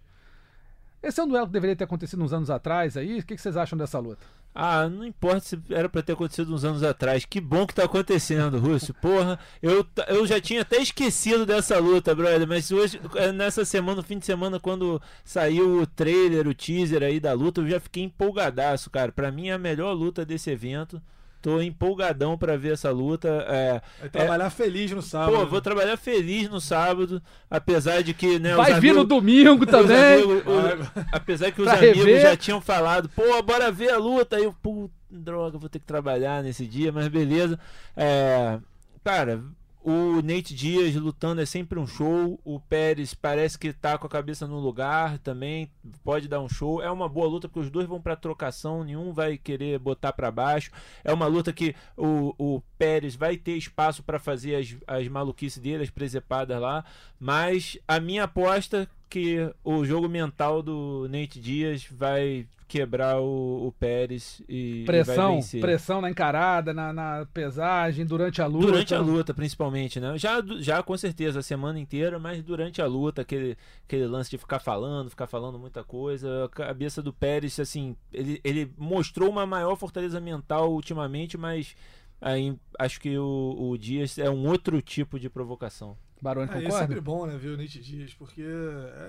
Esse 1.02 1.20
é 1.20 1.24
um 1.24 1.28
duelo 1.28 1.48
que 1.48 1.54
deveria 1.54 1.76
ter 1.76 1.86
acontecido 1.86 2.22
uns 2.22 2.34
anos 2.34 2.50
atrás 2.50 2.98
aí. 2.98 3.20
O 3.20 3.26
que 3.26 3.38
vocês 3.38 3.56
acham 3.56 3.78
dessa 3.78 4.00
luta? 4.00 4.26
Ah, 4.54 4.90
não 4.90 5.06
importa 5.06 5.42
se 5.42 5.60
era 5.70 5.88
pra 5.88 6.02
ter 6.02 6.14
acontecido 6.14 6.54
uns 6.54 6.64
anos 6.66 6.84
atrás. 6.84 7.24
Que 7.26 7.40
bom 7.40 7.66
que 7.66 7.74
tá 7.74 7.86
acontecendo, 7.86 8.60
Rússio. 8.60 8.94
Porra, 8.96 9.40
eu, 9.62 9.86
eu 10.08 10.26
já 10.28 10.42
tinha 10.42 10.62
até 10.62 10.78
esquecido 10.82 11.46
dessa 11.46 11.78
luta, 11.80 12.14
brother. 12.16 12.48
Mas 12.48 12.72
hoje, 12.72 13.00
eh, 13.16 13.32
nessa 13.32 13.64
semana, 13.64 13.98
no 13.98 14.04
fim 14.04 14.18
de 14.18 14.26
semana, 14.26 14.60
quando 14.60 15.02
saiu 15.24 15.82
o 15.82 15.88
trailer, 15.88 16.48
o 16.48 16.54
teaser 16.54 17.04
aí 17.04 17.20
da 17.20 17.32
luta, 17.34 17.62
eu 17.62 17.70
já 17.70 17.80
fiquei 17.80 18.04
empolgadaço, 18.04 18.90
cara. 18.90 19.12
Pra 19.12 19.32
mim 19.32 19.50
é 19.50 19.54
a 19.54 19.58
melhor 19.58 19.94
luta 19.94 20.26
desse 20.26 20.50
evento. 20.50 21.02
Tô 21.42 21.62
empolgadão 21.62 22.38
pra 22.38 22.58
ver 22.58 22.74
essa 22.74 22.92
luta. 22.92 23.28
É, 23.48 23.82
Vai 24.02 24.10
trabalhar 24.10 24.50
feliz 24.50 24.92
no 24.92 25.02
sábado. 25.02 25.38
pô, 25.38 25.46
vou 25.46 25.62
trabalhar 25.62 25.96
feliz 25.96 26.50
no 26.50 26.60
sábado, 26.60 27.22
apesar 27.50 28.04
de 28.04 28.14
que, 28.14 28.38
né, 28.40 28.56
Vai 28.56 28.74
os 28.74 28.80
vir 28.80 28.94
no 28.94 29.02
amigos- 29.02 29.08
domingo 29.18 29.64
os 29.66 29.72
também. 29.72 30.24
amigos- 30.24 30.44
os- 30.46 31.04
apesar 31.14 31.52
que 31.52 31.62
os 31.62 31.68
amigos 31.70 31.98
rever. 32.04 32.22
já 32.22 32.36
tinham 32.36 32.60
falado, 32.60 33.08
pô, 33.10 33.42
bora 33.42 33.72
ver 33.72 33.92
a 33.92 33.98
luta. 33.98 34.36
Aí 34.36 34.44
eu, 34.44 34.54
pô, 34.62 34.90
droga, 35.10 35.58
vou 35.58 35.70
ter 35.70 35.80
que 35.80 35.86
trabalhar 35.86 36.44
nesse 36.44 36.66
dia, 36.66 36.92
mas 36.92 37.08
beleza. 37.08 37.58
É, 37.96 38.60
cara, 39.04 39.42
o 39.82 40.22
Nate 40.22 40.54
Dias 40.54 40.94
lutando 40.96 41.42
é 41.42 41.46
sempre 41.46 41.80
um 41.80 41.88
show. 41.88 42.40
O 42.44 42.60
Pérez 42.60 43.14
parece 43.14 43.58
que 43.58 43.72
tá 43.72 43.98
com 43.98 44.08
a 44.08 44.10
cabeça 44.10 44.46
no 44.46 44.60
lugar 44.60 45.18
também, 45.20 45.72
pode 46.04 46.28
dar 46.28 46.42
um 46.42 46.50
show. 46.50 46.82
É 46.82 46.92
uma 46.92 47.08
boa 47.08 47.28
luta 47.28 47.48
porque 47.48 47.62
os 47.62 47.72
dois 47.72 47.88
vão 47.88 48.02
pra 48.02 48.16
trocação, 48.16 48.84
nenhum 48.84 49.14
vai 49.14 49.38
querer 49.38 49.80
botar 49.80 50.12
pra 50.12 50.30
baixo. 50.32 50.72
É 51.04 51.14
uma 51.14 51.28
luta 51.28 51.54
que 51.54 51.74
o, 51.96 52.34
o 52.38 52.62
Pérez 52.78 53.16
vai 53.16 53.38
ter 53.38 53.54
espaço 53.54 54.04
pra 54.04 54.20
fazer 54.20 54.56
as, 54.56 54.76
as 54.86 55.08
maluquices 55.08 55.62
dele, 55.62 55.84
as 55.84 55.90
presepadas 55.90 56.60
lá. 56.60 56.84
Mas 57.20 57.78
a 57.88 58.00
minha 58.00 58.24
aposta 58.24 58.88
que 59.10 59.50
o 59.64 59.84
jogo 59.86 60.08
mental 60.08 60.62
do 60.62 61.08
Nate 61.10 61.40
Dias 61.40 61.88
vai 61.90 62.46
quebrar 62.70 63.20
o, 63.20 63.68
o 63.68 63.72
Pérez 63.74 64.42
e, 64.48 64.84
e 64.84 64.86
vai 64.86 65.04
Pressão, 65.04 65.36
vencer. 65.36 65.60
pressão 65.60 66.00
na 66.00 66.10
encarada, 66.10 66.74
na, 66.74 66.94
na 66.94 67.26
pesagem, 67.34 68.06
durante 68.06 68.42
a 68.42 68.46
luta. 68.46 68.68
Durante 68.68 68.96
a 68.96 69.02
luta, 69.02 69.34
principalmente, 69.34 70.00
né? 70.00 70.18
Já, 70.18 70.42
já 70.60 70.82
com 70.82 70.96
certeza, 70.96 71.40
a 71.40 71.44
semana 71.44 71.80
inteira, 71.80 72.18
mas 72.20 72.42
durante 72.44 72.82
a 72.82 72.86
luta, 72.86 73.24
aquele, 73.24 73.58
aquele 73.86 74.06
lance 74.06 74.30
de 74.30 74.38
ficar 74.38 74.60
falando, 74.60 75.10
ficar 75.10 75.28
falando 75.28 75.60
muita 75.60 75.84
coisa. 75.84 76.46
A 76.46 76.50
cabeça 76.50 77.02
do 77.02 77.12
Pérez, 77.12 77.60
assim, 77.60 77.96
ele, 78.14 78.40
ele 78.44 78.72
mostrou 78.78 79.30
uma 79.30 79.46
maior 79.46 79.76
fortaleza 79.76 80.22
mental 80.22 80.72
ultimamente, 80.72 81.38
mas 81.38 81.76
aí 82.22 82.56
acho 82.78 83.02
que 83.02 83.18
o, 83.18 83.56
o 83.58 83.78
Dias 83.78 84.18
é 84.18 84.30
um 84.30 84.48
outro 84.48 84.82
tipo 84.82 85.20
de 85.20 85.30
provocação. 85.30 85.98
Baroni 86.22 86.50
É, 86.52 86.56
e 86.56 86.58
é 86.58 86.62
concorda? 86.64 86.86
sempre 86.86 87.02
bom, 87.02 87.26
né, 87.26 87.38
ver 87.38 87.50
o 87.50 87.58
Nate 87.58 87.80
Dias, 87.82 88.14
porque 88.14 88.44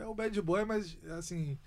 é 0.00 0.06
o 0.06 0.14
bad 0.14 0.40
boy, 0.40 0.64
mas, 0.64 0.96
assim, 1.18 1.58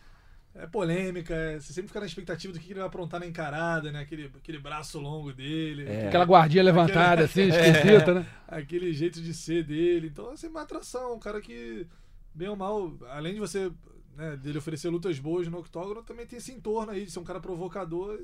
é 0.56 0.68
polêmica, 0.68 1.34
é- 1.34 1.60
você 1.60 1.74
sempre 1.74 1.88
fica 1.88 2.00
na 2.00 2.06
expectativa 2.06 2.54
do 2.54 2.60
que 2.60 2.68
ele 2.72 2.80
vai 2.80 2.88
aprontar 2.88 3.20
na 3.20 3.26
encarada, 3.26 3.92
né, 3.92 4.02
aquele, 4.02 4.26
aquele 4.26 4.60
braço 4.60 5.00
longo 5.00 5.34
dele, 5.34 5.86
É. 5.88 6.08
Aquela 6.08 6.26
guardinha 6.26 6.63
levantada, 6.63 7.24
assim, 7.26 7.48
esquisita, 7.50 8.13
né? 8.13 8.26
aquele 8.48 8.94
jeito 8.94 9.22
de 9.22 9.34
ser 9.34 9.63
dele. 9.63 10.08
Então 10.08 10.32
é 10.32 10.38
sempre 10.38 10.58
uma 10.58 10.62
atração, 10.63 11.16
um 11.16 11.20
cara 11.20 11.42
que, 11.42 11.88
bem 12.34 12.48
ou 12.50 12.56
mal, 12.56 12.94
além 13.10 13.34
de 13.34 13.39
você, 13.39 13.72
né, 14.16 14.38
dele 14.38 14.60
oferecer 14.60 14.89
lutas 14.89 15.18
boas 15.20 15.48
no 15.48 15.58
octógono, 15.58 16.04
também 16.04 16.26
tem 16.28 16.38
esse 16.38 16.52
entorno 16.52 16.92
aí 16.92 17.06
de 17.06 17.12
ser 17.12 17.20
um 17.20 17.24
cara 17.24 17.39
provocador. 17.39 18.20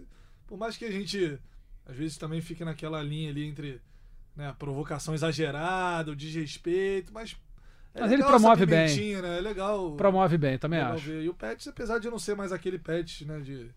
Por 0.45 0.57
mais 0.57 0.77
que 0.77 0.85
a 0.85 0.91
gente, 0.91 1.39
às 1.85 1.95
vezes, 1.95 2.17
também 2.17 2.41
fique 2.41 2.63
naquela 2.63 3.01
linha 3.01 3.29
ali 3.31 3.43
entre 3.47 3.81
né, 4.35 4.47
a 4.49 4.53
provocação 4.53 5.13
exagerada, 5.15 6.11
o 6.11 6.15
desrespeito, 6.15 7.11
mas. 7.11 7.35
É 7.93 8.01
Mas 8.01 8.11
ele 8.11 8.23
promove 8.23 8.65
bem. 8.65 9.21
Né? 9.21 9.37
É 9.37 9.41
legal. 9.41 9.95
Promove 9.95 10.37
bem, 10.37 10.57
também 10.57 10.79
acho. 10.79 11.05
ver. 11.05 11.23
E 11.23 11.29
o 11.29 11.33
Pet, 11.33 11.69
apesar 11.69 11.99
de 11.99 12.09
não 12.09 12.19
ser 12.19 12.35
mais 12.35 12.51
aquele 12.51 12.77
Pet, 12.77 13.25
né, 13.25 13.39
de, 13.39 13.71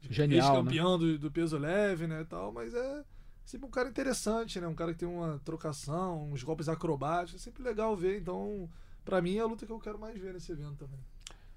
de 0.00 0.08
Genial, 0.10 0.52
né? 0.52 0.58
ex-campeão 0.58 0.98
do, 0.98 1.18
do 1.18 1.30
peso 1.30 1.56
leve, 1.56 2.06
né, 2.06 2.24
tal, 2.28 2.52
mas 2.52 2.74
é 2.74 3.04
sempre 3.44 3.66
um 3.66 3.70
cara 3.70 3.88
interessante, 3.88 4.60
né, 4.60 4.66
um 4.66 4.74
cara 4.74 4.92
que 4.92 4.98
tem 4.98 5.08
uma 5.08 5.40
trocação, 5.44 6.30
uns 6.30 6.42
golpes 6.42 6.68
acrobáticos, 6.68 7.40
é 7.40 7.44
sempre 7.44 7.62
legal 7.62 7.96
ver, 7.96 8.18
então, 8.20 8.68
pra 9.04 9.22
mim 9.22 9.36
é 9.36 9.40
a 9.40 9.46
luta 9.46 9.66
que 9.66 9.72
eu 9.72 9.78
quero 9.78 9.98
mais 9.98 10.18
ver 10.18 10.32
nesse 10.32 10.52
evento 10.52 10.76
também. 10.76 11.00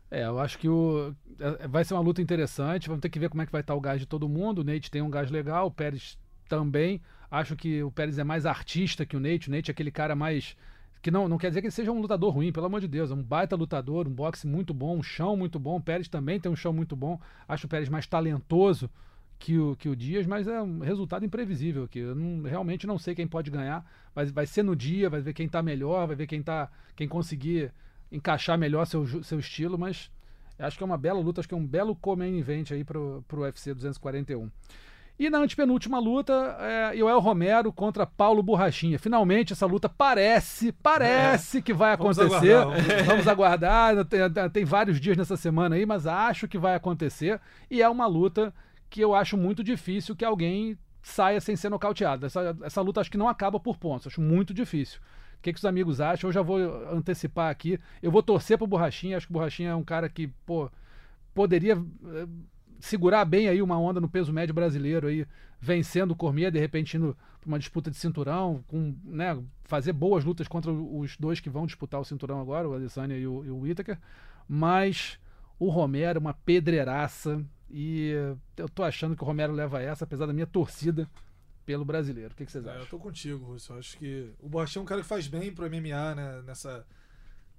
É, 0.10 0.26
eu 0.26 0.40
acho 0.40 0.58
que 0.58 0.70
o, 0.70 1.14
é, 1.40 1.68
vai 1.68 1.84
ser 1.84 1.94
uma 1.94 2.02
luta 2.02 2.22
interessante. 2.22 2.88
Vamos 2.88 3.02
ter 3.02 3.10
que 3.10 3.20
ver 3.20 3.30
como 3.30 3.42
é 3.42 3.46
que 3.46 3.52
vai 3.52 3.62
estar 3.62 3.76
o 3.76 3.82
gás 3.82 4.00
de 4.00 4.06
todo 4.06 4.30
mundo. 4.30 4.60
O 4.60 4.64
Nate 4.64 4.90
tem 4.90 5.02
um 5.02 5.10
gás 5.10 5.30
legal, 5.30 5.68
o 5.68 5.72
Pérez 5.72 6.18
também. 6.48 7.02
Acho 7.30 7.56
que 7.56 7.84
o 7.84 7.92
Pérez 7.92 8.18
é 8.18 8.24
mais 8.24 8.46
artista 8.46 9.06
que 9.06 9.18
o 9.18 9.20
Nate. 9.20 9.50
O 9.50 9.52
Nate 9.52 9.70
é 9.70 9.74
aquele 9.74 9.92
cara 9.92 10.16
mais. 10.16 10.56
Que 11.08 11.12
não, 11.12 11.30
não 11.30 11.38
quer 11.38 11.48
dizer 11.48 11.62
que 11.62 11.68
ele 11.68 11.72
seja 11.72 11.90
um 11.90 12.02
lutador 12.02 12.34
ruim, 12.34 12.52
pelo 12.52 12.66
amor 12.66 12.82
de 12.82 12.88
Deus. 12.90 13.12
É 13.12 13.14
um 13.14 13.24
baita 13.24 13.56
lutador, 13.56 14.10
um 14.10 14.12
boxe 14.12 14.46
muito 14.46 14.74
bom, 14.74 14.98
um 14.98 15.02
chão 15.02 15.38
muito 15.38 15.58
bom. 15.58 15.78
O 15.78 15.82
Pérez 15.82 16.10
também 16.10 16.38
tem 16.38 16.52
um 16.52 16.56
chão 16.56 16.74
muito 16.74 16.98
bom. 16.98 17.18
Acho 17.48 17.66
o 17.66 17.70
Pérez 17.70 17.88
mais 17.88 18.06
talentoso 18.06 18.90
que 19.40 19.58
o, 19.58 19.74
que 19.78 19.88
o 19.88 19.96
Dias, 19.96 20.28
mas 20.28 20.50
é 20.50 20.62
um 20.62 20.80
resultado 20.80 21.26
imprevisível 21.26 21.86
aqui. 21.86 22.00
Eu 22.00 22.14
não- 22.14 22.44
realmente 22.44 22.86
não 22.86 22.98
sei 23.00 23.16
quem 23.16 23.26
pode 23.26 23.50
ganhar, 23.50 23.90
mas 24.14 24.32
vai 24.32 24.46
ser 24.46 24.64
no 24.64 24.76
dia, 24.76 25.10
vai 25.10 25.22
ver 25.22 25.32
quem 25.32 25.48
tá 25.48 25.64
melhor, 25.64 26.08
vai 26.08 26.16
ver 26.18 26.28
quem 26.28 26.44
tá. 26.44 26.70
quem 26.94 27.08
conseguir 27.08 27.72
encaixar 28.12 28.58
melhor 28.58 28.84
seu, 28.84 29.24
seu 29.24 29.40
estilo, 29.40 29.78
mas 29.80 30.12
acho 30.60 30.78
que 30.78 30.84
é 30.84 30.86
uma 30.86 30.98
bela 30.98 31.22
luta, 31.22 31.40
acho 31.40 31.48
que 31.48 31.56
é 31.56 31.58
um 31.58 31.66
belo 31.66 31.98
main 32.18 32.38
event 32.38 32.72
aí 32.72 32.84
pro, 32.84 33.24
pro 33.30 33.44
UFC 33.44 33.74
241. 33.74 34.52
E 35.20 35.30
na 35.32 35.40
antepenúltima 35.40 35.98
luta, 36.00 36.56
é 36.60 36.96
Yoel 36.96 37.20
Romero 37.20 37.74
contra 37.74 38.06
Paulo 38.06 38.44
Borrachinha. 38.44 39.00
Finalmente 39.00 39.52
essa 39.54 39.66
luta 39.66 39.90
parece, 39.90 40.72
parece 40.72 41.60
que 41.62 41.74
vai 41.74 41.98
Vamos 41.98 42.20
acontecer. 42.20 42.54
aguardar, 42.56 43.04
Vamos 43.06 43.28
aguardar. 43.28 44.06
Tem, 44.06 44.50
tem 44.52 44.66
vários 44.66 45.02
dias 45.02 45.18
nessa 45.18 45.36
semana 45.36 45.76
aí, 45.76 45.86
mas 45.88 46.06
acho 46.06 46.48
que 46.48 46.58
vai 46.58 46.76
acontecer. 46.76 47.42
E 47.70 47.82
é 47.82 47.90
uma 47.90 48.06
luta 48.06 48.54
que 48.90 49.02
eu 49.02 49.16
acho 49.16 49.36
muito 49.36 49.64
difícil 49.64 50.16
que 50.16 50.24
alguém 50.24 50.78
saia 51.02 51.42
sem 51.42 51.56
ser 51.56 51.70
nocauteado. 51.70 52.26
Essa, 52.26 52.56
essa 52.64 52.82
luta 52.82 53.02
acho 53.02 53.10
que 53.12 53.18
não 53.18 53.28
acaba 53.28 53.60
por 53.60 53.78
pontos. 53.78 54.08
Acho 54.08 54.22
muito 54.22 54.54
difícil. 54.54 55.00
O 55.40 55.42
que, 55.42 55.52
que 55.52 55.58
os 55.60 55.66
amigos 55.66 56.00
acham? 56.00 56.28
Eu 56.28 56.34
já 56.34 56.42
vou 56.44 56.60
antecipar 56.92 57.50
aqui. 57.50 57.80
Eu 58.04 58.12
vou 58.12 58.22
torcer 58.22 58.58
pro 58.58 58.68
Borrachinha. 58.68 59.18
Acho 59.18 59.26
que 59.28 59.32
o 59.32 59.34
Borrachinha 59.34 59.72
é 59.72 59.76
um 59.76 59.84
cara 59.84 60.10
que, 60.10 60.28
pô, 60.46 60.70
poderia 61.34 61.74
eh, 61.74 62.28
segurar 62.80 63.26
bem 63.26 63.48
aí 63.48 63.62
uma 63.62 63.78
onda 63.80 64.00
no 64.00 64.10
peso 64.10 64.32
médio 64.34 64.54
brasileiro 64.54 65.08
aí, 65.08 65.26
vencendo 65.60 66.12
o 66.12 66.16
Cormier, 66.16 66.52
de 66.52 66.60
repente 66.60 66.98
indo 66.98 67.18
pra 67.40 67.48
uma 67.48 67.60
disputa 67.60 67.90
de 67.90 67.98
cinturão, 67.98 68.64
com, 68.68 68.96
né, 69.04 69.42
fazer 69.64 69.94
boas 69.94 70.24
lutas 70.24 70.48
contra 70.48 70.72
os 70.72 71.18
dois 71.18 71.40
que 71.40 71.50
vão 71.50 71.66
disputar 71.66 72.00
o 72.00 72.06
cinturão 72.06 72.40
agora, 72.42 72.68
o 72.70 72.74
Adesanya 72.76 73.18
e 73.18 73.26
o, 73.28 73.44
e 73.46 73.50
o 73.50 73.60
Whittaker. 73.60 73.98
Mas 74.48 75.20
o 75.60 75.70
Romero, 75.70 76.18
é 76.18 76.20
uma 76.20 76.34
pedreiraça. 76.34 77.44
E 77.70 78.14
eu 78.56 78.70
tô 78.70 78.84
achando 78.84 79.16
que 79.16 79.24
o 79.24 79.26
Romero 79.26 79.52
leva 79.52 79.82
essa, 79.82 80.06
apesar 80.06 80.26
da 80.26 80.34
minha 80.34 80.48
torcida 80.48 81.10
pelo 81.66 81.84
brasileiro. 81.84 82.32
O 82.32 82.36
que, 82.38 82.46
que 82.46 82.52
vocês 82.52 82.66
É, 82.66 82.70
eu 82.70 82.74
acham? 82.76 82.86
tô 82.88 82.98
contigo, 83.00 83.44
Russo. 83.46 83.74
Eu 83.74 83.80
acho 83.80 83.98
que 83.98 84.30
o 84.40 84.48
Borrachinha 84.48 84.82
é 84.82 84.84
um 84.84 84.86
cara 84.86 85.02
que 85.02 85.08
faz 85.08 85.28
bem 85.28 85.52
pro 85.54 85.66
MMA, 85.70 86.16
né? 86.16 86.42
Nessa, 86.46 86.86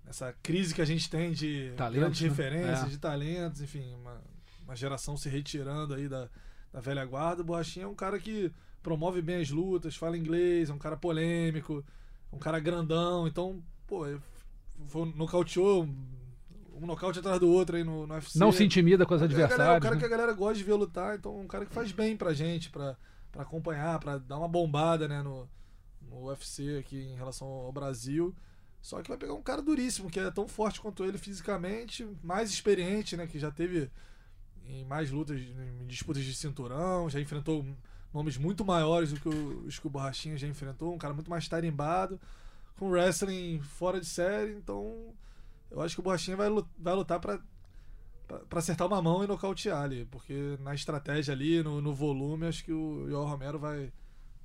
nessa 0.03 0.33
crise 0.43 0.75
que 0.75 0.81
a 0.81 0.85
gente 0.87 1.11
tem 1.11 1.33
de 1.33 1.73
Talentos, 1.77 1.99
grandes 2.01 2.21
né? 2.23 2.29
referências, 2.29 2.85
É. 2.85 2.89
de 2.89 2.97
talentos, 2.99 3.61
enfim, 3.61 3.93
uma, 4.01 4.19
uma 4.69 4.77
geração 4.77 5.17
se 5.17 5.29
retirando 5.29 5.95
aí 5.95 6.09
da, 6.09 6.29
da 6.73 6.81
velha 6.81 7.05
guarda. 7.05 7.41
O 7.41 7.45
Borrachinha 7.45 7.87
é 7.87 7.89
um 7.89 7.95
cara 7.95 8.19
que 8.19 8.53
promove 8.83 9.23
bem 9.23 9.41
as 9.41 9.51
lutas, 9.51 9.97
fala 9.97 10.17
inglês, 10.17 10.69
é 10.71 10.75
um 10.75 10.79
cara 10.79 10.97
polêmico, 10.97 11.83
um 12.33 12.39
cara 12.39 12.61
grandão. 12.61 13.27
Então, 13.27 13.63
pô, 13.87 14.07
ele 14.07 14.21
foi, 14.87 15.11
nocauteou 15.17 15.85
um, 15.85 15.97
um 16.83 16.87
nocaute 16.87 17.19
atrás 17.19 17.41
do 17.41 17.49
outro 17.49 17.77
aí 17.77 17.83
no, 17.83 18.07
no 18.07 18.15
UFC. 18.15 18.39
Não 18.39 18.53
se 18.53 18.63
intimida 18.63 19.07
com 19.07 19.15
os 19.15 19.23
É 19.23 19.27
galera- 19.27 19.45
adversários. 19.47 19.79
o 19.79 19.83
cara 19.83 19.95
né? 19.95 20.01
que 20.01 20.07
a 20.07 20.09
galera 20.09 20.33
gosta 20.35 20.59
de 20.59 20.65
ver 20.65 20.75
lutar, 20.75 21.17
então 21.17 21.39
é 21.39 21.43
um 21.43 21.49
cara 21.49 21.65
que 21.65 21.73
faz 21.73 21.91
bem 21.91 22.15
pra 22.17 22.35
gente, 22.35 22.69
pra, 22.71 22.95
pra 23.33 23.43
acompanhar, 23.43 23.99
pra 23.99 24.19
dar 24.19 24.37
uma 24.37 24.49
bombada 24.49 25.09
né, 25.09 25.23
no, 25.23 25.49
no 26.03 26.27
UFC 26.27 26.77
aqui 26.79 26.99
em 27.11 27.17
relação 27.17 27.49
ao 27.49 27.73
Brasil. 27.73 28.35
Só 28.83 29.03
que 29.03 29.09
vai 29.09 29.19
pegar 29.19 29.33
um 29.35 29.43
cara 29.43 29.61
duríssimo, 29.61 30.09
que 30.11 30.21
é 30.21 30.31
tão 30.31 30.47
forte 30.47 30.81
quanto 30.81 31.05
ele 31.05 31.19
fisicamente, 31.19 32.07
mais 32.23 32.49
experiente, 32.51 33.17
né? 33.17 33.27
Que 33.27 33.37
já 33.39 33.51
teve 33.51 33.91
em 34.69 34.85
mais 34.85 35.11
lutas, 35.11 35.41
em 35.41 35.87
disputas 35.87 36.23
de 36.25 36.35
cinturão, 36.35 37.09
já 37.09 37.21
enfrentou 37.21 37.65
nomes 38.13 38.37
muito 38.37 38.65
maiores 38.65 39.13
do 39.13 39.21
que 39.21 39.29
os 39.29 39.79
que 39.79 39.87
o 39.87 39.91
Borrachinha 39.91 40.37
já 40.37 40.47
enfrentou, 40.47 40.95
um 40.95 40.99
cara 40.99 41.15
muito 41.15 41.31
mais 41.31 41.49
tarimbado, 41.49 42.21
com 42.79 42.91
wrestling 42.91 43.61
fora 43.61 43.99
de 44.01 44.07
série, 44.07 44.53
então 44.53 45.13
eu 45.71 45.81
acho 45.81 45.95
que 45.95 46.01
o 46.01 46.03
Borrachinha 46.05 46.37
vai, 46.37 46.49
vai 46.79 46.95
lutar 46.95 47.21
pra- 47.21 47.41
pra 48.49 48.59
acertar 48.59 48.87
uma 48.87 49.01
mão 49.01 49.25
e 49.25 49.27
nocautear 49.27 49.83
ali, 49.83 50.05
porque 50.07 50.59
na 50.61 50.75
estratégia 50.75 51.33
ali, 51.33 51.63
no, 51.63 51.81
no 51.81 51.95
volume, 51.95 52.47
acho 52.47 52.63
que 52.65 52.73
o 52.73 53.07
Yoel 53.09 53.25
Romero 53.25 53.59
vai, 53.59 53.91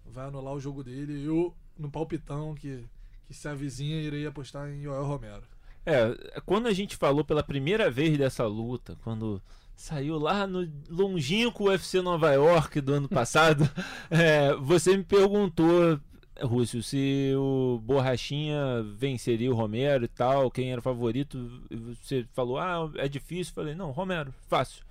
vai 0.06 0.28
anular 0.28 0.54
o 0.54 0.60
jogo 0.60 0.84
dele. 0.84 1.22
Eu, 1.26 1.54
no 1.78 1.92
palpitão 1.92 2.56
que, 2.56 2.86
que 3.26 3.34
se 3.34 3.48
avizinha, 3.48 4.02
irei 4.02 4.26
apostar 4.26 4.70
em 4.70 4.84
Yoel 4.84 5.04
Romero. 5.06 5.44
É, 5.86 6.42
quando 6.46 6.68
a 6.68 6.74
gente 6.74 6.96
falou 6.96 7.26
pela 7.26 7.44
primeira 7.44 7.92
vez 7.92 8.18
dessa 8.18 8.46
luta, 8.48 8.98
quando 9.04 9.42
saiu 9.76 10.18
lá 10.18 10.48
no 10.48 10.70
longínquo 10.90 11.66
UFC 11.66 12.02
Nova 12.02 12.32
York 12.34 12.80
do 12.82 12.94
ano 12.94 13.10
passado, 13.10 13.70
é, 14.10 14.54
você 14.56 14.96
me 14.96 15.04
perguntou, 15.04 16.00
Rússio, 16.42 16.82
se 16.82 17.32
o 17.38 17.80
Borrachinha 17.84 18.84
venceria 18.98 19.52
o 19.52 19.56
Romero 19.56 20.06
e 20.06 20.08
tal, 20.08 20.50
quem 20.50 20.72
era 20.72 20.80
o 20.80 20.84
favorito. 20.84 21.62
Você 22.02 22.26
falou, 22.34 22.58
ah, 22.58 22.90
é 22.96 23.08
difícil. 23.08 23.54
Falei, 23.54 23.76
não, 23.76 23.92
Romero, 23.92 24.34
fácil. 24.48 24.84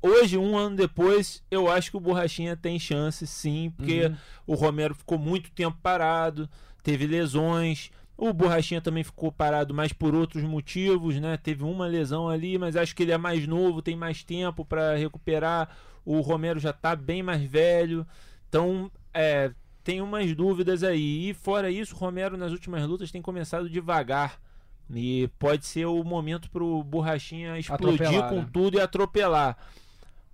Hoje, 0.00 0.38
um 0.38 0.56
ano 0.56 0.76
depois, 0.76 1.42
eu 1.50 1.70
acho 1.70 1.90
que 1.90 1.96
o 1.96 2.00
Borrachinha 2.00 2.56
tem 2.56 2.78
chance, 2.78 3.26
sim, 3.26 3.70
porque 3.76 4.06
Uhum. 4.06 4.16
o 4.46 4.54
Romero 4.54 4.94
ficou 4.94 5.18
muito 5.18 5.50
tempo 5.50 5.76
parado, 5.82 6.48
teve 6.82 7.06
lesões. 7.06 7.90
O 8.20 8.32
Borrachinha 8.32 8.80
também 8.80 9.04
ficou 9.04 9.30
parado, 9.30 9.72
mas 9.72 9.92
por 9.92 10.12
outros 10.12 10.42
motivos, 10.42 11.20
né? 11.20 11.36
Teve 11.36 11.62
uma 11.62 11.86
lesão 11.86 12.28
ali, 12.28 12.58
mas 12.58 12.74
acho 12.74 12.94
que 12.96 13.04
ele 13.04 13.12
é 13.12 13.16
mais 13.16 13.46
novo, 13.46 13.80
tem 13.80 13.94
mais 13.94 14.24
tempo 14.24 14.64
para 14.64 14.96
recuperar. 14.96 15.70
O 16.04 16.20
Romero 16.20 16.58
já 16.58 16.72
tá 16.72 16.96
bem 16.96 17.22
mais 17.22 17.40
velho. 17.44 18.04
Então, 18.48 18.90
é, 19.14 19.52
tem 19.84 20.00
umas 20.00 20.34
dúvidas 20.34 20.82
aí. 20.82 21.30
E 21.30 21.34
fora 21.34 21.70
isso, 21.70 21.94
o 21.94 21.98
Romero 21.98 22.36
nas 22.36 22.50
últimas 22.50 22.84
lutas 22.84 23.12
tem 23.12 23.22
começado 23.22 23.70
devagar. 23.70 24.40
E 24.92 25.30
pode 25.38 25.64
ser 25.64 25.86
o 25.86 26.02
momento 26.02 26.50
pro 26.50 26.82
Borrachinha 26.82 27.56
explodir 27.56 28.02
Atropelar, 28.02 28.30
com 28.30 28.40
né? 28.40 28.48
tudo 28.52 28.78
e 28.78 28.80
atropelar. 28.80 29.56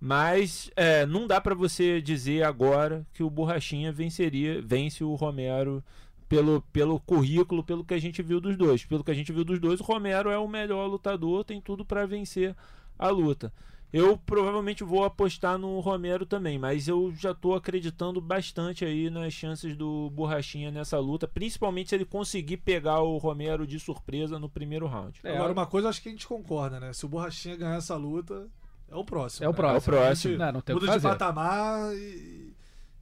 Mas 0.00 0.70
é, 0.74 1.04
não 1.04 1.26
dá 1.26 1.38
pra 1.38 1.54
você 1.54 2.00
dizer 2.00 2.44
agora 2.44 3.06
que 3.12 3.22
o 3.22 3.28
Borrachinha 3.28 3.92
venceria, 3.92 4.62
vence 4.62 5.04
o 5.04 5.14
Romero 5.14 5.84
pelo, 6.28 6.62
pelo 6.72 6.98
currículo, 7.00 7.62
pelo 7.62 7.84
que 7.84 7.94
a 7.94 7.98
gente 7.98 8.22
viu 8.22 8.40
dos 8.40 8.56
dois. 8.56 8.84
Pelo 8.84 9.04
que 9.04 9.10
a 9.10 9.14
gente 9.14 9.32
viu 9.32 9.44
dos 9.44 9.58
dois, 9.58 9.80
o 9.80 9.84
Romero 9.84 10.30
é 10.30 10.38
o 10.38 10.48
melhor 10.48 10.86
lutador, 10.86 11.44
tem 11.44 11.60
tudo 11.60 11.84
pra 11.84 12.06
vencer 12.06 12.54
a 12.98 13.08
luta. 13.08 13.52
Eu 13.92 14.18
provavelmente 14.18 14.82
vou 14.82 15.04
apostar 15.04 15.56
no 15.56 15.78
Romero 15.78 16.26
também, 16.26 16.58
mas 16.58 16.88
eu 16.88 17.14
já 17.16 17.32
tô 17.32 17.54
acreditando 17.54 18.20
bastante 18.20 18.84
aí 18.84 19.08
nas 19.08 19.32
chances 19.32 19.76
do 19.76 20.10
Borrachinha 20.10 20.72
nessa 20.72 20.98
luta, 20.98 21.28
principalmente 21.28 21.90
se 21.90 21.94
ele 21.94 22.04
conseguir 22.04 22.56
pegar 22.56 23.02
o 23.02 23.18
Romero 23.18 23.64
de 23.64 23.78
surpresa 23.78 24.36
no 24.36 24.48
primeiro 24.48 24.88
round. 24.88 25.20
É, 25.22 25.36
Agora, 25.36 25.52
uma 25.52 25.66
coisa 25.66 25.88
acho 25.88 26.02
que 26.02 26.08
a 26.08 26.10
gente 26.10 26.26
concorda, 26.26 26.80
né? 26.80 26.92
Se 26.92 27.06
o 27.06 27.08
Borrachinha 27.08 27.54
ganhar 27.54 27.76
essa 27.76 27.94
luta, 27.94 28.48
é 28.90 28.96
o 28.96 29.04
próximo. 29.04 29.44
É 29.44 29.48
o 29.48 29.52
né? 29.52 29.56
próximo. 29.56 29.94
É 29.94 29.98
o 29.98 30.02
próximo. 30.02 30.38
Não, 30.38 30.52
não 30.52 30.60
tem 30.60 30.74
o 30.74 30.80
que 30.80 30.86
muda 30.86 30.98
de 30.98 31.02
patamar 31.04 31.94
e, 31.94 32.52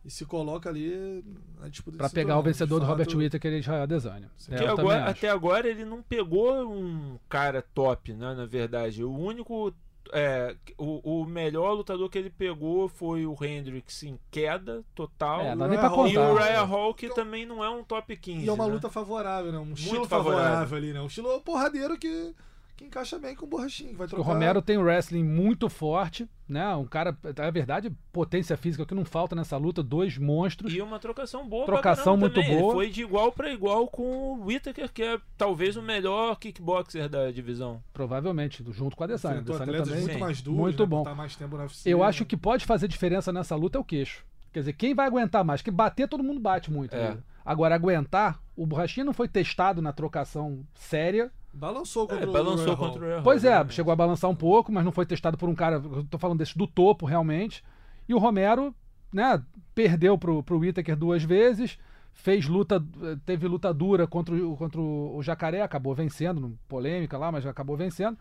e 0.05 0.11
se 0.11 0.25
coloca 0.27 0.69
ali 0.69 1.25
na 1.61 1.69
disputa 1.69 1.93
de 1.93 1.99
Pra 1.99 2.11
pegar 2.11 2.39
o 2.39 2.43
vencedor 2.43 2.81
do 2.81 2.87
Robert 2.87 3.09
Whittaker 3.15 3.53
e 3.53 3.59
Israel 3.61 3.83
Adesanya. 3.83 4.31
É, 4.51 4.57
Que 4.57 4.65
também 4.65 4.69
agora- 4.71 5.05
até 5.07 5.29
agora 5.31 5.69
ele 5.69 5.85
não 5.85 6.03
pegou 6.03 6.69
um 6.71 7.19
cara 7.29 7.63
top, 7.75 8.13
né? 8.13 8.35
Na 8.35 8.45
verdade, 8.47 9.05
o 9.05 9.11
único. 9.13 9.73
é, 10.13 10.57
o, 10.77 11.21
o 11.23 11.25
melhor 11.25 11.73
lutador 11.75 12.11
que 12.11 12.19
ele 12.19 12.29
pegou 12.29 12.89
foi 12.89 13.25
o 13.25 13.37
Hendricks 13.43 14.03
em 14.03 14.19
queda 14.31 14.83
total. 14.95 15.41
É, 15.41 15.55
não 15.55 15.69
nem 15.69 15.79
pra 15.79 15.89
Hall- 15.89 16.09
e 16.09 16.19
o 16.19 16.21
contar. 16.29 16.43
Ryan 16.45 16.63
Hall, 16.65 16.95
que 16.95 17.09
também 17.15 17.47
não 17.47 17.65
é 17.65 17.71
um 17.71 17.85
top 17.85 18.15
15. 18.17 18.45
E 18.45 18.49
é 18.49 18.53
uma 18.53 18.67
né? 18.67 18.73
luta 18.75 18.91
favorável, 18.91 19.53
né? 19.53 19.59
Um 19.59 19.73
estilo 19.73 20.05
favorável. 20.07 20.45
favorável. 20.45 20.77
ali, 20.79 20.93
né? 20.93 21.01
Um 21.01 21.07
estilo 21.07 21.41
porradeiro 21.41 21.97
que, 21.97 22.35
que 22.77 22.85
encaixa 22.85 23.19
bem 23.19 23.35
com 23.37 23.45
o 23.45 23.49
Borrachinha, 23.49 23.91
que 23.91 23.97
vai 23.97 24.07
O 24.07 24.11
trocar... 24.11 24.25
Romero 24.33 24.63
tem 24.63 24.79
um 24.79 24.83
wrestling 24.83 25.23
muito 25.25 25.69
forte, 25.69 26.29
né? 26.49 26.75
Um 26.75 26.85
cara, 26.87 27.17
na 27.37 27.51
verdade, 27.51 27.93
potência 28.13 28.57
física 28.57 28.85
que 28.87 28.95
não 28.95 29.05
falta 29.05 29.37
nessa 29.37 29.57
luta, 29.57 29.83
dois 29.83 30.17
monstros. 30.19 30.73
E 30.73 30.81
uma 30.81 30.99
trocação 30.99 31.47
boa 31.49 31.67
Trocação 31.67 32.17
muito 32.17 32.35
também. 32.35 32.59
boa. 32.59 32.63
Ele 32.65 32.73
foi 32.73 32.91
de 32.91 33.03
igual 33.03 33.31
pra 33.33 33.51
igual 33.53 33.87
com 33.89 34.03
o 34.03 34.45
Whittaker, 34.47 34.91
que 34.93 35.03
é 35.03 35.19
talvez 35.37 35.77
o 35.77 35.83
melhor 35.83 36.37
kickboxer 36.39 37.09
da 37.09 37.31
divisão. 37.31 37.83
Provavelmente, 37.93 38.65
junto 38.71 38.97
com 38.97 39.03
a 39.03 39.07
Adesanya. 39.07 39.41
Enfrentou 39.41 39.57
Adesanya 39.57 39.85
também. 39.85 40.01
muito 40.01 40.13
Sim. 40.15 40.19
mais 40.21 40.41
duros, 40.43 40.61
Muito 40.61 40.83
né? 40.83 40.87
bom. 40.89 40.99
Estar 41.03 41.15
mais 41.15 41.37
tempo 41.37 41.57
no 41.57 41.63
UFC, 41.63 41.89
Eu 41.93 41.99
né? 41.99 42.05
acho 42.07 42.25
que 42.25 42.37
pode 42.37 42.65
fazer 42.65 42.89
diferença 42.89 43.33
nessa 43.33 43.55
luta 43.55 43.79
é 43.79 43.81
o 43.81 43.85
queixo. 43.85 44.25
Quer 44.53 44.61
dizer, 44.61 44.73
quem 44.75 44.95
vai 44.95 45.07
aguentar 45.07 45.45
mais? 45.45 45.63
Que 45.63 45.71
bater, 45.71 46.09
todo 46.09 46.23
mundo 46.23 46.41
bate 46.41 46.71
muito. 46.71 46.95
É. 46.95 47.11
né? 47.13 47.19
Agora, 47.45 47.75
aguentar, 47.75 48.39
o 48.55 48.67
Borrachinha 48.67 49.05
não 49.05 49.13
foi 49.13 49.27
testado 49.27 49.81
na 49.83 49.93
trocação 49.93 50.65
séria. 50.75 51.31
Balançou 51.53 52.09
contra 52.09 52.25
É, 52.25 52.29
o 52.29 52.33
balançou 52.33 52.77
contra 52.77 53.21
o 53.21 53.23
Pois 53.23 53.45
é, 53.45 53.69
chegou 53.69 53.93
a 53.93 53.97
balançar 53.97 54.31
um 54.31 54.35
pouco, 54.35 54.73
mas 54.73 54.85
não 54.85 54.93
foi 54.93 55.05
testado 55.05 55.37
por 55.37 55.49
um 55.49 55.55
cara, 55.55 55.77
eu 55.77 56.05
tô 56.05 56.19
falando 56.19 56.39
desse 56.39 56.57
do 56.57 56.67
topo 56.67 57.05
realmente. 57.05 57.63
E 58.09 58.15
o 58.15 58.19
Romero, 58.19 58.75
né, 59.13 59.43
perdeu 59.75 60.17
pro, 60.17 60.43
pro 60.43 60.59
Whittaker 60.59 60.97
duas 60.97 61.23
vezes, 61.23 61.79
fez 62.13 62.47
luta, 62.47 62.83
teve 63.25 63.47
luta 63.47 63.73
dura 63.73 64.07
contra 64.07 64.35
o, 64.35 64.57
contra 64.57 64.81
o 64.81 65.23
Jacaré, 65.23 65.63
acabou 65.63 65.95
vencendo, 65.95 66.59
polêmica 66.69 67.19
lá, 67.19 67.31
mas 67.31 67.47
acabou 67.47 67.77
vencendo. 67.77 68.17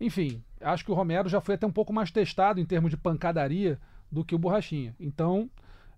Enfim, 0.00 0.42
acho 0.60 0.84
que 0.84 0.90
o 0.90 0.94
Romero 0.94 1.28
já 1.28 1.40
foi 1.40 1.54
até 1.54 1.66
um 1.66 1.72
pouco 1.72 1.92
mais 1.92 2.10
testado 2.10 2.60
em 2.60 2.66
termos 2.66 2.90
de 2.90 2.96
pancadaria 2.96 3.78
do 4.12 4.24
que 4.24 4.34
o 4.34 4.38
Borrachinha. 4.38 4.94
Então, 5.00 5.50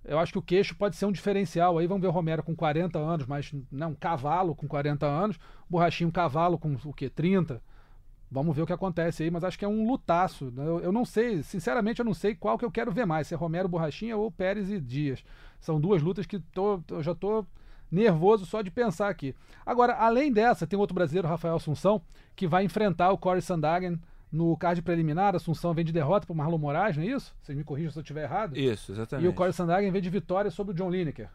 eu 0.04 0.18
acho 0.18 0.32
que 0.32 0.38
o 0.38 0.42
queixo 0.42 0.74
pode 0.74 0.96
ser 0.96 1.06
um 1.06 1.12
diferencial. 1.12 1.78
Aí 1.78 1.86
vamos 1.86 2.02
ver 2.02 2.08
o 2.08 2.12
Romero 2.12 2.42
com 2.42 2.54
40 2.54 2.98
anos, 2.98 3.26
mas 3.26 3.52
não, 3.70 3.90
um 3.90 3.94
cavalo 3.94 4.54
com 4.54 4.66
40 4.66 5.06
anos, 5.06 5.38
Borrachinha 5.68 6.08
um 6.08 6.12
cavalo 6.12 6.58
com 6.58 6.76
o 6.84 6.92
quê? 6.92 7.10
30? 7.10 7.62
Vamos 8.30 8.54
ver 8.54 8.62
o 8.62 8.66
que 8.66 8.72
acontece 8.72 9.22
aí, 9.22 9.30
mas 9.30 9.42
acho 9.42 9.58
que 9.58 9.64
é 9.64 9.68
um 9.68 9.86
lutaço. 9.86 10.50
né? 10.50 10.62
Eu, 10.66 10.80
eu 10.80 10.92
não 10.92 11.04
sei, 11.04 11.42
sinceramente, 11.42 12.00
eu 12.00 12.04
não 12.04 12.12
sei 12.12 12.34
qual 12.34 12.58
que 12.58 12.64
eu 12.64 12.70
quero 12.70 12.92
ver 12.92 13.06
mais, 13.06 13.26
se 13.26 13.34
é 13.34 13.36
Romero 13.36 13.68
Borrachinha 13.68 14.16
ou 14.16 14.30
Pérez 14.30 14.70
e 14.70 14.78
Dias. 14.78 15.24
São 15.58 15.80
duas 15.80 16.02
lutas 16.02 16.26
que 16.26 16.38
tô, 16.38 16.82
eu 16.90 17.02
já 17.02 17.14
tô 17.14 17.44
nervoso 17.90 18.44
só 18.44 18.60
de 18.60 18.70
pensar 18.70 19.08
aqui. 19.08 19.34
Agora, 19.64 19.94
além 19.94 20.30
dessa, 20.30 20.66
tem 20.66 20.78
outro 20.78 20.94
brasileiro, 20.94 21.26
Rafael 21.26 21.56
Assunção, 21.56 22.02
que 22.36 22.46
vai 22.46 22.64
enfrentar 22.64 23.10
o 23.12 23.18
Corey 23.18 23.40
Sandagen 23.40 23.98
no 24.30 24.56
card 24.56 24.82
preliminar. 24.82 25.34
Assunção 25.34 25.72
vem 25.74 25.84
de 25.84 25.92
derrota 25.92 26.26
para 26.26 26.32
o 26.32 26.36
Marlon 26.36 26.58
Moraes, 26.58 26.96
não 26.96 27.04
é 27.04 27.06
isso? 27.06 27.34
Vocês 27.40 27.56
me 27.56 27.64
corrijam 27.64 27.92
se 27.92 27.98
eu 27.98 28.02
estiver 28.02 28.24
errado. 28.24 28.56
Isso, 28.56 28.92
exatamente. 28.92 29.26
E 29.26 29.28
o 29.28 29.32
Corey 29.32 29.52
Sandagen 29.52 29.90
vem 29.90 30.02
de 30.02 30.10
vitória 30.10 30.50
sobre 30.50 30.72
o 30.72 30.76
John 30.76 30.90
Lineker. 30.90 31.28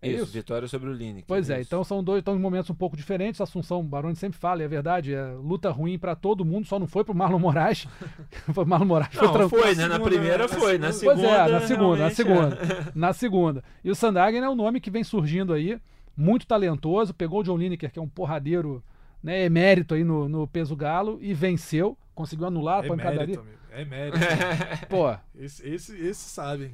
É 0.00 0.08
isso, 0.08 0.24
isso? 0.24 0.32
vitória 0.32 0.68
sobre 0.68 0.88
o 0.88 0.92
Lineker. 0.92 1.24
Pois 1.26 1.50
é, 1.50 1.60
isso. 1.60 1.68
então 1.68 1.82
são 1.82 2.04
dois 2.04 2.20
estão 2.20 2.36
em 2.36 2.38
momentos 2.38 2.70
um 2.70 2.74
pouco 2.74 2.96
diferentes. 2.96 3.40
Assunção 3.40 3.84
Baroni 3.84 4.14
sempre 4.14 4.38
fala, 4.38 4.62
e 4.62 4.64
é 4.64 4.68
verdade, 4.68 5.12
é 5.12 5.32
luta 5.32 5.70
ruim 5.70 5.98
pra 5.98 6.14
todo 6.14 6.44
mundo, 6.44 6.66
só 6.66 6.78
não 6.78 6.86
foi 6.86 7.02
pro 7.02 7.14
Marlon 7.14 7.40
Moraes. 7.40 7.88
foi 8.54 8.64
Marlon 8.64 8.86
Moraes 8.86 9.12
foi 9.12 9.26
Não, 9.26 9.32
tranquilo. 9.32 9.62
foi, 9.64 9.74
né? 9.74 9.88
Na 9.88 9.94
segunda, 9.94 10.10
primeira 10.10 10.38
na 10.38 10.48
foi, 10.48 10.78
na 10.78 10.92
segunda-. 10.92 11.20
Pois 11.20 11.32
é, 11.32 11.48
na 11.52 11.60
segunda, 11.60 11.88
na 11.88 11.96
realmente, 11.96 12.14
segunda. 12.16 12.56
é. 12.56 12.92
Na 12.94 13.12
segunda. 13.12 13.64
E 13.82 13.90
o 13.90 13.94
Sandagen 13.94 14.40
é 14.40 14.48
um 14.48 14.54
nome 14.54 14.80
que 14.80 14.90
vem 14.90 15.02
surgindo 15.02 15.52
aí, 15.52 15.80
muito 16.16 16.46
talentoso, 16.46 17.12
pegou 17.12 17.40
o 17.40 17.42
John 17.42 17.56
Lineker, 17.56 17.90
que 17.90 17.98
é 17.98 18.02
um 18.02 18.08
porradeiro 18.08 18.82
né, 19.22 19.44
emérito 19.44 19.94
aí 19.94 20.04
no, 20.04 20.28
no 20.28 20.46
peso 20.46 20.74
galo, 20.76 21.18
e 21.20 21.34
venceu, 21.34 21.96
conseguiu 22.14 22.46
anular 22.46 22.82
a 22.82 22.86
É 22.86 22.88
pancadaria. 22.88 23.18
mérito, 23.18 23.40
amigo. 23.40 23.58
É 23.70 23.84
mérito. 23.84 24.18
Pô, 24.88 25.14
esse, 25.36 25.66
esse, 25.68 25.96
esse 26.00 26.28
sabem. 26.28 26.72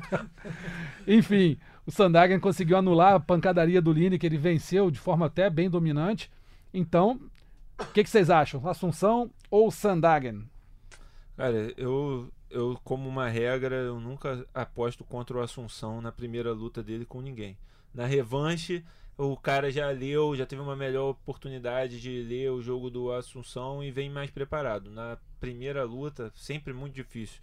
Enfim, 1.06 1.58
o 1.86 1.90
Sandagen 1.90 2.38
conseguiu 2.38 2.76
anular 2.76 3.14
a 3.14 3.20
pancadaria 3.20 3.80
do 3.82 3.92
Lineker, 3.92 4.26
ele 4.30 4.38
venceu 4.38 4.90
de 4.90 4.98
forma 4.98 5.26
até 5.26 5.50
bem 5.50 5.68
dominante. 5.68 6.30
Então, 6.72 7.20
o 7.78 7.86
que, 7.86 8.04
que 8.04 8.10
vocês 8.10 8.30
acham? 8.30 8.66
Assunção 8.68 9.30
ou 9.50 9.70
Sandagen? 9.70 10.44
Cara, 11.36 11.72
eu, 11.76 12.30
eu, 12.50 12.78
como 12.84 13.08
uma 13.08 13.28
regra, 13.28 13.76
eu 13.76 13.98
nunca 13.98 14.46
aposto 14.54 15.04
contra 15.04 15.36
o 15.38 15.40
Assunção 15.42 16.00
na 16.00 16.12
primeira 16.12 16.52
luta 16.52 16.82
dele 16.82 17.04
com 17.04 17.20
ninguém. 17.20 17.56
Na 17.92 18.06
revanche, 18.06 18.84
o 19.20 19.36
cara 19.36 19.70
já 19.70 19.90
leu, 19.90 20.34
já 20.34 20.46
teve 20.46 20.62
uma 20.62 20.74
melhor 20.74 21.10
oportunidade 21.10 22.00
de 22.00 22.22
ler 22.22 22.50
o 22.50 22.62
jogo 22.62 22.88
do 22.88 23.12
Assunção 23.12 23.84
e 23.84 23.90
vem 23.90 24.08
mais 24.08 24.30
preparado. 24.30 24.90
Na 24.90 25.18
primeira 25.38 25.84
luta, 25.84 26.32
sempre 26.34 26.72
muito 26.72 26.94
difícil. 26.94 27.38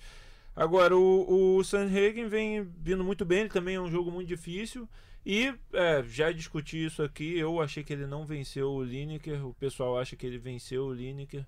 Agora, 0.55 0.97
o, 0.97 1.57
o 1.57 1.63
Sandhagen 1.63 2.27
vem 2.27 2.63
vindo 2.63 3.03
muito 3.03 3.23
bem, 3.23 3.41
ele 3.41 3.49
também 3.49 3.75
é 3.75 3.81
um 3.81 3.91
jogo 3.91 4.09
muito 4.09 4.27
difícil. 4.27 4.89
E 5.23 5.53
é, 5.71 6.03
já 6.03 6.31
discuti 6.31 6.83
isso 6.83 7.03
aqui, 7.03 7.37
eu 7.37 7.61
achei 7.61 7.83
que 7.83 7.93
ele 7.93 8.07
não 8.07 8.25
venceu 8.25 8.71
o 8.71 8.83
Lineker, 8.83 9.45
o 9.45 9.53
pessoal 9.53 9.99
acha 9.99 10.15
que 10.15 10.25
ele 10.25 10.39
venceu 10.39 10.85
o 10.85 10.93
Lineker. 10.93 11.45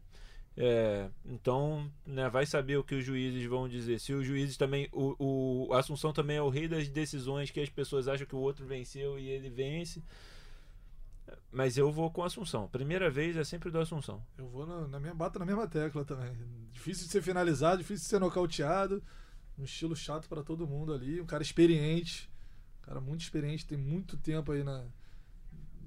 É, 0.62 1.10
então, 1.24 1.89
né, 2.05 2.30
vai 2.30 2.45
saber 2.45 2.76
o 2.76 2.84
que 2.84 2.93
os 2.93 3.05
juízes 3.05 3.45
vão 3.45 3.70
dizer. 3.70 3.97
Se 3.97 4.12
os 4.12 4.28
juízes 4.28 4.57
também. 4.57 4.89
O, 4.91 5.70
o 5.70 5.74
Assunção 5.74 6.12
também 6.12 6.36
é 6.36 6.41
o 6.41 6.49
rei 6.49 6.68
das 6.68 6.89
decisões 6.89 7.49
que 7.49 7.62
as 7.62 7.70
pessoas 7.70 8.10
acham 8.10 8.28
que 8.28 8.36
o 8.36 8.39
outro 8.39 8.66
venceu 8.66 9.18
e 9.18 9.30
ele 9.30 9.49
vence. 9.49 10.03
Mas 11.49 11.78
eu 11.78 11.89
vou 11.93 12.12
com 12.12 12.24
Assunção. 12.24 12.68
Primeira 12.68 13.10
vez 13.10 13.38
é 13.38 13.43
sempre 13.45 13.72
do 13.72 13.80
Assunção. 13.80 14.22
Eu 14.38 14.49
vou 14.49 14.66
na, 14.66 14.86
na 14.86 14.99
minha 14.99 15.14
bata 15.14 15.39
na 15.39 15.45
mesma 15.45 15.66
tecla 15.66 16.03
também. 16.03 16.34
Difícil 16.74 17.05
de 17.05 17.12
ser 17.14 17.22
finalizado, 17.22 17.78
difícil 17.78 18.03
de 18.03 18.10
ser 18.10 18.20
nocauteado. 18.20 19.01
Um 19.57 19.64
estilo 19.64 19.95
chato 19.95 20.28
pra 20.28 20.43
todo 20.43 20.68
mundo 20.68 20.93
ali. 20.93 21.22
Um 21.22 21.26
cara 21.26 21.41
experiente. 21.41 22.30
Um 22.80 22.86
cara 22.86 22.99
muito 22.99 23.22
experiente, 23.22 23.66
tem 23.66 23.78
muito 23.78 24.18
tempo 24.18 24.51
aí 24.51 24.62
na, 24.62 24.86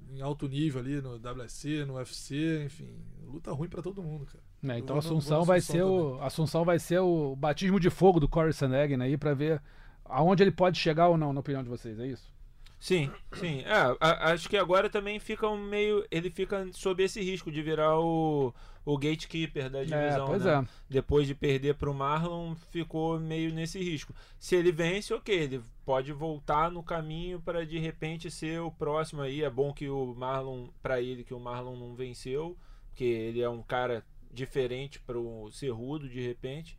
em 0.09 0.21
alto 0.21 0.47
nível 0.47 0.81
ali, 0.81 0.99
no 0.99 1.17
WSC, 1.17 1.85
no 1.85 1.95
UFC, 1.95 2.63
enfim. 2.65 2.97
Luta 3.21 3.51
ruim 3.51 3.69
pra 3.69 3.83
todo 3.83 4.01
mundo, 4.01 4.25
cara. 4.25 4.52
Né, 4.63 4.79
então 4.79 4.95
vou 4.95 4.99
Assunção 4.99 5.37
vou 5.37 5.45
vai 5.45 5.59
Assunção 5.59 5.75
ser 5.75 5.83
o 5.83 6.21
Assunção 6.21 6.65
vai 6.65 6.79
ser 6.79 6.99
o 6.99 7.35
batismo 7.35 7.79
de 7.79 7.89
fogo 7.89 8.19
do 8.19 8.29
Corey 8.29 8.53
Sandagen 8.53 9.01
aí 9.01 9.17
para 9.17 9.33
ver 9.33 9.61
aonde 10.05 10.41
ele 10.43 10.51
pode 10.51 10.79
chegar 10.79 11.09
ou 11.09 11.17
não, 11.17 11.33
na 11.33 11.41
opinião 11.41 11.61
de 11.63 11.69
vocês, 11.69 11.99
é 11.99 12.07
isso? 12.07 12.31
Sim, 12.79 13.09
sim. 13.31 13.61
É, 13.61 13.71
a- 13.99 14.31
acho 14.33 14.49
que 14.49 14.57
agora 14.57 14.89
também 14.89 15.17
fica 15.19 15.47
um 15.47 15.57
meio. 15.57 16.05
Ele 16.11 16.29
fica 16.29 16.67
sob 16.73 17.01
esse 17.01 17.21
risco 17.21 17.49
de 17.49 17.61
virar 17.61 17.97
o, 17.99 18.53
o 18.85 18.97
gatekeeper 18.97 19.69
da 19.69 19.83
divisão. 19.85 20.23
é, 20.25 20.27
pois 20.27 20.43
né? 20.43 20.51
é. 20.61 20.65
Depois 20.89 21.25
de 21.25 21.33
perder 21.33 21.75
pro 21.75 21.93
Marlon, 21.93 22.55
ficou 22.71 23.17
meio 23.19 23.53
nesse 23.53 23.79
risco. 23.81 24.13
Se 24.37 24.55
ele 24.55 24.71
vence, 24.71 25.13
ok, 25.13 25.33
ele 25.33 25.61
pode 25.85 26.11
voltar 26.11 26.69
no 26.69 26.83
caminho 26.83 27.39
para 27.39 27.65
de 27.65 27.79
repente 27.79 28.29
ser 28.29 28.59
o 28.61 28.69
próximo 28.71 29.21
aí. 29.21 29.43
É 29.43 29.49
bom 29.49 29.73
que 29.73 29.87
o 29.89 30.13
Marlon, 30.13 30.67
para 30.81 31.01
ele, 31.01 31.23
que 31.23 31.33
o 31.33 31.39
Marlon 31.39 31.77
não 31.77 31.95
venceu, 31.95 32.57
porque 32.89 33.05
ele 33.05 33.41
é 33.41 33.49
um 33.49 33.63
cara 33.63 34.05
diferente 34.33 34.99
pro 34.99 35.49
Cerrudo 35.51 36.09
de 36.09 36.19
repente. 36.25 36.77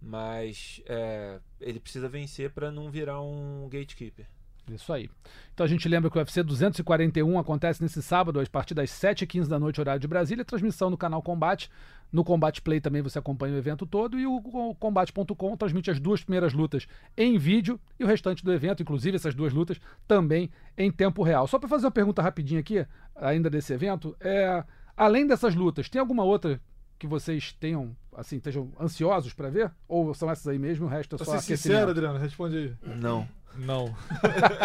Mas 0.00 0.82
é, 0.86 1.38
ele 1.60 1.78
precisa 1.78 2.08
vencer 2.08 2.50
para 2.50 2.72
não 2.72 2.90
virar 2.90 3.22
um 3.22 3.68
gatekeeper. 3.70 4.26
Isso 4.70 4.92
aí. 4.92 5.10
Então 5.52 5.64
a 5.64 5.68
gente 5.68 5.88
lembra 5.88 6.10
que 6.10 6.16
o 6.16 6.20
UFC 6.20 6.42
241 6.42 7.38
acontece 7.38 7.82
nesse 7.82 8.02
sábado, 8.02 8.40
a 8.40 8.46
partir 8.46 8.74
das 8.74 8.90
7h15 8.90 9.48
da 9.48 9.58
noite, 9.58 9.80
horário 9.80 10.00
de 10.00 10.06
Brasília. 10.06 10.44
Transmissão 10.44 10.88
no 10.88 10.96
canal 10.96 11.22
Combate. 11.22 11.70
No 12.12 12.22
Combate 12.22 12.60
Play 12.60 12.80
também 12.80 13.00
você 13.00 13.18
acompanha 13.18 13.54
o 13.54 13.58
evento 13.58 13.86
todo. 13.86 14.18
E 14.18 14.26
o 14.26 14.36
o 14.36 14.74
Combate.com 14.74 15.56
transmite 15.56 15.90
as 15.90 15.98
duas 15.98 16.22
primeiras 16.22 16.52
lutas 16.52 16.86
em 17.16 17.38
vídeo 17.38 17.80
e 17.98 18.04
o 18.04 18.06
restante 18.06 18.44
do 18.44 18.52
evento, 18.52 18.82
inclusive 18.82 19.16
essas 19.16 19.34
duas 19.34 19.52
lutas, 19.52 19.80
também 20.06 20.50
em 20.76 20.90
tempo 20.90 21.22
real. 21.22 21.46
Só 21.46 21.58
para 21.58 21.68
fazer 21.68 21.86
uma 21.86 21.92
pergunta 21.92 22.22
rapidinha 22.22 22.60
aqui, 22.60 22.86
ainda 23.16 23.50
desse 23.50 23.72
evento, 23.72 24.16
é, 24.20 24.64
além 24.96 25.26
dessas 25.26 25.54
lutas, 25.54 25.88
tem 25.88 26.00
alguma 26.00 26.24
outra 26.24 26.60
que 26.98 27.06
vocês 27.06 27.52
tenham, 27.58 27.96
assim, 28.16 28.36
estejam 28.36 28.70
ansiosos 28.80 29.32
para 29.32 29.50
ver? 29.50 29.70
Ou 29.88 30.14
são 30.14 30.30
essas 30.30 30.46
aí 30.46 30.58
mesmo, 30.58 30.86
o 30.86 30.88
resto 30.88 31.16
é 31.16 31.18
só 31.18 31.24
ser 31.24 31.30
aquecimento? 31.32 31.58
sincero, 31.60 31.90
Adriano, 31.90 32.18
responde 32.18 32.56
aí. 32.56 32.72
Não. 32.96 33.26
Não. 33.54 33.94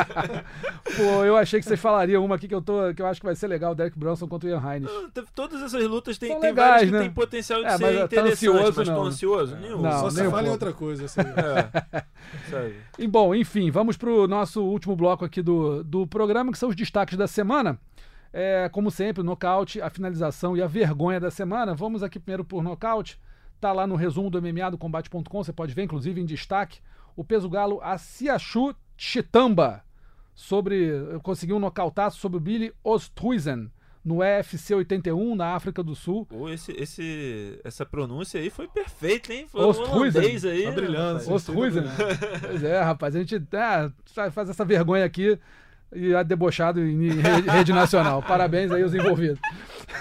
Pô, 0.95 1.25
eu 1.25 1.35
achei 1.35 1.59
que 1.59 1.65
vocês 1.65 1.79
falariam 1.79 2.23
uma 2.23 2.35
aqui 2.35 2.47
que 2.47 2.55
eu, 2.55 2.61
tô, 2.61 2.93
que 2.95 3.01
eu 3.01 3.05
acho 3.05 3.19
que 3.19 3.25
vai 3.25 3.35
ser 3.35 3.47
legal, 3.47 3.75
Derek 3.75 3.97
Bronson 3.97 4.27
contra 4.27 4.47
o 4.47 4.51
Ian 4.51 4.61
Hines. 4.77 4.89
Ah, 4.89 5.23
Todas 5.35 5.61
essas 5.61 5.83
lutas 5.83 6.17
tem, 6.17 6.31
São 6.31 6.39
tem 6.39 6.53
várias 6.53 6.85
que 6.85 6.91
né? 6.91 6.99
tem 7.01 7.11
potencial 7.11 7.59
de 7.59 7.65
É, 7.65 7.71
mas 7.71 7.79
ser 7.79 7.97
tá 7.97 8.05
interessante, 8.05 8.31
ansioso, 8.31 8.73
mas 8.77 8.87
tô 8.87 8.93
não. 8.93 9.03
ansioso? 9.03 9.55
Nenhum. 9.57 9.81
Não, 9.81 9.91
Só 9.91 10.01
nem 10.03 10.25
se 10.25 10.31
fala 10.31 10.47
em 10.47 10.51
outra 10.51 10.71
coisa, 10.73 11.03
assim. 11.05 11.19
É. 12.53 12.73
E 12.97 13.07
bom, 13.07 13.35
enfim, 13.35 13.69
vamos 13.69 13.97
pro 13.97 14.27
nosso 14.27 14.63
último 14.63 14.95
bloco 14.95 15.25
aqui 15.25 15.41
do, 15.41 15.83
do 15.83 16.07
programa, 16.07 16.51
que 16.51 16.57
são 16.57 16.69
os 16.69 16.75
destaques 16.75 17.17
da 17.17 17.27
semana. 17.27 17.77
É, 18.39 18.69
como 18.69 18.91
sempre, 18.91 19.21
o 19.21 19.23
nocaute, 19.23 19.81
a 19.81 19.89
finalização 19.89 20.55
e 20.55 20.61
a 20.61 20.67
vergonha 20.67 21.19
da 21.19 21.31
semana. 21.31 21.73
Vamos 21.73 22.03
aqui 22.03 22.19
primeiro 22.19 22.45
por 22.45 22.61
nocaute. 22.61 23.19
Tá 23.59 23.73
lá 23.73 23.87
no 23.87 23.95
resumo 23.95 24.29
do 24.29 24.39
MMA 24.39 24.69
do 24.69 24.77
combate.com, 24.77 25.43
você 25.43 25.51
pode 25.51 25.73
ver, 25.73 25.81
inclusive, 25.81 26.21
em 26.21 26.25
destaque, 26.25 26.79
o 27.15 27.23
peso 27.23 27.49
galo 27.49 27.81
Asiachu 27.81 28.75
Chitamba 28.95 29.83
sobre 30.35 30.91
conseguiu 31.23 31.55
um 31.55 31.59
nocautaço 31.59 32.19
sobre 32.19 32.37
o 32.37 32.39
Billy 32.39 32.71
Osthuizen 32.83 33.71
no 34.05 34.19
UFC 34.19 34.75
81 34.75 35.35
na 35.35 35.55
África 35.55 35.81
do 35.81 35.95
Sul. 35.95 36.27
Pô, 36.27 36.47
esse, 36.47 36.71
esse, 36.73 37.59
essa 37.63 37.87
pronúncia 37.87 38.39
aí 38.39 38.51
foi 38.51 38.67
perfeita, 38.67 39.33
hein? 39.33 39.47
Foi 39.49 39.65
Osthuizen. 39.65 39.95
um 39.95 39.99
holandês 39.99 40.45
aí. 40.45 40.63
Tá 40.65 40.71
brilhando. 40.73 41.19
rapaz. 41.19 41.27
Osthuizen. 41.27 41.83
Pois 42.39 42.63
é, 42.63 42.81
rapaz, 42.83 43.15
a 43.15 43.19
gente 43.19 43.35
é, 43.35 44.29
faz 44.29 44.47
essa 44.47 44.63
vergonha 44.63 45.05
aqui 45.05 45.39
e 45.95 46.13
é 46.13 46.23
debochado 46.23 46.81
em 46.81 47.09
re- 47.19 47.41
rede 47.41 47.71
nacional. 47.73 48.21
Parabéns 48.21 48.71
aí 48.71 48.83
aos 48.83 48.93
envolvidos. 48.93 49.39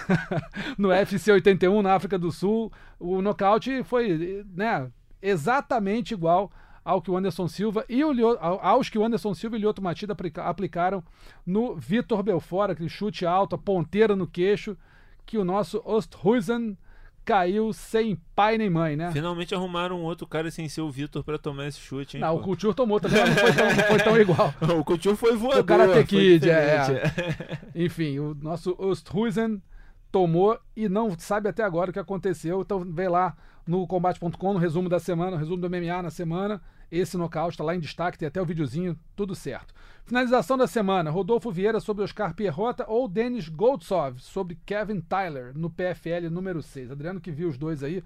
no 0.78 0.88
UFC 0.88 1.30
81 1.32 1.82
na 1.82 1.94
África 1.94 2.18
do 2.18 2.30
Sul, 2.32 2.72
o 2.98 3.20
nocaute 3.22 3.82
foi, 3.84 4.44
né, 4.54 4.88
exatamente 5.20 6.12
igual 6.14 6.50
ao 6.84 7.02
que 7.02 7.10
o 7.10 7.16
Anderson 7.16 7.48
Silva 7.48 7.84
e 7.88 8.04
o 8.04 8.12
Lio- 8.12 8.38
ao- 8.40 8.60
aos 8.64 8.88
que 8.88 8.98
o 8.98 9.04
Anderson 9.04 9.34
Silva 9.34 9.56
e 9.56 9.58
o 9.58 9.60
Lioto 9.60 9.82
Matida 9.82 10.12
aplica- 10.12 10.44
aplicaram 10.44 11.02
no 11.44 11.74
Vitor 11.76 12.22
Belfort, 12.22 12.70
aquele 12.70 12.88
chute 12.88 13.26
alto, 13.26 13.54
a 13.54 13.58
ponteira 13.58 14.14
no 14.14 14.26
queixo, 14.26 14.76
que 15.24 15.36
o 15.38 15.44
nosso 15.44 15.82
Osthuizen 15.84 16.78
caiu 17.26 17.72
sem 17.72 18.16
pai 18.36 18.56
nem 18.56 18.70
mãe, 18.70 18.96
né? 18.96 19.10
Finalmente 19.10 19.52
arrumaram 19.52 20.00
um 20.00 20.04
outro 20.04 20.28
cara 20.28 20.48
sem 20.48 20.68
ser 20.68 20.80
o 20.80 20.90
Vitor 20.90 21.24
pra 21.24 21.36
tomar 21.36 21.66
esse 21.66 21.80
chute, 21.80 22.16
hein? 22.16 22.20
Não, 22.20 22.36
o 22.36 22.38
pô? 22.38 22.44
Couture 22.44 22.72
tomou 22.72 23.00
também, 23.00 23.20
mas 23.20 23.30
não 23.30 23.36
foi 23.36 23.52
tão, 23.52 23.66
não 23.66 23.84
foi 23.84 23.98
tão 23.98 24.20
igual. 24.20 24.54
O 24.80 24.84
Coutinho 24.84 25.16
foi 25.16 25.36
voador. 25.36 25.64
Karate 25.64 25.92
foi 25.92 26.04
Kid, 26.04 26.48
é, 26.48 26.78
diferente. 26.78 27.60
Enfim, 27.74 28.18
o 28.20 28.34
nosso 28.40 28.76
Osthuizen 28.78 29.60
tomou 30.12 30.58
e 30.76 30.88
não 30.88 31.18
sabe 31.18 31.48
até 31.48 31.64
agora 31.64 31.90
o 31.90 31.92
que 31.92 31.98
aconteceu. 31.98 32.60
Então 32.60 32.84
vê 32.84 33.08
lá 33.08 33.36
no 33.66 33.84
combate.com, 33.86 34.52
no 34.52 34.58
resumo 34.60 34.88
da 34.88 35.00
semana, 35.00 35.32
no 35.32 35.36
resumo 35.36 35.56
do 35.56 35.68
MMA 35.68 36.02
na 36.02 36.10
semana. 36.10 36.62
Esse 36.90 37.16
nocaute 37.16 37.54
está 37.54 37.64
lá 37.64 37.74
em 37.74 37.80
destaque, 37.80 38.18
tem 38.18 38.28
até 38.28 38.40
o 38.40 38.46
videozinho, 38.46 38.98
tudo 39.16 39.34
certo. 39.34 39.74
Finalização 40.04 40.56
da 40.56 40.66
semana: 40.66 41.10
Rodolfo 41.10 41.50
Vieira 41.50 41.80
sobre 41.80 42.04
Oscar 42.04 42.34
Pierrota 42.34 42.84
ou 42.88 43.08
Denis 43.08 43.48
Goldsov 43.48 44.18
sobre 44.20 44.56
Kevin 44.64 45.00
Tyler 45.00 45.52
no 45.56 45.68
PFL 45.68 46.30
número 46.30 46.62
6. 46.62 46.90
Adriano 46.92 47.20
que 47.20 47.32
viu 47.32 47.48
os 47.48 47.58
dois 47.58 47.82
aí, 47.82 48.02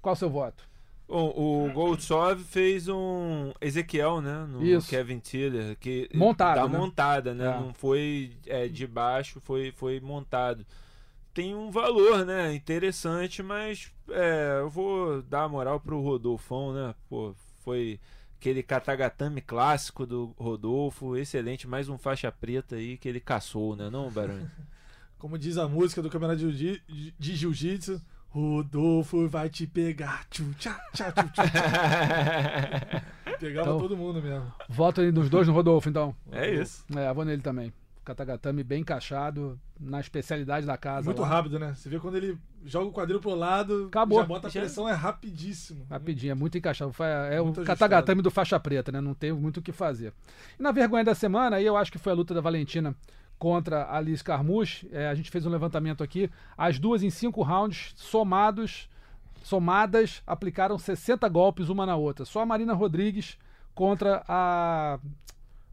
qual 0.00 0.14
o 0.14 0.16
seu 0.16 0.30
voto? 0.30 0.64
Bom, 1.08 1.32
o 1.36 1.70
Goldsov 1.72 2.40
fez 2.42 2.88
um 2.88 3.52
Ezequiel, 3.60 4.20
né? 4.20 4.44
No 4.50 4.64
Isso. 4.64 4.88
Kevin 4.88 5.20
Tiller. 5.20 5.76
Que 5.78 6.08
Montado, 6.12 6.62
Tá 6.62 6.68
né? 6.68 6.78
montada, 6.78 7.34
né? 7.34 7.46
É. 7.46 7.60
Não 7.60 7.72
foi 7.72 8.32
é, 8.46 8.66
de 8.66 8.86
baixo, 8.88 9.40
foi, 9.40 9.70
foi 9.70 10.00
montado. 10.00 10.66
Tem 11.32 11.54
um 11.54 11.70
valor, 11.70 12.24
né? 12.24 12.52
Interessante, 12.54 13.40
mas 13.42 13.92
é, 14.10 14.58
eu 14.60 14.68
vou 14.70 15.22
dar 15.22 15.44
a 15.44 15.48
moral 15.48 15.78
pro 15.78 16.00
Rodolfão, 16.00 16.72
né? 16.72 16.92
Pô, 17.08 17.34
foi 17.66 17.98
aquele 18.38 18.62
katagatame 18.62 19.40
clássico 19.40 20.06
do 20.06 20.32
Rodolfo. 20.38 21.16
Excelente, 21.16 21.66
mais 21.66 21.88
um 21.88 21.98
faixa 21.98 22.30
preta 22.30 22.76
aí 22.76 22.96
que 22.96 23.08
ele 23.08 23.18
caçou, 23.18 23.74
né? 23.74 23.90
Não, 23.90 24.08
Barão? 24.08 24.48
Como 25.18 25.36
diz 25.36 25.58
a 25.58 25.66
música 25.66 26.00
do 26.00 26.08
Campeonato 26.08 26.38
de 26.38 26.52
Jiu- 26.56 27.12
de 27.18 27.34
Jiu-Jitsu, 27.34 28.00
Rodolfo 28.28 29.26
vai 29.26 29.50
te 29.50 29.66
pegar. 29.66 30.24
Tchu, 30.30 30.44
tchá, 30.56 30.78
tchá, 30.92 31.10
tchu, 31.10 31.24
tchu, 31.24 31.42
tchá. 31.42 33.02
Pegava 33.40 33.68
Então- 33.70 33.80
todo 33.80 33.96
mundo 33.96 34.22
mesmo. 34.22 34.52
Voto 34.68 35.00
aí 35.00 35.10
nos 35.10 35.28
dois 35.28 35.48
no 35.48 35.52
Rodolfo, 35.54 35.88
então. 35.88 36.14
é 36.30 36.54
isso. 36.54 36.84
É, 36.96 37.12
vou 37.12 37.24
nele 37.24 37.42
também. 37.42 37.72
Katagatame 38.06 38.62
bem 38.62 38.82
encaixado, 38.82 39.58
na 39.80 39.98
especialidade 39.98 40.64
da 40.64 40.76
casa. 40.76 41.06
Muito 41.06 41.22
lá. 41.22 41.28
rápido, 41.28 41.58
né? 41.58 41.74
Você 41.74 41.88
vê 41.88 41.98
quando 41.98 42.14
ele 42.14 42.38
joga 42.64 42.86
o 42.86 42.92
quadril 42.92 43.18
pro 43.18 43.34
lado, 43.34 43.86
Acabou. 43.88 44.20
já 44.20 44.24
bota 44.24 44.46
a 44.46 44.50
pressão, 44.50 44.88
é 44.88 44.92
rapidíssimo. 44.92 45.84
Rapidinho, 45.90 46.30
é 46.30 46.34
muito 46.34 46.56
encaixado. 46.56 46.94
É 47.30 47.40
o 47.40 47.46
Muito 47.46 47.64
Katagatame 47.64 48.22
do 48.22 48.30
faixa 48.30 48.60
preta, 48.60 48.92
né? 48.92 49.00
Não 49.00 49.12
tem 49.12 49.32
muito 49.32 49.58
o 49.58 49.62
que 49.62 49.72
fazer. 49.72 50.12
E 50.58 50.62
na 50.62 50.70
vergonha 50.70 51.02
da 51.02 51.16
semana, 51.16 51.56
aí 51.56 51.66
eu 51.66 51.76
acho 51.76 51.90
que 51.90 51.98
foi 51.98 52.12
a 52.12 52.14
luta 52.14 52.32
da 52.32 52.40
Valentina 52.40 52.94
contra 53.40 53.90
a 53.90 54.00
Liz 54.00 54.22
Carmouche. 54.22 54.88
É, 54.92 55.08
a 55.08 55.14
gente 55.14 55.28
fez 55.28 55.44
um 55.44 55.50
levantamento 55.50 56.04
aqui. 56.04 56.30
As 56.56 56.78
duas 56.78 57.02
em 57.02 57.10
cinco 57.10 57.42
rounds, 57.42 57.92
somados, 57.96 58.88
somadas, 59.42 60.22
aplicaram 60.24 60.78
60 60.78 61.28
golpes 61.28 61.68
uma 61.68 61.84
na 61.84 61.96
outra. 61.96 62.24
Só 62.24 62.40
a 62.40 62.46
Marina 62.46 62.72
Rodrigues 62.72 63.36
contra 63.74 64.22
a. 64.28 65.00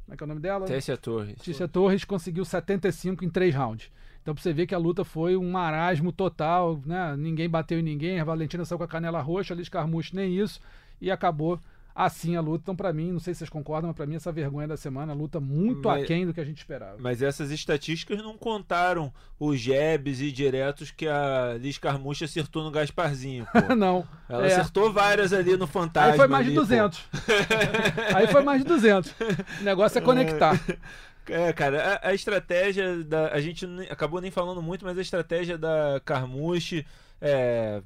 Como 0.06 0.14
é 0.14 0.18
que 0.18 0.24
é 0.24 0.26
o 0.26 0.28
nome 0.28 0.41
dela? 0.41 0.66
Tessia 0.66 0.97
Torres. 0.97 1.36
Tícia 1.41 1.68
Torres 1.68 2.04
conseguiu 2.04 2.43
75 2.43 3.24
em 3.24 3.30
três 3.30 3.56
rounds. 3.56 3.89
Então, 4.22 4.34
pra 4.34 4.41
você 4.41 4.54
ver 4.54 4.66
que 4.66 4.76
a 4.76 4.78
luta 4.78 5.04
foi 5.04 5.36
um 5.36 5.51
marasmo 5.51 6.12
total, 6.12 6.82
né? 6.86 7.16
Ninguém 7.18 7.49
bateu 7.49 7.80
em 7.80 7.84
ninguém, 7.84 8.20
a 8.20 8.24
Valentina 8.24 8.64
saiu 8.64 8.78
com 8.78 8.86
a 8.86 8.88
canela 8.88 9.22
roxa, 9.22 9.54
a 9.54 9.58
Liz 9.58 9.68
Carmouche 9.68 10.16
nem 10.16 10.38
isso, 10.38 10.62
e 11.01 11.12
acabou 11.12 11.60
assim 11.96 12.36
a 12.36 12.41
luta. 12.41 12.64
Então, 12.64 12.76
pra 12.76 12.91
mim, 12.91 13.12
não 13.12 13.20
sei 13.20 13.34
se 13.34 13.39
vocês 13.39 13.50
concordam, 13.50 13.88
mas 13.89 13.96
pra 13.96 14.06
mim 14.06 14.16
essa 14.16 14.32
vergonha 14.32 14.68
da 14.68 14.76
semana, 14.78 15.12
a 15.14 15.16
luta 15.16 15.39
muito 15.39 15.88
Mas- 15.88 16.04
aquém 16.04 16.26
do 16.26 16.34
que 16.34 16.39
a 16.41 16.46
gente 16.46 16.58
esperava. 16.58 16.98
Mas 17.00 17.22
essas 17.22 17.52
estatísticas 17.52 18.18
não 18.20 18.38
contaram 18.38 19.14
os 19.39 19.60
jabs 19.60 20.22
e 20.22 20.32
diretos 20.32 20.91
que 20.91 21.08
a 21.08 21.56
Liz 21.60 21.78
Carmucha 21.78 22.26
acertou 22.26 22.64
no 22.64 22.72
Gasparzinho, 22.72 23.46
não. 23.78 24.08
Ela 24.28 24.48
É. 24.48 24.54
acertou 24.54 24.91
várias 24.91 25.34
ali 25.34 25.56
no 25.58 25.68
Fantasma. 25.68 26.12
Aí 26.14 26.18
foi 26.18 26.28
mais 26.28 26.46
de 26.46 26.52
ali, 26.52 26.60
pô. 26.60 26.62
200. 26.66 27.04
Aí 28.16 28.28
foi 28.28 28.44
mais 28.44 28.62
de 28.62 28.68
200. 28.68 29.12
O 29.62 29.64
negócio 29.64 29.98
é 29.98 30.02
conectar. 30.02 30.60
É, 31.28 31.54
cara, 31.54 32.00
a, 32.04 32.10
a 32.10 32.14
estratégia 32.14 33.02
da. 33.04 33.30
A 33.30 33.39
gente 33.39 33.66
acabou 33.89 34.20
nem 34.20 34.30
falando 34.30 34.62
muito, 34.62 34.84
mas 34.84 34.98
a 34.98 35.02
estratégia 35.02 35.58
da 35.58 36.02
Carmuche 36.04 36.86
é, 37.22 37.82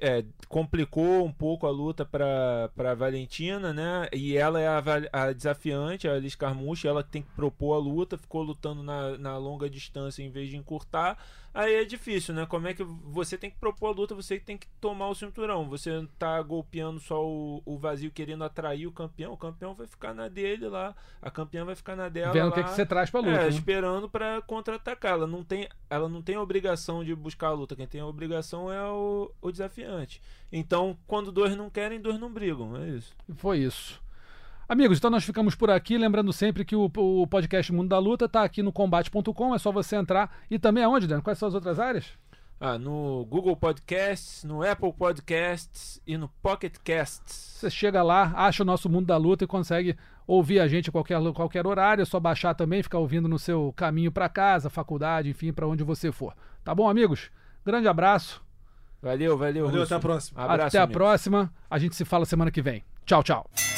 é, 0.00 0.24
complicou 0.48 1.24
um 1.24 1.32
pouco 1.32 1.66
a 1.66 1.70
luta 1.70 2.04
para 2.04 2.94
Valentina, 2.94 3.72
né? 3.72 4.08
E 4.12 4.36
ela 4.36 4.60
é 4.60 4.66
a, 4.66 4.82
a 5.12 5.32
desafiante, 5.32 6.08
a 6.08 6.18
Liz 6.18 6.34
Carmuche, 6.34 6.88
ela 6.88 7.02
tem 7.02 7.22
que 7.22 7.30
propor 7.32 7.74
a 7.74 7.78
luta, 7.78 8.18
ficou 8.18 8.42
lutando 8.42 8.82
na, 8.82 9.18
na 9.18 9.36
longa 9.36 9.68
distância 9.68 10.22
em 10.22 10.30
vez 10.30 10.48
de 10.48 10.56
encurtar. 10.56 11.18
Aí 11.58 11.74
é 11.74 11.84
difícil, 11.84 12.32
né? 12.32 12.46
Como 12.46 12.68
é 12.68 12.72
que 12.72 12.84
você 12.84 13.36
tem 13.36 13.50
que 13.50 13.58
propor 13.58 13.88
a 13.88 13.90
luta, 13.90 14.14
você 14.14 14.38
tem 14.38 14.56
que 14.56 14.68
tomar 14.80 15.08
o 15.08 15.14
cinturão. 15.16 15.68
Você 15.68 16.06
tá 16.16 16.40
golpeando 16.40 17.00
só 17.00 17.20
o, 17.26 17.60
o 17.66 17.76
vazio 17.76 18.12
querendo 18.12 18.44
atrair 18.44 18.86
o 18.86 18.92
campeão, 18.92 19.32
o 19.32 19.36
campeão 19.36 19.74
vai 19.74 19.88
ficar 19.88 20.14
na 20.14 20.28
dele 20.28 20.68
lá, 20.68 20.94
a 21.20 21.32
campeã 21.32 21.64
vai 21.64 21.74
ficar 21.74 21.96
na 21.96 22.08
dela 22.08 22.32
Vendo 22.32 22.50
o 22.50 22.52
que, 22.52 22.62
que 22.62 22.70
você 22.70 22.86
traz 22.86 23.10
pra 23.10 23.18
luta. 23.18 23.32
É, 23.32 23.42
né? 23.42 23.48
esperando 23.48 24.08
pra 24.08 24.40
contra-atacar. 24.42 25.14
Ela 25.14 25.26
não 25.26 25.42
tem, 25.42 25.68
ela 25.90 26.08
não 26.08 26.22
tem 26.22 26.36
a 26.36 26.40
obrigação 26.40 27.02
de 27.02 27.12
buscar 27.12 27.48
a 27.48 27.54
luta. 27.54 27.74
Quem 27.74 27.88
tem 27.88 28.00
a 28.00 28.06
obrigação 28.06 28.72
é 28.72 28.88
o, 28.88 29.28
o 29.42 29.50
desafiante. 29.50 30.22
Então, 30.52 30.96
quando 31.08 31.32
dois 31.32 31.56
não 31.56 31.68
querem, 31.68 32.00
dois 32.00 32.20
não 32.20 32.32
brigam. 32.32 32.76
É 32.76 32.88
isso. 32.90 33.16
Foi 33.34 33.58
isso. 33.58 34.00
Amigos, 34.68 34.98
então 34.98 35.10
nós 35.10 35.24
ficamos 35.24 35.54
por 35.54 35.70
aqui. 35.70 35.96
Lembrando 35.96 36.32
sempre 36.32 36.64
que 36.64 36.76
o, 36.76 36.90
o 36.94 37.26
podcast 37.26 37.72
Mundo 37.72 37.88
da 37.88 37.98
Luta 37.98 38.26
está 38.26 38.42
aqui 38.44 38.62
no 38.62 38.70
combate.com. 38.70 39.54
É 39.54 39.58
só 39.58 39.72
você 39.72 39.96
entrar. 39.96 40.36
E 40.50 40.58
também 40.58 40.84
aonde, 40.84 41.06
Dan? 41.06 41.22
Quais 41.22 41.38
são 41.38 41.48
as 41.48 41.54
outras 41.54 41.80
áreas? 41.80 42.06
Ah, 42.60 42.76
no 42.76 43.24
Google 43.30 43.56
Podcasts, 43.56 44.42
no 44.44 44.68
Apple 44.68 44.92
Podcasts 44.92 46.02
e 46.06 46.18
no 46.18 46.28
Pocket 46.42 46.74
Casts. 46.84 47.56
Você 47.60 47.70
chega 47.70 48.02
lá, 48.02 48.32
acha 48.34 48.62
o 48.62 48.66
nosso 48.66 48.90
Mundo 48.90 49.06
da 49.06 49.16
Luta 49.16 49.44
e 49.44 49.46
consegue 49.46 49.96
ouvir 50.26 50.58
a 50.60 50.66
gente 50.66 50.90
a 50.90 50.92
qualquer, 50.92 51.18
qualquer 51.32 51.66
horário. 51.66 52.02
É 52.02 52.04
só 52.04 52.18
baixar 52.18 52.54
também, 52.54 52.82
ficar 52.82 52.98
ouvindo 52.98 53.28
no 53.28 53.38
seu 53.38 53.72
caminho 53.76 54.10
para 54.10 54.28
casa, 54.28 54.68
faculdade, 54.68 55.30
enfim, 55.30 55.52
para 55.52 55.68
onde 55.68 55.84
você 55.84 56.10
for. 56.10 56.34
Tá 56.64 56.74
bom, 56.74 56.90
amigos? 56.90 57.30
Grande 57.64 57.86
abraço. 57.86 58.42
Valeu, 59.00 59.38
valeu. 59.38 59.66
Valeu, 59.66 59.84
até 59.84 59.94
a 59.94 60.00
próxima. 60.00 60.42
Abraço, 60.42 60.66
Até 60.66 60.78
a 60.78 60.82
amigo. 60.82 60.98
próxima. 60.98 61.52
A 61.70 61.78
gente 61.78 61.94
se 61.94 62.04
fala 62.04 62.24
semana 62.26 62.50
que 62.50 62.60
vem. 62.60 62.82
Tchau, 63.06 63.22
tchau. 63.22 63.77